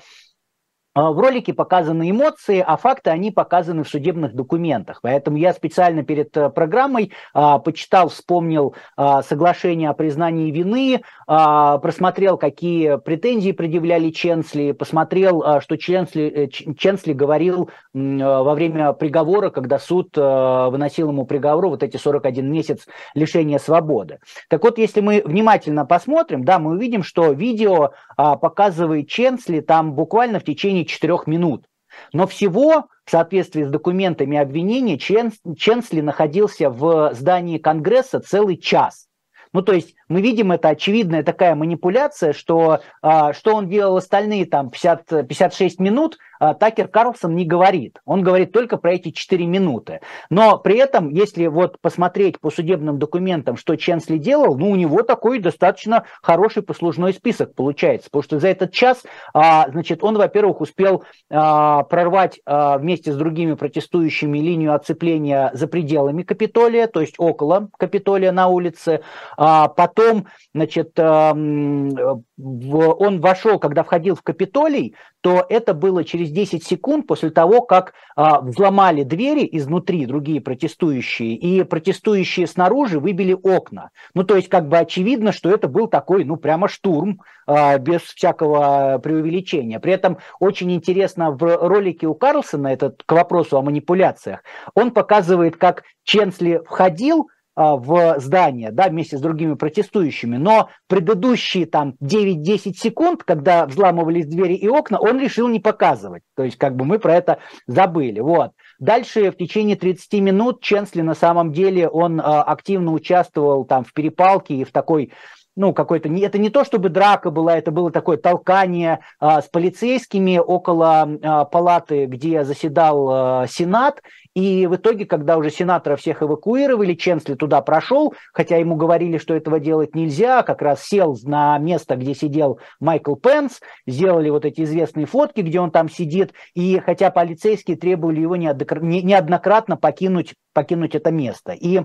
а, 0.95 1.11
в 1.11 1.19
ролике 1.19 1.53
показаны 1.53 2.09
эмоции, 2.09 2.63
а 2.65 2.77
факты, 2.77 3.09
они 3.09 3.29
показаны 3.29 3.83
в 3.83 3.89
судебных 3.89 4.33
документах. 4.33 4.99
Поэтому 5.01 5.35
я 5.35 5.53
специально 5.53 6.03
перед 6.03 6.35
э, 6.37 6.49
программой 6.49 7.11
а, 7.33 7.59
почитал, 7.59 8.07
вспомнил 8.07 8.75
а, 8.95 9.21
соглашение 9.21 9.89
о 9.89 9.93
признании 9.93 10.51
вины, 10.51 11.01
а, 11.24 11.24
просмотрел, 11.25 12.37
какие 12.37 12.97
претензии 12.97 13.51
предъявляли 13.51 14.11
Ченсли, 14.11 14.73
посмотрел, 14.73 15.43
а, 15.43 15.61
что 15.61 15.77
Ченсли, 15.77 16.23
э, 16.23 16.47
Ченсли 16.49 17.13
говорил 17.13 17.69
а, 17.95 18.43
во 18.43 18.53
время 18.53 18.93
приговора, 18.93 19.49
когда 19.49 19.79
суд 19.79 20.09
а, 20.17 20.69
выносил 20.69 21.09
ему 21.09 21.25
приговор, 21.25 21.67
вот 21.67 21.83
эти 21.83 21.97
41 21.97 22.51
месяц 22.51 22.85
лишения 23.13 23.57
свободы. 23.57 24.19
Так 24.49 24.63
вот, 24.63 24.77
если 24.77 25.01
мы 25.01 25.23
внимательно 25.25 25.85
посмотрим, 25.85 26.43
да, 26.43 26.59
мы 26.59 26.71
увидим, 26.71 27.01
что 27.01 27.31
видео 27.31 27.91
а, 28.17 28.35
показывает 28.35 29.07
Ченсли 29.07 29.61
там 29.61 29.93
буквально 29.93 30.39
в 30.39 30.43
течение 30.43 30.65
течение 30.65 30.85
четырех 30.85 31.27
минут. 31.27 31.65
Но 32.11 32.27
всего 32.27 32.87
в 33.05 33.11
соответствии 33.11 33.63
с 33.63 33.69
документами 33.69 34.37
обвинения 34.37 34.97
Ченсли 34.97 36.01
находился 36.01 36.69
в 36.69 37.13
здании 37.13 37.57
Конгресса 37.57 38.19
целый 38.19 38.57
час. 38.57 39.07
Ну, 39.53 39.61
то 39.61 39.71
есть 39.71 39.95
мы 40.07 40.21
видим, 40.21 40.51
это 40.51 40.69
очевидная 40.69 41.23
такая 41.23 41.55
манипуляция, 41.55 42.33
что 42.33 42.81
а, 43.01 43.33
что 43.33 43.55
он 43.55 43.67
делал 43.67 43.97
остальные 43.97 44.45
там 44.45 44.69
50, 44.69 45.27
56 45.27 45.79
минут, 45.79 46.17
а, 46.39 46.53
Такер 46.53 46.87
Карлсон 46.87 47.35
не 47.35 47.45
говорит. 47.45 47.99
Он 48.05 48.21
говорит 48.21 48.51
только 48.51 48.77
про 48.77 48.93
эти 48.93 49.11
4 49.11 49.45
минуты. 49.45 50.01
Но 50.29 50.57
при 50.57 50.77
этом, 50.77 51.09
если 51.09 51.47
вот 51.47 51.79
посмотреть 51.79 52.39
по 52.39 52.51
судебным 52.51 52.99
документам, 52.99 53.57
что 53.57 53.75
Ченсли 53.75 54.17
делал, 54.17 54.57
ну, 54.57 54.69
у 54.69 54.75
него 54.75 55.01
такой 55.01 55.39
достаточно 55.39 56.05
хороший 56.21 56.63
послужной 56.63 57.13
список 57.13 57.55
получается. 57.55 58.09
Потому 58.09 58.23
что 58.23 58.39
за 58.39 58.49
этот 58.49 58.71
час, 58.71 59.03
а, 59.33 59.69
значит, 59.69 60.03
он, 60.03 60.17
во-первых, 60.17 60.61
успел 60.61 61.03
прорвать 61.29 62.39
вместе 62.45 63.11
с 63.11 63.15
другими 63.15 63.53
протестующими 63.53 64.37
линию 64.37 64.73
оцепления 64.73 65.51
за 65.53 65.67
пределами 65.67 66.23
Капитолия, 66.23 66.87
то 66.87 67.01
есть 67.01 67.15
около 67.17 67.69
Капитолия 67.77 68.31
на 68.31 68.47
улице. 68.47 69.01
А, 69.37 69.67
потом, 69.95 70.27
значит, 70.53 70.91
а, 70.99 71.31
он 71.31 73.21
вошел, 73.21 73.59
когда 73.59 73.83
входил 73.83 74.15
в 74.15 74.21
Капитолий, 74.21 74.95
то 75.21 75.45
это 75.49 75.73
было 75.73 76.03
через 76.03 76.29
10 76.29 76.63
секунд 76.63 77.07
после 77.07 77.31
того, 77.31 77.61
как 77.61 77.93
а, 78.15 78.41
взломали 78.41 79.03
двери 79.03 79.47
изнутри 79.51 80.05
другие 80.05 80.41
протестующие, 80.41 81.33
и 81.33 81.63
протестующие 81.63 82.47
снаружи 82.47 82.99
выбили 82.99 83.33
окна. 83.33 83.89
Ну, 84.13 84.23
то 84.23 84.35
есть, 84.35 84.49
как 84.49 84.67
бы 84.67 84.77
очевидно, 84.77 85.31
что 85.31 85.49
это 85.49 85.67
был 85.67 85.87
такой, 85.87 86.25
ну, 86.25 86.35
прямо 86.35 86.67
штурм, 86.67 87.21
а, 87.47 87.77
без 87.77 88.01
всякого 88.01 88.99
преувеличения. 89.01 89.79
При 89.79 89.93
этом 89.93 90.17
очень 90.39 90.71
интересно 90.71 91.31
в 91.31 91.67
ролике 91.67 92.07
у 92.07 92.13
Карлсона, 92.13 92.67
этот 92.67 93.03
к 93.03 93.11
вопросу 93.11 93.57
о 93.57 93.61
манипуляциях, 93.61 94.43
он 94.73 94.91
показывает, 94.91 95.57
как 95.57 95.83
Ченсли 96.03 96.61
входил, 96.65 97.29
в 97.55 98.19
здание, 98.19 98.71
да, 98.71 98.89
вместе 98.89 99.17
с 99.17 99.21
другими 99.21 99.53
протестующими, 99.53 100.37
но 100.37 100.69
предыдущие 100.87 101.65
там 101.65 101.95
9-10 102.03 102.73
секунд, 102.73 103.23
когда 103.23 103.65
взламывались 103.65 104.25
двери 104.25 104.55
и 104.55 104.67
окна, 104.67 104.99
он 104.99 105.19
решил 105.19 105.47
не 105.47 105.59
показывать. 105.59 106.23
То 106.35 106.43
есть 106.43 106.57
как 106.57 106.75
бы 106.75 106.85
мы 106.85 106.99
про 106.99 107.15
это 107.15 107.39
забыли. 107.67 108.19
Вот. 108.19 108.51
Дальше 108.79 109.31
в 109.31 109.37
течение 109.37 109.75
30 109.75 110.21
минут 110.21 110.61
Ченсли 110.61 111.01
на 111.01 111.15
самом 111.15 111.53
деле 111.53 111.87
он 111.87 112.19
а, 112.19 112.43
активно 112.43 112.91
участвовал 112.91 113.65
там 113.65 113.85
в 113.85 113.93
перепалке 113.93 114.55
и 114.55 114.63
в 114.63 114.71
такой 114.71 115.11
ну, 115.55 115.73
какой-то, 115.73 116.09
это 116.09 116.37
не 116.37 116.49
то, 116.49 116.65
чтобы 116.65 116.89
драка 116.89 117.31
была, 117.31 117.57
это 117.57 117.71
было 117.71 117.89
такое 117.89 118.17
толкание 118.17 118.99
а, 119.19 119.41
с 119.41 119.47
полицейскими 119.47 120.37
около 120.37 121.03
а, 121.03 121.45
палаты, 121.45 122.05
где 122.05 122.43
заседал 122.43 123.09
а, 123.09 123.47
Сенат, 123.47 124.01
и 124.35 124.67
в 124.67 124.75
итоге, 124.75 125.05
когда 125.05 125.37
уже 125.37 125.49
сенаторов 125.49 126.01
всех 126.01 126.21
эвакуировали, 126.21 126.93
Ченсли 126.93 127.35
туда 127.35 127.61
прошел, 127.61 128.13
хотя 128.33 128.57
ему 128.57 128.75
говорили, 128.75 129.17
что 129.17 129.33
этого 129.33 129.59
делать 129.59 129.95
нельзя, 129.95 130.43
как 130.43 130.61
раз 130.61 130.83
сел 130.83 131.17
на 131.23 131.57
место, 131.57 131.95
где 131.95 132.13
сидел 132.13 132.59
Майкл 132.81 133.15
Пенс, 133.15 133.61
сделали 133.87 134.29
вот 134.29 134.43
эти 134.43 134.61
известные 134.61 135.05
фотки, 135.05 135.39
где 135.39 135.61
он 135.61 135.71
там 135.71 135.89
сидит, 135.89 136.33
и 136.53 136.79
хотя 136.79 137.11
полицейские 137.11 137.77
требовали 137.77 138.19
его 138.19 138.35
неоднократно 138.35 139.77
покинуть, 139.77 140.35
покинуть 140.53 140.95
это 140.95 141.11
место. 141.11 141.53
И 141.53 141.81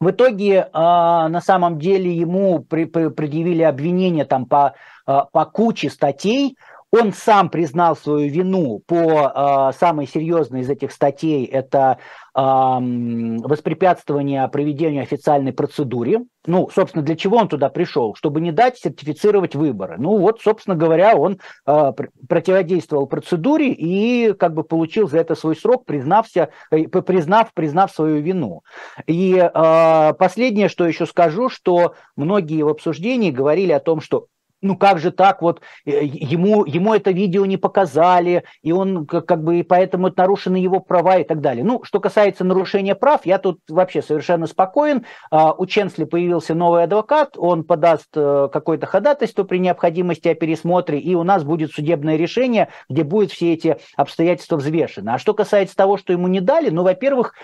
в 0.00 0.10
итоге, 0.10 0.68
на 0.72 1.40
самом 1.44 1.78
деле, 1.78 2.12
ему 2.12 2.60
предъявили 2.60 3.62
обвинения 3.62 4.24
там 4.24 4.46
по, 4.46 4.74
по 5.04 5.44
куче 5.44 5.90
статей, 5.90 6.56
он 6.92 7.12
сам 7.14 7.48
признал 7.48 7.96
свою 7.96 8.30
вину 8.30 8.82
по 8.86 9.70
э, 9.72 9.78
самой 9.78 10.06
серьезной 10.06 10.60
из 10.60 10.68
этих 10.68 10.92
статей, 10.92 11.46
это 11.46 11.96
э, 12.34 12.38
воспрепятствование 12.38 14.46
проведению 14.48 15.02
официальной 15.02 15.54
процедуре. 15.54 16.20
Ну, 16.46 16.68
собственно, 16.74 17.02
для 17.02 17.16
чего 17.16 17.38
он 17.38 17.48
туда 17.48 17.70
пришел? 17.70 18.14
Чтобы 18.14 18.42
не 18.42 18.52
дать 18.52 18.76
сертифицировать 18.76 19.54
выборы. 19.54 19.96
Ну 19.98 20.18
вот, 20.18 20.42
собственно 20.42 20.76
говоря, 20.76 21.16
он 21.16 21.38
э, 21.66 21.92
противодействовал 22.28 23.06
процедуре 23.06 23.72
и 23.72 24.34
как 24.34 24.52
бы 24.52 24.62
получил 24.62 25.08
за 25.08 25.18
это 25.18 25.34
свой 25.34 25.56
срок, 25.56 25.86
признався, 25.86 26.50
э, 26.70 26.88
признав, 26.88 27.54
признав 27.54 27.90
свою 27.90 28.20
вину. 28.20 28.64
И 29.06 29.36
э, 29.36 30.12
последнее, 30.18 30.68
что 30.68 30.86
еще 30.86 31.06
скажу, 31.06 31.48
что 31.48 31.94
многие 32.16 32.64
в 32.64 32.68
обсуждении 32.68 33.30
говорили 33.30 33.72
о 33.72 33.80
том, 33.80 34.02
что 34.02 34.26
ну 34.62 34.76
как 34.76 34.98
же 34.98 35.10
так, 35.10 35.42
вот 35.42 35.60
э, 35.84 36.04
ему, 36.04 36.64
ему 36.64 36.94
это 36.94 37.10
видео 37.10 37.44
не 37.44 37.56
показали, 37.56 38.44
и 38.62 38.72
он 38.72 39.06
как 39.06 39.42
бы, 39.42 39.58
и 39.58 39.62
поэтому 39.62 40.08
это 40.08 40.22
нарушены 40.22 40.56
его 40.56 40.80
права 40.80 41.18
и 41.18 41.24
так 41.24 41.40
далее. 41.40 41.64
Ну, 41.64 41.82
что 41.84 42.00
касается 42.00 42.44
нарушения 42.44 42.94
прав, 42.94 43.26
я 43.26 43.38
тут 43.38 43.60
вообще 43.68 44.00
совершенно 44.00 44.46
спокоен. 44.46 45.04
А, 45.30 45.52
у 45.52 45.66
Ченсли 45.66 46.04
появился 46.04 46.54
новый 46.54 46.84
адвокат, 46.84 47.36
он 47.36 47.64
подаст 47.64 48.08
э, 48.14 48.48
какое-то 48.52 48.86
ходатайство 48.86 49.42
при 49.44 49.58
необходимости 49.58 50.28
о 50.28 50.34
пересмотре, 50.34 50.98
и 50.98 51.14
у 51.14 51.24
нас 51.24 51.44
будет 51.44 51.72
судебное 51.72 52.16
решение, 52.16 52.68
где 52.88 53.02
будут 53.02 53.32
все 53.32 53.52
эти 53.52 53.76
обстоятельства 53.96 54.56
взвешены. 54.56 55.10
А 55.10 55.18
что 55.18 55.34
касается 55.34 55.76
того, 55.76 55.96
что 55.96 56.12
ему 56.12 56.28
не 56.28 56.40
дали, 56.40 56.70
ну, 56.70 56.84
во-первых, 56.84 57.34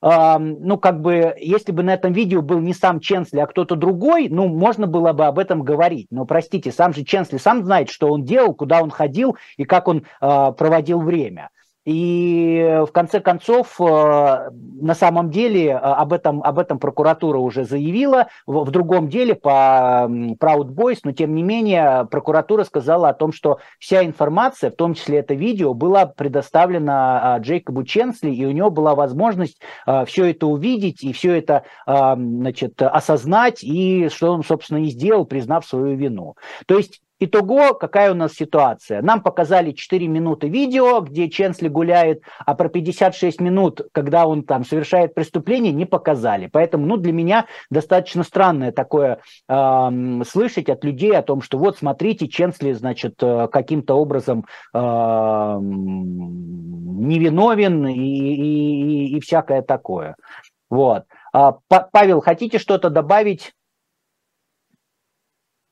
ну, 0.00 0.78
как 0.78 1.00
бы, 1.00 1.34
если 1.38 1.72
бы 1.72 1.82
на 1.82 1.94
этом 1.94 2.12
видео 2.12 2.42
был 2.42 2.60
не 2.60 2.74
сам 2.74 3.00
Ченсли, 3.00 3.40
а 3.40 3.46
кто-то 3.46 3.74
другой, 3.74 4.28
ну, 4.28 4.46
можно 4.46 4.86
было 4.86 5.12
бы 5.12 5.26
об 5.26 5.38
этом 5.38 5.62
говорить. 5.62 6.08
Но, 6.10 6.24
простите, 6.24 6.70
сам 6.70 6.94
же 6.94 7.04
Ченсли 7.04 7.38
сам 7.38 7.64
знает, 7.64 7.90
что 7.90 8.08
он 8.08 8.24
делал, 8.24 8.54
куда 8.54 8.82
он 8.82 8.90
ходил 8.90 9.36
и 9.56 9.64
как 9.64 9.88
он 9.88 10.04
э, 10.20 10.52
проводил 10.56 11.00
время. 11.00 11.50
И 11.88 12.82
в 12.86 12.92
конце 12.92 13.18
концов, 13.20 13.80
на 13.80 14.94
самом 14.94 15.30
деле, 15.30 15.74
об 15.74 16.12
этом, 16.12 16.42
об 16.42 16.58
этом 16.58 16.78
прокуратура 16.78 17.38
уже 17.38 17.64
заявила. 17.64 18.26
В, 18.46 18.64
в 18.64 18.70
другом 18.70 19.08
деле 19.08 19.34
по 19.34 20.06
Proud 20.06 20.74
Boys, 20.74 20.98
но 21.04 21.12
тем 21.12 21.34
не 21.34 21.42
менее 21.42 22.06
прокуратура 22.10 22.64
сказала 22.64 23.08
о 23.08 23.14
том, 23.14 23.32
что 23.32 23.56
вся 23.78 24.04
информация, 24.04 24.70
в 24.70 24.76
том 24.76 24.92
числе 24.92 25.20
это 25.20 25.32
видео, 25.32 25.72
была 25.72 26.04
предоставлена 26.04 27.38
Джейкобу 27.40 27.84
Ченсли, 27.84 28.34
и 28.34 28.44
у 28.44 28.50
него 28.50 28.68
была 28.68 28.94
возможность 28.94 29.62
все 30.04 30.26
это 30.26 30.46
увидеть 30.46 31.02
и 31.02 31.14
все 31.14 31.38
это 31.38 31.62
значит, 31.86 32.82
осознать, 32.82 33.64
и 33.64 34.10
что 34.10 34.32
он, 34.34 34.44
собственно, 34.44 34.84
и 34.84 34.90
сделал, 34.90 35.24
признав 35.24 35.64
свою 35.64 35.96
вину. 35.96 36.34
То 36.66 36.76
есть 36.76 37.00
Итого, 37.20 37.74
какая 37.74 38.12
у 38.12 38.14
нас 38.14 38.32
ситуация? 38.34 39.02
Нам 39.02 39.22
показали 39.22 39.72
4 39.72 40.06
минуты 40.06 40.48
видео, 40.48 41.00
где 41.00 41.28
Ченсли 41.28 41.68
гуляет, 41.68 42.22
а 42.46 42.54
про 42.54 42.68
56 42.68 43.40
минут, 43.40 43.80
когда 43.92 44.26
он 44.26 44.44
там 44.44 44.64
совершает 44.64 45.14
преступление, 45.14 45.72
не 45.72 45.84
показали. 45.84 46.48
Поэтому, 46.52 46.86
ну, 46.86 46.96
для 46.96 47.12
меня 47.12 47.46
достаточно 47.70 48.22
странное 48.22 48.70
такое 48.70 49.18
э, 49.48 49.90
слышать 50.28 50.68
от 50.68 50.84
людей 50.84 51.16
о 51.16 51.22
том, 51.22 51.42
что 51.42 51.58
вот, 51.58 51.76
смотрите, 51.76 52.28
Ченсли, 52.28 52.72
значит, 52.72 53.14
э, 53.20 53.48
каким-то 53.50 53.94
образом 53.94 54.46
э, 54.72 54.78
невиновен 56.98 57.86
и, 57.88 57.98
и, 57.98 59.16
и 59.16 59.20
всякое 59.20 59.62
такое. 59.62 60.14
Вот. 60.70 61.04
А, 61.32 61.56
Павел, 61.92 62.20
хотите 62.20 62.58
что-то 62.58 62.90
добавить? 62.90 63.52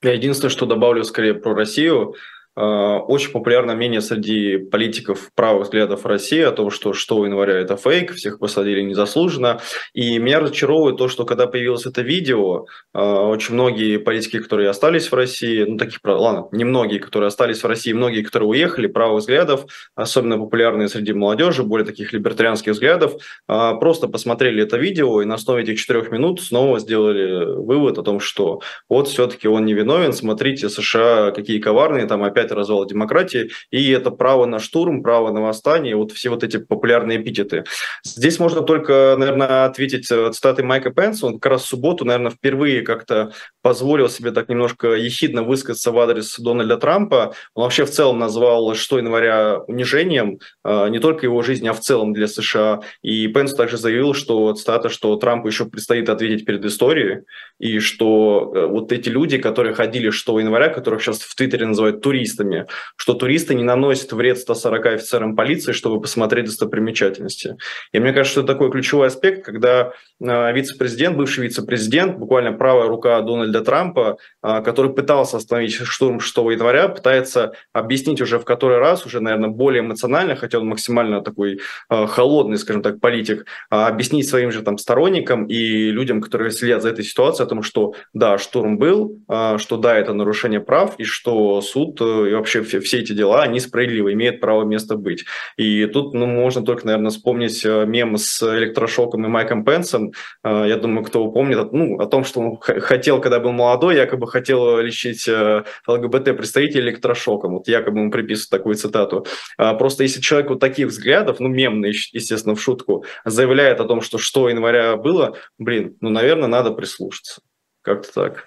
Я 0.07 0.13
единственное, 0.13 0.51
что 0.51 0.67
добавлю 0.67 1.03
скорее 1.03 1.35
про 1.35 1.53
Россию. 1.53 2.15
А, 2.57 2.99
очень 3.01 3.33
популярное 3.33 3.77
мнение 3.77 4.01
среди 4.01 4.57
политиков 4.57 5.31
правых 5.35 5.65
взглядов 5.65 6.07
России 6.07 6.41
о 6.41 6.53
том, 6.53 6.71
что 6.71 6.95
6 6.95 7.11
января 7.11 7.59
это 7.59 7.77
фейк, 7.77 8.15
всех 8.15 8.39
посадили 8.39 8.81
незаслуженно. 8.81 9.61
И 9.93 10.19
меня 10.19 10.41
разочаровывает 10.41 10.97
то, 10.97 11.09
что 11.09 11.25
когда 11.27 11.47
появилось 11.47 11.85
это 11.85 12.01
видео, 12.01 12.65
а, 12.95 13.27
очень 13.27 13.55
многие 13.55 13.99
политики, 13.99 14.39
которые 14.39 14.71
остались 14.71 15.13
в 15.13 15.15
России, 15.15 15.65
ну 15.65 15.77
таких, 15.77 16.01
ладно, 16.03 16.49
не 16.53 16.65
многие, 16.65 16.99
которые 16.99 17.29
остались 17.29 17.63
в 17.63 17.67
России, 17.67 17.93
многие, 17.93 18.23
которые 18.23 18.49
уехали, 18.49 18.87
правых 18.87 19.21
взглядов, 19.21 19.67
особенно 19.95 20.39
популярные 20.39 20.89
среди 20.89 21.13
молодежи, 21.13 21.63
более 21.63 21.87
таких 21.87 22.15
либертарианских 22.15 22.73
взглядов, 22.73 23.15
а, 23.47 23.75
просто 23.75 24.09
посмотрели 24.09 24.63
это 24.63 24.79
видео 24.79 25.21
и 25.21 25.27
на 25.27 25.35
основе 25.35 25.63
этих 25.63 25.79
четырех 25.79 26.11
минут 26.11 26.41
снова 26.41 26.79
сделали 26.79 27.55
вывод 27.57 27.99
о 27.99 28.03
том, 28.03 28.19
что 28.19 28.63
вот 28.89 29.09
все-таки 29.09 29.47
он 29.47 29.67
невиновен, 29.67 30.15
смотрите, 30.15 30.71
США 30.71 31.33
какие 31.33 31.59
коварные, 31.59 32.07
там 32.07 32.25
опять 32.25 32.46
опять 32.47 32.57
развала 32.57 32.87
демократии, 32.87 33.51
и 33.71 33.91
это 33.91 34.11
право 34.11 34.47
на 34.47 34.59
штурм, 34.59 35.03
право 35.03 35.33
на 35.33 35.41
восстание, 35.41 35.97
вот 35.97 36.13
все 36.13 36.31
вот 36.31 36.45
эти 36.45 36.59
популярные 36.59 37.21
эпитеты. 37.21 37.65
Здесь 38.05 38.39
можно 38.39 38.63
только, 38.63 39.17
наверное, 39.19 39.67
ответить 39.67 40.11
э, 40.11 40.31
цитатой 40.33 40.65
Майка 40.65 40.91
Пенса, 40.91 41.27
он 41.27 41.39
как 41.39 41.53
раз 41.53 41.65
в 41.65 41.69
субботу, 41.69 42.05
наверное, 42.05 42.31
впервые 42.31 42.83
как-то 42.83 43.33
позволил 43.63 44.09
себе 44.09 44.31
так 44.31 44.49
немножко 44.49 44.95
ехидно 44.95 45.43
высказаться 45.43 45.91
в 45.91 45.99
адрес 45.99 46.39
Дональда 46.39 46.77
Трампа. 46.77 47.35
Он 47.55 47.65
вообще 47.65 47.85
в 47.85 47.91
целом 47.91 48.19
назвал 48.19 48.75
6 48.75 48.93
января 48.93 49.59
унижением 49.67 50.39
э, 50.65 50.89
не 50.89 50.99
только 50.99 51.27
его 51.27 51.43
жизни, 51.43 51.69
а 51.69 51.73
в 51.73 51.81
целом 51.81 52.13
для 52.13 52.29
США. 52.29 52.81
И 53.03 53.27
Пенс 53.29 53.55
также 53.55 53.77
заявил, 53.77 54.15
что 54.15 54.53
цитата, 54.55 54.89
что 54.89 55.17
Трампу 55.17 55.49
еще 55.49 55.65
предстоит 55.65 56.09
ответить 56.09 56.45
перед 56.45 56.65
историей, 56.65 57.23
и 57.59 57.81
что 57.81 58.53
э, 58.55 58.67
вот 58.67 58.93
эти 58.93 59.09
люди, 59.09 59.39
которые 59.39 59.75
ходили 59.75 60.11
6 60.11 60.29
января, 60.29 60.69
которых 60.69 61.03
сейчас 61.03 61.19
в 61.21 61.35
Твиттере 61.35 61.67
называют 61.67 62.01
туристами, 62.01 62.36
туристами, 62.37 62.67
что 62.97 63.15
туристы 63.15 63.55
не 63.55 63.65
наносят 63.65 64.13
вред 64.13 64.39
140 64.39 64.87
офицерам 64.87 65.37
полиции, 65.37 65.73
чтобы 65.73 66.01
посмотреть 66.01 66.47
достопримечательности. 66.47 67.57
И 67.93 67.99
мне 67.99 68.13
кажется, 68.13 68.33
что 68.33 68.41
это 68.43 68.53
такой 68.53 68.71
ключевой 68.71 69.09
аспект, 69.09 69.45
когда 69.45 69.93
э, 70.21 70.53
вице-президент, 70.53 71.17
бывший 71.17 71.45
вице-президент, 71.45 72.17
буквально 72.19 72.53
правая 72.53 72.89
рука 72.89 73.21
Дональда 73.23 73.63
Трампа, 73.63 74.19
э, 74.43 74.63
который 74.63 74.93
пытался 74.93 75.37
остановить 75.37 75.75
штурм 75.75 76.21
6 76.21 76.37
января, 76.37 76.89
пытается 76.89 77.53
объяснить 77.73 78.21
уже 78.21 78.39
в 78.39 78.45
который 78.45 78.79
раз, 78.79 79.07
уже, 79.07 79.21
наверное, 79.21 79.51
более 79.51 79.81
эмоционально, 79.81 80.37
хотя 80.37 80.59
он 80.59 80.69
максимально 80.69 81.23
такой 81.23 81.61
э, 81.91 82.07
холодный, 82.07 82.59
скажем 82.59 82.83
так, 82.83 83.01
политик, 83.01 83.47
объяснить 83.71 84.29
своим 84.29 84.53
же 84.53 84.63
там 84.63 84.79
сторонникам 84.79 85.47
и 85.47 85.91
людям, 85.91 86.21
которые 86.21 86.51
следят 86.51 86.83
за 86.83 86.91
этой 86.91 87.05
ситуацией, 87.05 87.47
о 87.47 87.49
том, 87.49 87.63
что 87.63 87.95
да, 88.13 88.39
штурм 88.39 88.79
был, 88.79 89.21
что 89.59 89.77
да, 89.77 89.97
это 89.97 90.13
нарушение 90.13 90.61
прав, 90.61 90.95
и 90.99 91.05
что 91.05 91.61
суд 91.61 92.01
и 92.29 92.35
вообще 92.35 92.63
все, 92.63 92.81
все 92.81 93.01
эти 93.01 93.13
дела, 93.13 93.43
они 93.43 93.61
справедливы, 93.61 94.13
имеют 94.13 94.41
право 94.41 94.65
место 94.65 94.97
быть. 94.97 95.25
И 95.57 95.87
тут 95.87 96.15
ну, 96.15 96.27
можно 96.27 96.65
только, 96.65 96.87
наверное, 96.87 97.11
вспомнить 97.11 97.65
э, 97.65 97.85
мем 97.87 98.17
с 98.17 98.43
электрошоком 98.43 99.25
и 99.25 99.29
Майком 99.29 99.65
Пенсом. 99.65 100.13
Э, 100.43 100.65
я 100.67 100.77
думаю, 100.77 101.05
кто 101.05 101.31
помнит, 101.31 101.73
ну, 101.73 101.99
о 101.99 102.07
том, 102.07 102.25
что 102.25 102.41
он 102.41 102.57
хотел, 102.59 103.21
когда 103.21 103.41
был 103.41 103.53
молодой, 103.53 103.97
якобы 103.97 104.27
хотел 104.27 104.79
лечить 104.81 105.27
э, 105.29 105.65
ЛГБТ-представителей 105.87 106.91
электрошоком. 106.91 107.55
Вот 107.55 107.69
якобы 107.69 108.01
ему 108.01 108.11
приписывают 108.11 108.51
такую 108.51 108.75
цитату. 108.75 109.27
Просто 109.57 110.03
если 110.03 110.21
человек 110.21 110.51
вот 110.51 110.61
таких 110.61 110.89
взглядов, 110.89 111.41
ну, 111.41 111.49
мемный, 111.49 111.91
естественно, 111.91 112.55
в 112.55 112.61
шутку, 112.61 113.05
заявляет 113.25 113.81
о 113.81 113.85
том, 113.85 114.01
что 114.01 114.19
что 114.19 114.49
января 114.49 114.97
было, 114.97 115.37
блин, 115.59 115.97
ну, 116.01 116.11
наверное, 116.11 116.49
надо 116.49 116.73
прислушаться. 116.73 117.41
Как-то 117.83 118.13
так. 118.13 118.47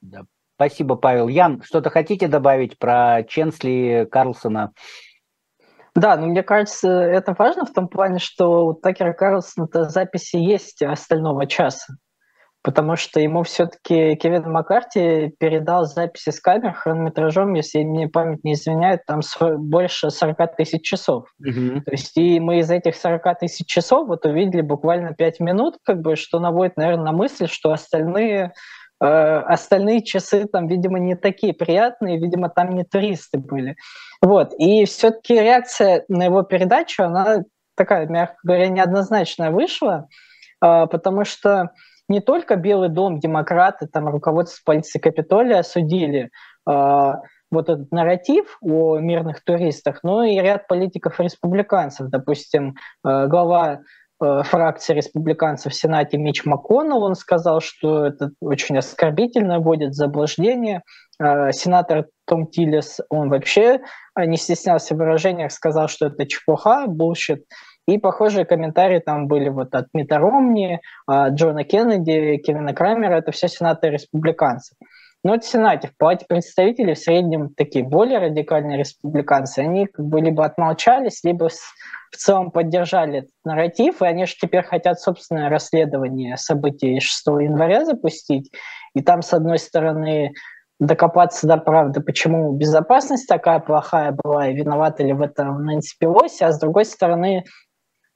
Да, 0.00 0.24
Спасибо, 0.60 0.96
Павел. 0.96 1.28
Ян, 1.28 1.62
что-то 1.64 1.88
хотите 1.88 2.28
добавить 2.28 2.78
про 2.78 3.22
Ченсли 3.26 4.06
Карлсона? 4.12 4.72
Да, 5.94 6.18
но 6.18 6.26
мне 6.26 6.42
кажется, 6.42 6.90
это 6.90 7.34
важно 7.38 7.64
в 7.64 7.72
том 7.72 7.88
плане, 7.88 8.18
что 8.18 8.66
у 8.66 8.74
Такера 8.74 9.14
Карлсона-то 9.14 9.84
записи 9.84 10.36
есть 10.36 10.82
остального 10.82 11.46
часа. 11.46 11.94
Потому 12.62 12.96
что 12.96 13.20
ему 13.20 13.42
все-таки 13.42 14.16
Кевин 14.16 14.52
Маккарти 14.52 15.34
передал 15.38 15.86
записи 15.86 16.28
с 16.28 16.38
камер 16.40 16.74
хронометражом, 16.74 17.54
если 17.54 17.82
мне 17.82 18.06
память 18.08 18.44
не 18.44 18.52
изменяет, 18.52 19.06
там 19.06 19.20
больше 19.40 20.10
40 20.10 20.56
тысяч 20.56 20.82
часов. 20.82 21.24
Mm-hmm. 21.42 21.80
То 21.84 21.90
есть 21.90 22.14
и 22.18 22.38
мы 22.38 22.58
из 22.58 22.70
этих 22.70 22.96
40 22.96 23.38
тысяч 23.38 23.66
часов 23.66 24.08
вот 24.08 24.26
увидели 24.26 24.60
буквально 24.60 25.14
5 25.14 25.40
минут, 25.40 25.76
как 25.82 26.02
бы, 26.02 26.16
что 26.16 26.38
наводит, 26.38 26.76
наверное, 26.76 27.04
на 27.04 27.12
мысль, 27.12 27.46
что 27.46 27.72
остальные 27.72 28.52
остальные 29.00 30.02
часы 30.02 30.46
там, 30.46 30.66
видимо, 30.66 30.98
не 30.98 31.16
такие 31.16 31.54
приятные, 31.54 32.18
видимо, 32.18 32.50
там 32.50 32.70
не 32.70 32.84
туристы 32.84 33.38
были. 33.38 33.76
Вот. 34.20 34.52
И 34.58 34.84
все-таки 34.84 35.34
реакция 35.34 36.04
на 36.08 36.24
его 36.24 36.42
передачу, 36.42 37.04
она 37.04 37.44
такая, 37.76 38.06
мягко 38.06 38.36
говоря, 38.42 38.68
неоднозначная 38.68 39.50
вышла, 39.50 40.08
э, 40.62 40.86
потому 40.86 41.24
что 41.24 41.70
не 42.08 42.20
только 42.20 42.56
Белый 42.56 42.90
дом, 42.90 43.20
демократы, 43.20 43.86
там 43.86 44.08
руководство 44.08 44.60
полиции 44.64 44.98
Капитолия 44.98 45.60
осудили 45.60 46.30
э, 46.68 47.12
вот 47.50 47.68
этот 47.68 47.90
нарратив 47.90 48.58
о 48.60 48.98
мирных 48.98 49.42
туристах, 49.42 50.00
но 50.02 50.24
и 50.24 50.38
ряд 50.38 50.68
политиков-республиканцев. 50.68 52.08
Допустим, 52.08 52.74
глава 53.02 53.80
Э, 53.80 53.82
фракции 54.20 54.94
республиканцев 54.94 55.72
в 55.72 55.76
Сенате 55.76 56.18
Мич 56.18 56.44
МакКоннелл, 56.44 57.02
он 57.02 57.14
сказал, 57.14 57.60
что 57.60 58.04
это 58.06 58.30
очень 58.40 58.76
оскорбительно, 58.76 59.60
вводит 59.60 59.90
в 59.90 59.94
заблуждение. 59.94 60.82
Э, 61.18 61.52
сенатор 61.52 62.06
Том 62.26 62.46
Тиллис, 62.46 63.00
он 63.08 63.30
вообще 63.30 63.80
э, 64.18 64.24
не 64.26 64.36
стеснялся 64.36 64.94
в 64.94 64.98
выражениях, 64.98 65.52
сказал, 65.52 65.88
что 65.88 66.06
это 66.06 66.26
чепуха, 66.26 66.86
bullshit. 66.86 67.44
И 67.88 67.98
похожие 67.98 68.44
комментарии 68.44 69.00
там 69.00 69.26
были 69.26 69.48
вот 69.48 69.74
от 69.74 69.86
Митта 69.94 70.18
Ромни, 70.18 70.80
Джона 71.10 71.64
Кеннеди, 71.64 72.36
Кевина 72.36 72.72
Крамера, 72.72 73.14
это 73.14 73.32
все 73.32 73.48
сенаторы 73.48 73.94
республиканцев. 73.94 74.76
Но 75.22 75.32
вот 75.32 75.44
в 75.44 75.48
Сенате, 75.48 75.88
в 75.88 75.96
Палате 75.98 76.24
представителей 76.26 76.94
в 76.94 76.98
среднем 76.98 77.50
такие 77.54 77.84
более 77.84 78.18
радикальные 78.18 78.78
республиканцы, 78.78 79.58
они 79.58 79.86
как 79.86 80.06
бы 80.06 80.20
либо 80.20 80.44
отмолчались, 80.44 81.22
либо 81.24 81.48
в 81.48 82.16
целом 82.16 82.50
поддержали 82.50 83.18
этот 83.18 83.30
нарратив, 83.44 84.00
и 84.00 84.06
они 84.06 84.24
же 84.24 84.34
теперь 84.40 84.62
хотят 84.62 84.98
собственное 84.98 85.50
расследование 85.50 86.36
событий 86.38 87.00
6 87.00 87.26
января 87.26 87.84
запустить. 87.84 88.50
И 88.94 89.02
там, 89.02 89.20
с 89.20 89.34
одной 89.34 89.58
стороны, 89.58 90.32
докопаться 90.78 91.46
до 91.46 91.58
правды, 91.58 92.00
почему 92.00 92.52
безопасность 92.52 93.28
такая 93.28 93.60
плохая 93.60 94.12
была, 94.12 94.48
и 94.48 94.54
виноваты 94.54 95.04
ли 95.04 95.12
в 95.12 95.20
этом 95.20 95.64
Нэнси 95.64 95.96
Пелоси, 95.98 96.42
а 96.42 96.52
с 96.52 96.58
другой 96.58 96.86
стороны, 96.86 97.44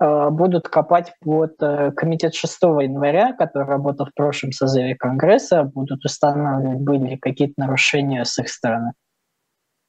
будут 0.01 0.68
копать 0.68 1.12
под 1.20 1.55
э, 1.62 1.92
комитет 1.92 2.34
6 2.34 2.62
января, 2.62 3.32
который 3.32 3.68
работал 3.68 4.07
в 4.07 4.14
прошлом 4.14 4.53
созыве 4.53 4.97
Конгресса, 4.97 5.62
будут 5.62 6.05
устанавливать, 6.05 6.80
были 6.80 7.11
ли 7.11 7.16
какие-то 7.16 7.55
нарушения 7.59 8.24
с 8.24 8.38
их 8.38 8.49
стороны. 8.49 8.92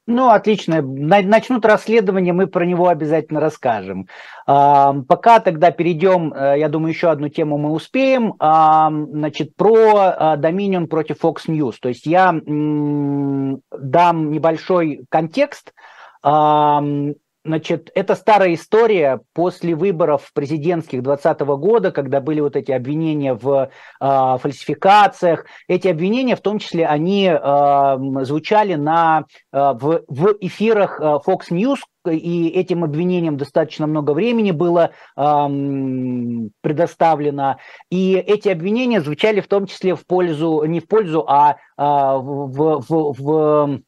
Ну, 0.07 0.29
отлично. 0.29 0.83
Начнут 0.83 1.65
расследование, 1.65 2.31
мы 2.31 2.45
про 2.45 2.63
него 2.63 2.89
обязательно 2.89 3.39
расскажем. 3.39 4.07
Пока 4.45 5.39
тогда 5.39 5.71
перейдем, 5.71 6.31
э, 6.31 6.59
я 6.59 6.69
думаю, 6.69 6.93
еще 6.93 7.09
одну 7.09 7.29
тему 7.29 7.57
мы 7.57 7.71
успеем. 7.71 8.35
Значит, 8.37 9.55
про 9.55 10.37
Dominion 10.37 10.85
против 10.85 11.23
Fox 11.23 11.47
News. 11.47 11.77
То 11.81 11.89
есть 11.89 12.05
я 12.05 12.31
дам 12.31 13.61
небольшой 14.31 15.05
контекст 15.09 15.73
Значит, 17.45 17.91
это 17.93 18.15
старая 18.15 18.55
история 18.55 19.21
после 19.33 19.75
выборов 19.75 20.31
президентских 20.33 21.03
2020 21.03 21.41
года, 21.59 21.91
когда 21.91 22.19
были 22.19 22.39
вот 22.39 22.55
эти 22.55 22.71
обвинения 22.71 23.35
в 23.35 23.69
э, 24.01 24.37
фальсификациях. 24.39 25.45
Эти 25.67 25.87
обвинения, 25.87 26.35
в 26.35 26.41
том 26.41 26.57
числе, 26.57 26.87
они 26.87 27.27
э, 27.27 28.23
звучали 28.23 28.73
на, 28.73 29.25
э, 29.53 29.57
в, 29.59 30.01
в 30.07 30.35
эфирах 30.41 30.99
Fox 30.99 31.51
News, 31.51 31.77
и 32.09 32.49
этим 32.49 32.83
обвинениям 32.83 33.37
достаточно 33.37 33.85
много 33.85 34.11
времени 34.11 34.51
было 34.51 34.91
эм, 35.15 36.51
предоставлено. 36.61 37.57
И 37.89 38.13
эти 38.13 38.49
обвинения 38.49 39.01
звучали 39.01 39.39
в 39.39 39.47
том 39.47 39.65
числе 39.67 39.95
в 39.95 40.05
пользу, 40.05 40.63
не 40.65 40.79
в 40.79 40.87
пользу, 40.87 41.25
а 41.27 41.51
э, 41.51 41.55
в, 41.77 42.81
в, 42.87 43.13
в 43.19 43.81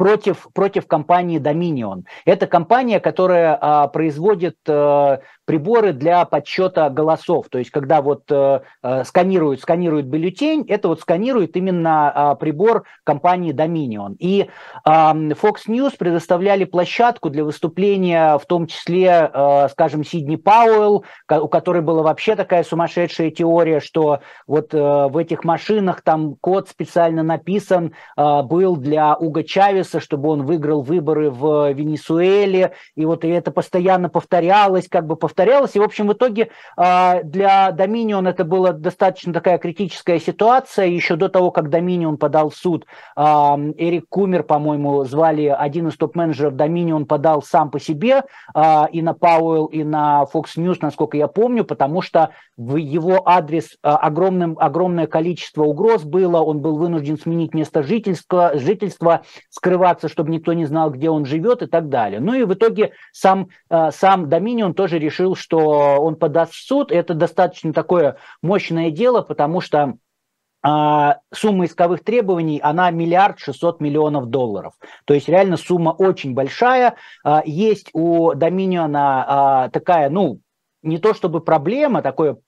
против, 0.00 0.48
против 0.54 0.86
компании 0.86 1.38
Dominion. 1.38 2.04
Это 2.24 2.46
компания, 2.46 3.00
которая 3.00 3.58
а, 3.60 3.86
производит 3.88 4.56
а, 4.66 5.20
приборы 5.44 5.92
для 5.92 6.24
подсчета 6.24 6.88
голосов. 6.88 7.48
То 7.50 7.58
есть, 7.58 7.70
когда 7.70 8.00
вот 8.00 8.22
а, 8.30 8.62
сканируют, 9.04 9.60
сканируют 9.60 10.06
бюллетень, 10.06 10.64
это 10.66 10.88
вот 10.88 11.00
сканирует 11.00 11.54
именно 11.54 12.10
а, 12.10 12.34
прибор 12.34 12.84
компании 13.04 13.52
Dominion. 13.52 14.16
И 14.18 14.48
а, 14.86 15.12
Fox 15.14 15.66
News 15.68 15.92
предоставляли 15.98 16.64
площадку 16.64 17.28
для 17.28 17.44
выступления, 17.44 18.38
в 18.38 18.46
том 18.46 18.68
числе, 18.68 19.30
а, 19.30 19.68
скажем, 19.68 20.02
Сидни 20.02 20.36
Пауэлл, 20.36 21.04
у 21.30 21.48
которой 21.48 21.82
была 21.82 22.02
вообще 22.02 22.36
такая 22.36 22.64
сумасшедшая 22.64 23.30
теория, 23.32 23.80
что 23.80 24.20
вот 24.46 24.70
а, 24.72 25.08
в 25.08 25.18
этих 25.18 25.44
машинах 25.44 26.00
там 26.00 26.36
код 26.40 26.70
специально 26.70 27.22
написан 27.22 27.92
а, 28.16 28.42
был 28.42 28.78
для 28.78 29.14
Уга 29.14 29.42
Чавеса, 29.42 29.89
добился, 29.90 30.00
чтобы 30.00 30.28
он 30.28 30.44
выиграл 30.44 30.82
выборы 30.82 31.30
в 31.30 31.72
Венесуэле, 31.72 32.72
и 32.96 33.04
вот 33.04 33.24
это 33.24 33.50
постоянно 33.50 34.08
повторялось, 34.08 34.88
как 34.88 35.06
бы 35.06 35.16
повторялось, 35.16 35.74
и, 35.76 35.80
в 35.80 35.82
общем, 35.82 36.08
в 36.08 36.12
итоге 36.12 36.50
а, 36.76 37.22
для 37.22 37.72
Доминион 37.72 38.26
это 38.26 38.44
была 38.44 38.72
достаточно 38.72 39.32
такая 39.32 39.58
критическая 39.58 40.18
ситуация, 40.18 40.86
еще 40.86 41.16
до 41.16 41.28
того, 41.28 41.50
как 41.50 41.70
Доминион 41.70 42.16
подал 42.16 42.50
в 42.50 42.56
суд, 42.56 42.86
а, 43.16 43.58
Эрик 43.76 44.06
Кумер, 44.08 44.42
по-моему, 44.42 45.04
звали 45.04 45.46
один 45.46 45.88
из 45.88 45.96
топ-менеджеров 45.96 46.54
Доминион, 46.54 47.06
подал 47.06 47.42
сам 47.42 47.70
по 47.70 47.80
себе 47.80 48.24
а, 48.54 48.88
и 48.92 49.02
на 49.02 49.14
Пауэлл, 49.14 49.66
и 49.66 49.84
на 49.84 50.24
Fox 50.32 50.56
News, 50.56 50.78
насколько 50.80 51.16
я 51.16 51.28
помню, 51.28 51.64
потому 51.64 52.02
что 52.02 52.30
в 52.56 52.76
его 52.76 53.22
адрес 53.24 53.76
огромным, 53.82 54.56
огромное 54.58 55.06
количество 55.06 55.64
угроз 55.64 56.02
было, 56.04 56.40
он 56.40 56.60
был 56.60 56.76
вынужден 56.76 57.18
сменить 57.18 57.54
место 57.54 57.82
жительства, 57.82 58.52
жительства 58.54 59.22
скрывать 59.48 59.69
скрываться, 59.70 60.08
чтобы 60.08 60.30
никто 60.30 60.52
не 60.52 60.64
знал, 60.64 60.90
где 60.90 61.10
он 61.10 61.24
живет 61.24 61.62
и 61.62 61.66
так 61.66 61.88
далее. 61.88 62.18
Ну 62.18 62.34
и 62.34 62.42
в 62.42 62.52
итоге 62.54 62.92
сам, 63.12 63.48
э, 63.70 63.90
сам 63.92 64.28
Доминион 64.28 64.74
тоже 64.74 64.98
решил, 64.98 65.36
что 65.36 65.58
он 66.00 66.16
подаст 66.16 66.54
в 66.54 66.66
суд. 66.66 66.90
Это 66.90 67.14
достаточно 67.14 67.72
такое 67.72 68.16
мощное 68.42 68.90
дело, 68.90 69.22
потому 69.22 69.60
что 69.60 69.94
а, 70.62 71.20
сумма 71.32 71.64
исковых 71.64 72.04
требований, 72.04 72.60
она 72.62 72.90
миллиард 72.90 73.38
шестьсот 73.38 73.80
миллионов 73.80 74.26
долларов. 74.26 74.74
То 75.06 75.14
есть 75.14 75.28
реально 75.28 75.56
сумма 75.56 75.90
очень 75.90 76.34
большая. 76.34 76.96
А, 77.24 77.42
есть 77.46 77.90
у 77.94 78.34
Доминиона 78.34 79.70
такая, 79.72 80.10
ну, 80.10 80.40
не 80.82 80.98
то 80.98 81.14
чтобы 81.14 81.40
проблема, 81.40 82.02
такое 82.02 82.38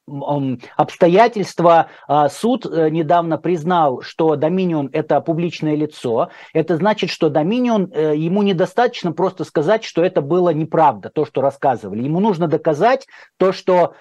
обстоятельство. 0.77 1.89
А, 2.09 2.29
суд 2.29 2.67
э, 2.67 2.89
недавно 2.89 3.39
признал, 3.39 4.01
что 4.01 4.37
Доминион– 4.37 4.89
это 4.93 5.21
публичное 5.21 5.75
лицо. 5.75 6.31
Это 6.53 6.77
значит, 6.77 7.11
что 7.11 7.29
Доминион, 7.29 7.91
э, 7.93 8.15
ему 8.17 8.43
недостаточно 8.43 9.13
просто 9.13 9.45
сказать, 9.45 9.85
что 9.85 10.03
это 10.03 10.23
было 10.23 10.51
неправда, 10.51 11.11
то, 11.11 11.25
что 11.25 11.41
рассказывали. 11.41 12.03
Ему 12.03 12.21
нужно 12.21 12.49
доказать 12.49 13.07
то, 13.37 13.53
что 13.53 13.95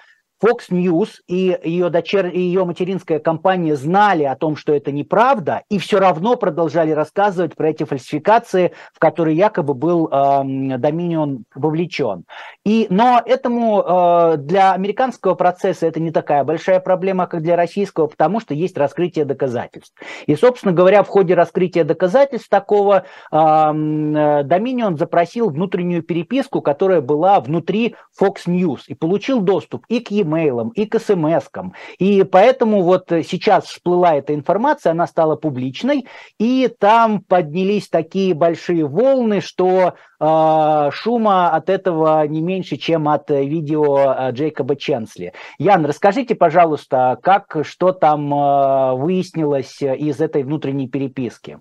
Fox 0.44 0.70
News 0.72 1.10
и 1.28 1.58
ее, 1.64 1.89
дочер... 1.89 2.28
и 2.28 2.39
ее 2.39 2.66
материнская 2.66 3.20
компания 3.20 3.76
знали 3.76 4.24
о 4.24 4.36
том, 4.36 4.56
что 4.56 4.74
это 4.74 4.92
неправда, 4.92 5.64
и 5.70 5.78
все 5.78 6.00
равно 6.00 6.36
продолжали 6.36 6.92
рассказывать 6.92 7.56
про 7.56 7.70
эти 7.70 7.84
фальсификации, 7.84 8.74
в 8.94 9.00
которые 9.00 9.38
якобы 9.38 9.74
был 9.74 10.08
э, 10.08 10.12
Dominion 10.12 11.44
вовлечен. 11.54 12.24
И, 12.66 12.88
но 12.89 13.22
этому 13.24 13.82
э, 13.82 14.38
для 14.38 14.74
американского 14.74 15.36
процесса 15.36 15.86
это 15.86 16.00
не 16.00 16.12
такая 16.12 16.44
большая 16.44 16.80
проблема, 16.80 17.28
как 17.28 17.44
для 17.44 17.56
российского, 17.56 18.08
потому 18.08 18.39
что 18.39 18.54
есть 18.54 18.78
раскрытие 18.78 19.26
доказательств. 19.26 19.94
И, 20.26 20.36
собственно 20.36 20.74
говоря, 20.74 21.04
в 21.04 21.08
ходе 21.08 21.36
раскрытия 21.36 21.84
доказательств 21.84 22.50
такого 22.50 23.06
э, 23.32 23.36
Dominion 23.36 24.98
запросил 24.98 25.50
внутреннюю 25.50 26.02
переписку, 26.02 26.62
которая 26.62 27.02
была 27.02 27.39
внутри 27.39 27.96
Fox 28.20 28.48
News, 28.48 28.82
и 28.88 28.96
получил 28.96 29.42
доступ 29.42 29.86
и 29.88 30.00
к 30.00 30.10
ему 30.10 30.31
e 30.36 30.52
и 30.76 30.86
к 30.86 31.00
смс 31.00 31.48
-кам. 31.54 31.72
И 32.00 32.24
поэтому 32.24 32.82
вот 32.84 33.06
сейчас 33.10 33.66
всплыла 33.66 34.16
эта 34.16 34.34
информация, 34.34 34.92
она 34.92 35.08
стала 35.08 35.36
публичной, 35.36 36.08
и 36.40 36.70
там 36.80 37.22
поднялись 37.22 37.90
такие 37.90 38.34
большие 38.34 38.86
волны, 38.86 39.42
что 39.42 39.94
э, 40.20 40.90
шума 40.92 41.50
от 41.50 41.70
этого 41.70 42.26
не 42.28 42.42
меньше, 42.42 42.78
чем 42.78 43.08
от 43.08 43.30
видео 43.30 43.98
а, 43.98 44.32
Джейкоба 44.32 44.76
Ченсли. 44.76 45.34
Ян, 45.58 45.86
расскажите, 45.86 46.36
пожалуйста, 46.36 47.18
как, 47.22 47.58
что 47.64 47.92
там 47.92 48.34
э, 48.34 48.96
выяснилось 48.96 49.82
из 49.82 50.22
этой 50.22 50.44
внутренней 50.44 50.88
переписки? 50.88 51.60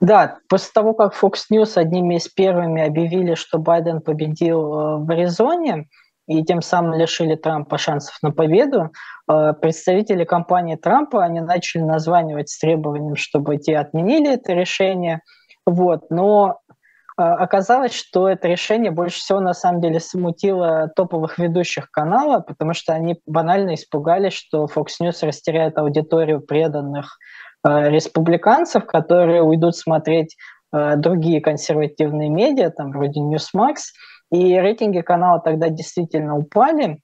Да, 0.00 0.38
после 0.48 0.70
того, 0.74 0.92
как 0.92 1.14
Fox 1.14 1.44
News 1.50 1.76
одними 1.76 2.16
из 2.16 2.28
первыми 2.28 2.82
объявили, 2.82 3.34
что 3.34 3.58
Байден 3.58 4.00
победил 4.00 4.60
в 4.98 5.10
Аризоне, 5.10 5.86
и 6.26 6.42
тем 6.42 6.62
самым 6.62 6.94
лишили 6.94 7.34
Трампа 7.34 7.78
шансов 7.78 8.16
на 8.22 8.30
победу, 8.30 8.90
э, 9.30 9.52
представители 9.60 10.24
компании 10.24 10.76
Трампа, 10.76 11.22
они 11.22 11.40
начали 11.40 11.82
названивать 11.82 12.48
с 12.48 12.58
требованием, 12.58 13.16
чтобы 13.16 13.58
те 13.58 13.76
отменили 13.78 14.34
это 14.34 14.52
решение. 14.54 15.20
Вот. 15.66 16.10
Но 16.10 16.60
э, 17.18 17.22
оказалось, 17.22 17.92
что 17.92 18.28
это 18.28 18.48
решение 18.48 18.90
больше 18.90 19.18
всего 19.18 19.40
на 19.40 19.52
самом 19.52 19.82
деле 19.82 20.00
смутило 20.00 20.90
топовых 20.96 21.38
ведущих 21.38 21.90
канала, 21.90 22.40
потому 22.40 22.72
что 22.72 22.94
они 22.94 23.20
банально 23.26 23.74
испугались, 23.74 24.32
что 24.32 24.64
Fox 24.64 24.86
News 25.02 25.26
растеряет 25.26 25.76
аудиторию 25.76 26.40
преданных 26.40 27.18
э, 27.66 27.90
республиканцев, 27.90 28.86
которые 28.86 29.42
уйдут 29.42 29.76
смотреть 29.76 30.36
другие 30.96 31.40
консервативные 31.40 32.28
медиа, 32.28 32.68
там 32.68 32.90
вроде 32.90 33.20
Newsmax, 33.20 33.76
и 34.30 34.58
рейтинги 34.58 35.00
канала 35.00 35.40
тогда 35.40 35.68
действительно 35.68 36.36
упали. 36.36 37.00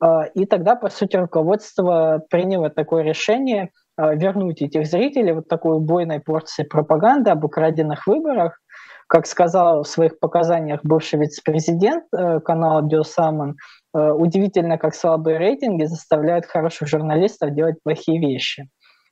А, 0.00 0.24
и 0.24 0.46
тогда, 0.46 0.76
по 0.76 0.88
сути, 0.88 1.16
руководство 1.16 2.22
приняло 2.30 2.70
такое 2.70 3.02
решение 3.02 3.70
а, 3.96 4.14
вернуть 4.14 4.62
этих 4.62 4.86
зрителей 4.86 5.32
вот 5.32 5.48
такой 5.48 5.76
убойной 5.76 6.20
порции 6.20 6.62
пропаганды 6.62 7.30
об 7.30 7.44
украденных 7.44 8.06
выборах. 8.06 8.58
Как 9.06 9.26
сказал 9.26 9.82
в 9.82 9.88
своих 9.88 10.20
показаниях 10.20 10.80
бывший 10.84 11.18
вице-президент 11.18 12.04
э, 12.16 12.38
канала 12.38 12.80
Биосамон, 12.80 13.56
э, 13.92 14.10
удивительно, 14.12 14.78
как 14.78 14.94
слабые 14.94 15.36
рейтинги 15.36 15.82
заставляют 15.84 16.46
хороших 16.46 16.86
журналистов 16.86 17.52
делать 17.52 17.82
плохие 17.82 18.20
вещи. 18.20 18.68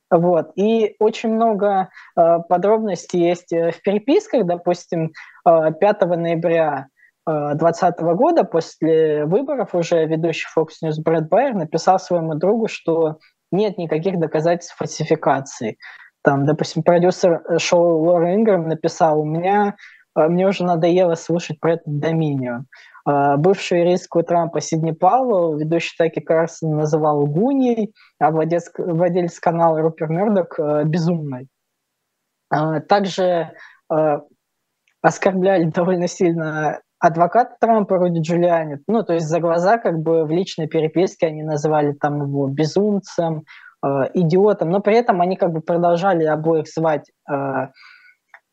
Вот. 0.08 0.52
И 0.54 0.94
очень 1.00 1.34
много 1.34 1.88
э, 2.16 2.38
подробностей 2.48 3.28
есть 3.28 3.50
в 3.50 3.82
переписках. 3.82 4.46
Допустим, 4.46 5.10
5 5.44 6.00
ноября 6.02 6.86
2020 7.28 8.00
года, 8.16 8.44
после 8.44 9.26
выборов, 9.26 9.74
уже 9.74 10.06
ведущий 10.06 10.46
Fox 10.56 10.68
News 10.82 11.02
Брэд 11.04 11.28
Байер 11.28 11.54
написал 11.54 11.98
своему 11.98 12.34
другу, 12.34 12.68
что 12.68 13.18
нет 13.50 13.76
никаких 13.78 14.18
доказательств 14.18 14.76
фальсификации. 14.76 15.76
Там, 16.22 16.46
допустим, 16.46 16.82
продюсер 16.82 17.42
шоу 17.58 18.02
Лора 18.04 18.34
Ингрэм 18.34 18.68
написал, 18.68 19.20
у 19.20 19.24
меня, 19.24 19.76
э, 20.16 20.28
мне 20.28 20.46
уже 20.46 20.64
надоело 20.64 21.14
слушать 21.14 21.60
про 21.60 21.74
этот 21.74 22.00
Доминион. 22.00 22.66
Э, 23.08 23.36
бывший 23.36 23.80
юрист 23.80 24.08
Трампа 24.26 24.60
Сидни 24.60 24.92
Пауэлл, 24.92 25.56
ведущий 25.56 25.94
Таки 25.96 26.20
Карсон 26.20 26.76
называл 26.76 27.26
гуней, 27.26 27.94
а 28.18 28.30
владелец, 28.30 28.70
владелец 28.76 29.38
канала 29.38 29.80
Рупер 29.80 30.08
Мердок 30.08 30.58
э, 30.58 30.84
безумной. 30.84 31.48
Также 32.88 33.52
оскорбляли 35.02 35.64
довольно 35.64 36.08
сильно 36.08 36.80
адвокат 37.00 37.58
Трампа 37.60 37.96
Руди 37.96 38.20
Джулиани, 38.20 38.78
ну, 38.86 39.02
то 39.02 39.14
есть 39.14 39.26
за 39.26 39.40
глаза 39.40 39.78
как 39.78 39.98
бы 40.00 40.24
в 40.24 40.30
личной 40.30 40.66
переписке 40.66 41.28
они 41.28 41.42
называли 41.42 41.92
там 41.92 42.22
его 42.22 42.48
безумцем, 42.48 43.44
э, 43.84 43.88
идиотом, 44.14 44.70
но 44.70 44.80
при 44.80 44.96
этом 44.96 45.20
они 45.20 45.36
как 45.36 45.52
бы 45.52 45.60
продолжали 45.60 46.24
обоих 46.24 46.66
звать 46.68 47.10
э, 47.30 47.32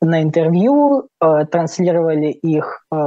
на 0.02 0.22
интервью, 0.22 1.10
э, 1.22 1.46
транслировали 1.46 2.28
их 2.28 2.86
э, 2.94 2.98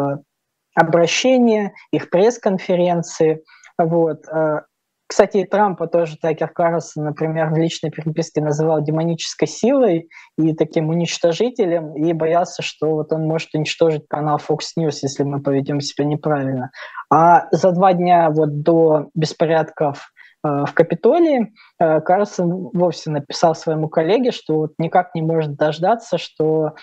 обращения, 0.74 1.72
их 1.92 2.10
пресс-конференции, 2.10 3.42
вот. 3.78 4.26
Э, 4.28 4.62
кстати, 5.08 5.38
и 5.38 5.44
Трампа 5.44 5.86
тоже 5.86 6.18
Такер 6.20 6.48
Карлсон, 6.48 7.04
например, 7.04 7.48
в 7.48 7.56
личной 7.56 7.90
переписке 7.90 8.42
называл 8.42 8.82
демонической 8.82 9.48
силой 9.48 10.10
и 10.36 10.54
таким 10.54 10.90
уничтожителем, 10.90 11.96
и 11.96 12.12
боялся, 12.12 12.62
что 12.62 12.90
вот 12.90 13.10
он 13.12 13.22
может 13.22 13.54
уничтожить 13.54 14.06
канал 14.06 14.38
Fox 14.38 14.76
News, 14.78 14.98
если 15.02 15.22
мы 15.22 15.40
поведем 15.40 15.80
себя 15.80 16.04
неправильно. 16.04 16.72
А 17.10 17.48
за 17.52 17.72
два 17.72 17.94
дня 17.94 18.28
вот 18.28 18.60
до 18.60 19.06
беспорядков 19.14 20.12
э, 20.44 20.64
в 20.66 20.74
Капитолии 20.74 21.54
э, 21.80 22.00
Карлсон 22.02 22.68
вовсе 22.74 23.10
написал 23.10 23.54
своему 23.54 23.88
коллеге, 23.88 24.30
что 24.30 24.56
вот 24.56 24.72
никак 24.76 25.14
не 25.14 25.22
может 25.22 25.56
дождаться, 25.56 26.18
что 26.18 26.74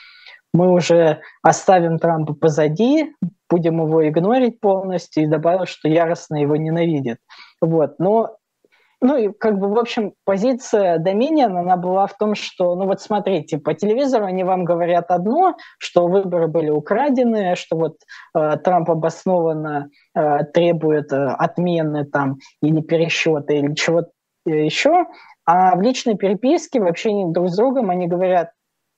мы 0.56 0.72
уже 0.72 1.20
оставим 1.44 2.00
Трампа 2.00 2.34
позади, 2.34 3.14
будем 3.50 3.86
его 3.86 4.08
игнорить 4.08 4.60
полностью, 4.60 5.24
и 5.24 5.28
добавил, 5.28 5.66
что 5.66 5.90
яростно 5.90 6.38
его 6.38 6.56
ненавидит. 6.56 7.18
Вот. 7.66 8.00
Но 8.00 8.38
ну 9.02 9.18
и 9.18 9.32
как 9.32 9.60
бы, 9.60 9.68
в 9.68 9.78
общем, 9.78 10.14
позиция 10.24 10.98
Dominion, 10.98 11.58
она 11.58 11.78
была 11.78 12.08
в 12.08 12.18
том, 12.18 12.34
что, 12.34 12.76
ну 12.76 12.86
вот 12.86 13.02
смотрите, 13.02 13.58
по 13.58 13.74
телевизору 13.74 14.26
они 14.26 14.44
вам 14.44 14.66
говорят 14.66 15.12
одно, 15.12 15.56
что 15.78 16.08
выборы 16.08 16.48
были 16.48 16.70
украдены, 16.70 17.56
что 17.56 17.76
вот 17.78 17.98
э, 18.36 18.58
Трамп 18.64 18.90
обоснованно 18.90 19.90
э, 20.16 20.46
требует 20.54 21.12
э, 21.12 21.28
отмены 21.38 22.06
там 22.06 22.38
или 22.62 22.82
пересчета 22.82 23.54
или 23.54 23.76
чего-то 23.76 24.10
еще, 24.46 25.06
а 25.46 25.76
в 25.76 25.82
личной 25.82 26.16
переписке 26.16 26.80
в 26.80 26.88
общении 26.88 27.32
друг 27.32 27.50
с 27.50 27.56
другом 27.56 27.90
они 27.90 28.08
говорят, 28.08 28.52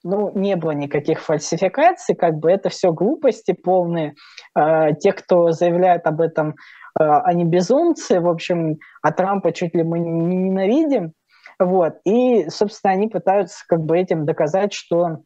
ну, 0.04 0.32
не 0.34 0.56
было 0.56 0.72
никаких 0.72 1.20
фальсификаций, 1.20 2.14
как 2.14 2.38
бы 2.38 2.50
это 2.50 2.68
все 2.68 2.92
глупости 2.92 3.52
полные. 3.52 4.14
Э, 4.56 4.94
те, 4.98 5.12
кто 5.12 5.52
заявляет 5.52 6.06
об 6.06 6.20
этом, 6.20 6.50
э, 6.50 6.54
они 7.02 7.44
безумцы, 7.44 8.20
в 8.20 8.28
общем, 8.28 8.78
а 9.02 9.12
Трампа 9.12 9.52
чуть 9.52 9.74
ли 9.74 9.82
мы 9.82 9.98
не 9.98 10.10
ненавидим. 10.10 11.12
Вот. 11.58 11.94
И, 12.04 12.48
собственно, 12.50 12.92
они 12.92 13.08
пытаются 13.08 13.64
как 13.68 13.80
бы 13.80 13.98
этим 13.98 14.24
доказать, 14.24 14.72
что 14.72 15.18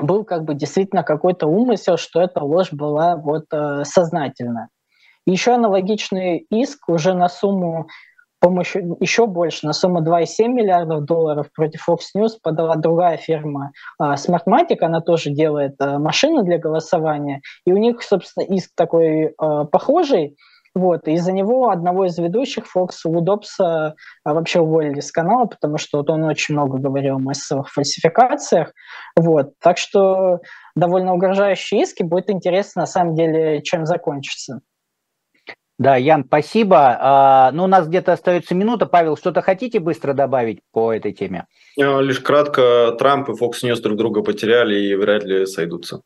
был 0.00 0.24
как 0.24 0.44
бы 0.44 0.54
действительно 0.54 1.02
какой-то 1.02 1.46
умысел, 1.46 1.96
что 1.96 2.20
эта 2.20 2.40
ложь 2.44 2.72
была 2.72 3.16
вот 3.16 3.46
э, 3.52 3.84
сознательна. 3.84 4.68
Еще 5.26 5.52
аналогичный 5.52 6.46
иск 6.50 6.88
уже 6.88 7.14
на 7.14 7.28
сумму 7.28 7.88
помощью 8.40 8.96
еще 9.00 9.26
больше, 9.26 9.66
на 9.66 9.72
сумму 9.72 10.02
2,7 10.02 10.48
миллиардов 10.48 11.04
долларов 11.04 11.50
против 11.54 11.88
Fox 11.88 11.98
News 12.16 12.32
подала 12.42 12.76
другая 12.76 13.16
фирма 13.16 13.72
uh, 14.00 14.14
Smartmatic, 14.14 14.78
она 14.80 15.00
тоже 15.00 15.30
делает 15.30 15.80
uh, 15.80 15.98
машины 15.98 16.42
для 16.42 16.58
голосования, 16.58 17.42
и 17.64 17.72
у 17.72 17.76
них, 17.76 18.02
собственно, 18.02 18.44
иск 18.44 18.70
такой 18.74 19.34
uh, 19.40 19.64
похожий, 19.66 20.36
вот, 20.74 21.08
и 21.08 21.12
из-за 21.14 21.32
него 21.32 21.70
одного 21.70 22.04
из 22.04 22.16
ведущих, 22.18 22.66
Фокса 22.66 23.08
Удобса, 23.08 23.96
вообще 24.24 24.60
уволили 24.60 25.00
с 25.00 25.10
канала, 25.10 25.46
потому 25.46 25.76
что 25.76 25.98
вот 25.98 26.10
он 26.10 26.22
очень 26.24 26.54
много 26.54 26.78
говорил 26.78 27.16
о 27.16 27.18
массовых 27.18 27.68
фальсификациях. 27.68 28.72
Вот. 29.16 29.54
Так 29.60 29.78
что 29.78 30.38
довольно 30.76 31.14
угрожающие 31.14 31.82
иски. 31.82 32.04
Будет 32.04 32.30
интересно, 32.30 32.82
на 32.82 32.86
самом 32.86 33.16
деле, 33.16 33.60
чем 33.62 33.86
закончится. 33.86 34.60
Да, 35.78 35.94
Ян, 35.96 36.24
спасибо. 36.26 36.98
А, 37.00 37.52
ну, 37.52 37.64
у 37.64 37.66
нас 37.68 37.86
где-то 37.86 38.12
остается 38.12 38.54
минута. 38.54 38.86
Павел, 38.86 39.16
что-то 39.16 39.42
хотите 39.42 39.78
быстро 39.78 40.12
добавить 40.12 40.58
по 40.72 40.92
этой 40.92 41.12
теме? 41.12 41.46
Лишь 41.76 42.18
кратко, 42.20 42.96
Трамп 42.98 43.28
и 43.28 43.32
Fox 43.32 43.62
News 43.62 43.80
друг 43.80 43.96
друга 43.96 44.22
потеряли 44.22 44.74
и 44.74 44.96
вряд 44.96 45.22
ли 45.22 45.46
сойдутся. 45.46 46.02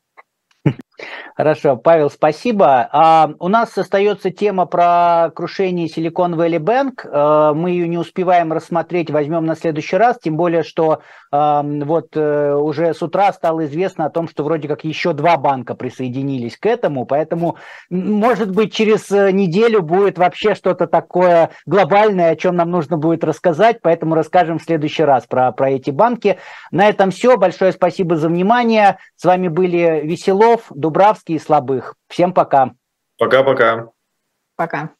Хорошо, 1.37 1.77
Павел, 1.77 2.11
спасибо. 2.11 2.89
А, 2.93 3.31
у 3.39 3.49
нас 3.49 3.77
остается 3.79 4.31
тема 4.31 4.67
про 4.67 5.31
крушение 5.35 5.89
Silicon 5.89 6.35
Valley 6.35 6.59
Bank. 6.59 7.09
А, 7.11 7.55
мы 7.55 7.71
ее 7.71 7.89
не 7.89 7.99
успеваем 7.99 8.53
рассмотреть, 8.53 9.11
возьмем 9.11 9.47
на 9.47 9.57
следующий 9.57 9.97
раз, 9.97 10.19
тем 10.23 10.37
более, 10.37 10.63
что 10.63 11.01
а, 11.31 11.63
вот 11.63 12.09
а, 12.17 12.57
уже 12.57 12.93
с 12.93 13.03
утра 13.03 13.33
стало 13.33 13.65
известно 13.65 14.07
о 14.07 14.11
том, 14.11 14.29
что 14.29 14.45
вроде 14.45 14.69
как 14.69 14.85
еще 14.85 15.15
два 15.15 15.37
банка 15.39 15.75
присоединились 15.75 16.59
к 16.59 16.67
этому, 16.67 17.07
поэтому, 17.07 17.57
может 17.89 18.51
быть, 18.51 18.75
через 18.75 19.11
э, 19.11 19.33
неделю 19.33 19.83
будет 19.83 20.19
вообще 20.19 20.55
что-то 20.55 20.87
такое 20.87 21.51
глобальное, 21.67 22.31
о 22.31 22.37
чем 22.37 22.57
нам 22.57 22.71
нужно 22.71 22.99
будет 22.99 23.25
рассказать, 23.25 23.79
поэтому 23.83 24.15
расскажем 24.15 24.59
в 24.59 24.63
следующий 24.63 25.05
раз 25.05 25.27
про, 25.27 25.51
про 25.53 25.71
эти 25.71 25.91
банки. 25.91 26.39
На 26.71 26.89
этом 26.89 27.11
все. 27.11 27.37
Большое 27.37 27.73
спасибо 27.73 28.17
за 28.17 28.29
внимание. 28.29 28.99
С 29.17 29.25
вами 29.25 29.49
были 29.49 30.03
Веселов, 30.05 30.67
Дубравский 30.93 31.37
и 31.37 31.39
Слабых. 31.39 31.95
Всем 32.09 32.35
пока. 32.35 32.73
Пока-пока. 33.17 33.89
Пока. 34.57 34.91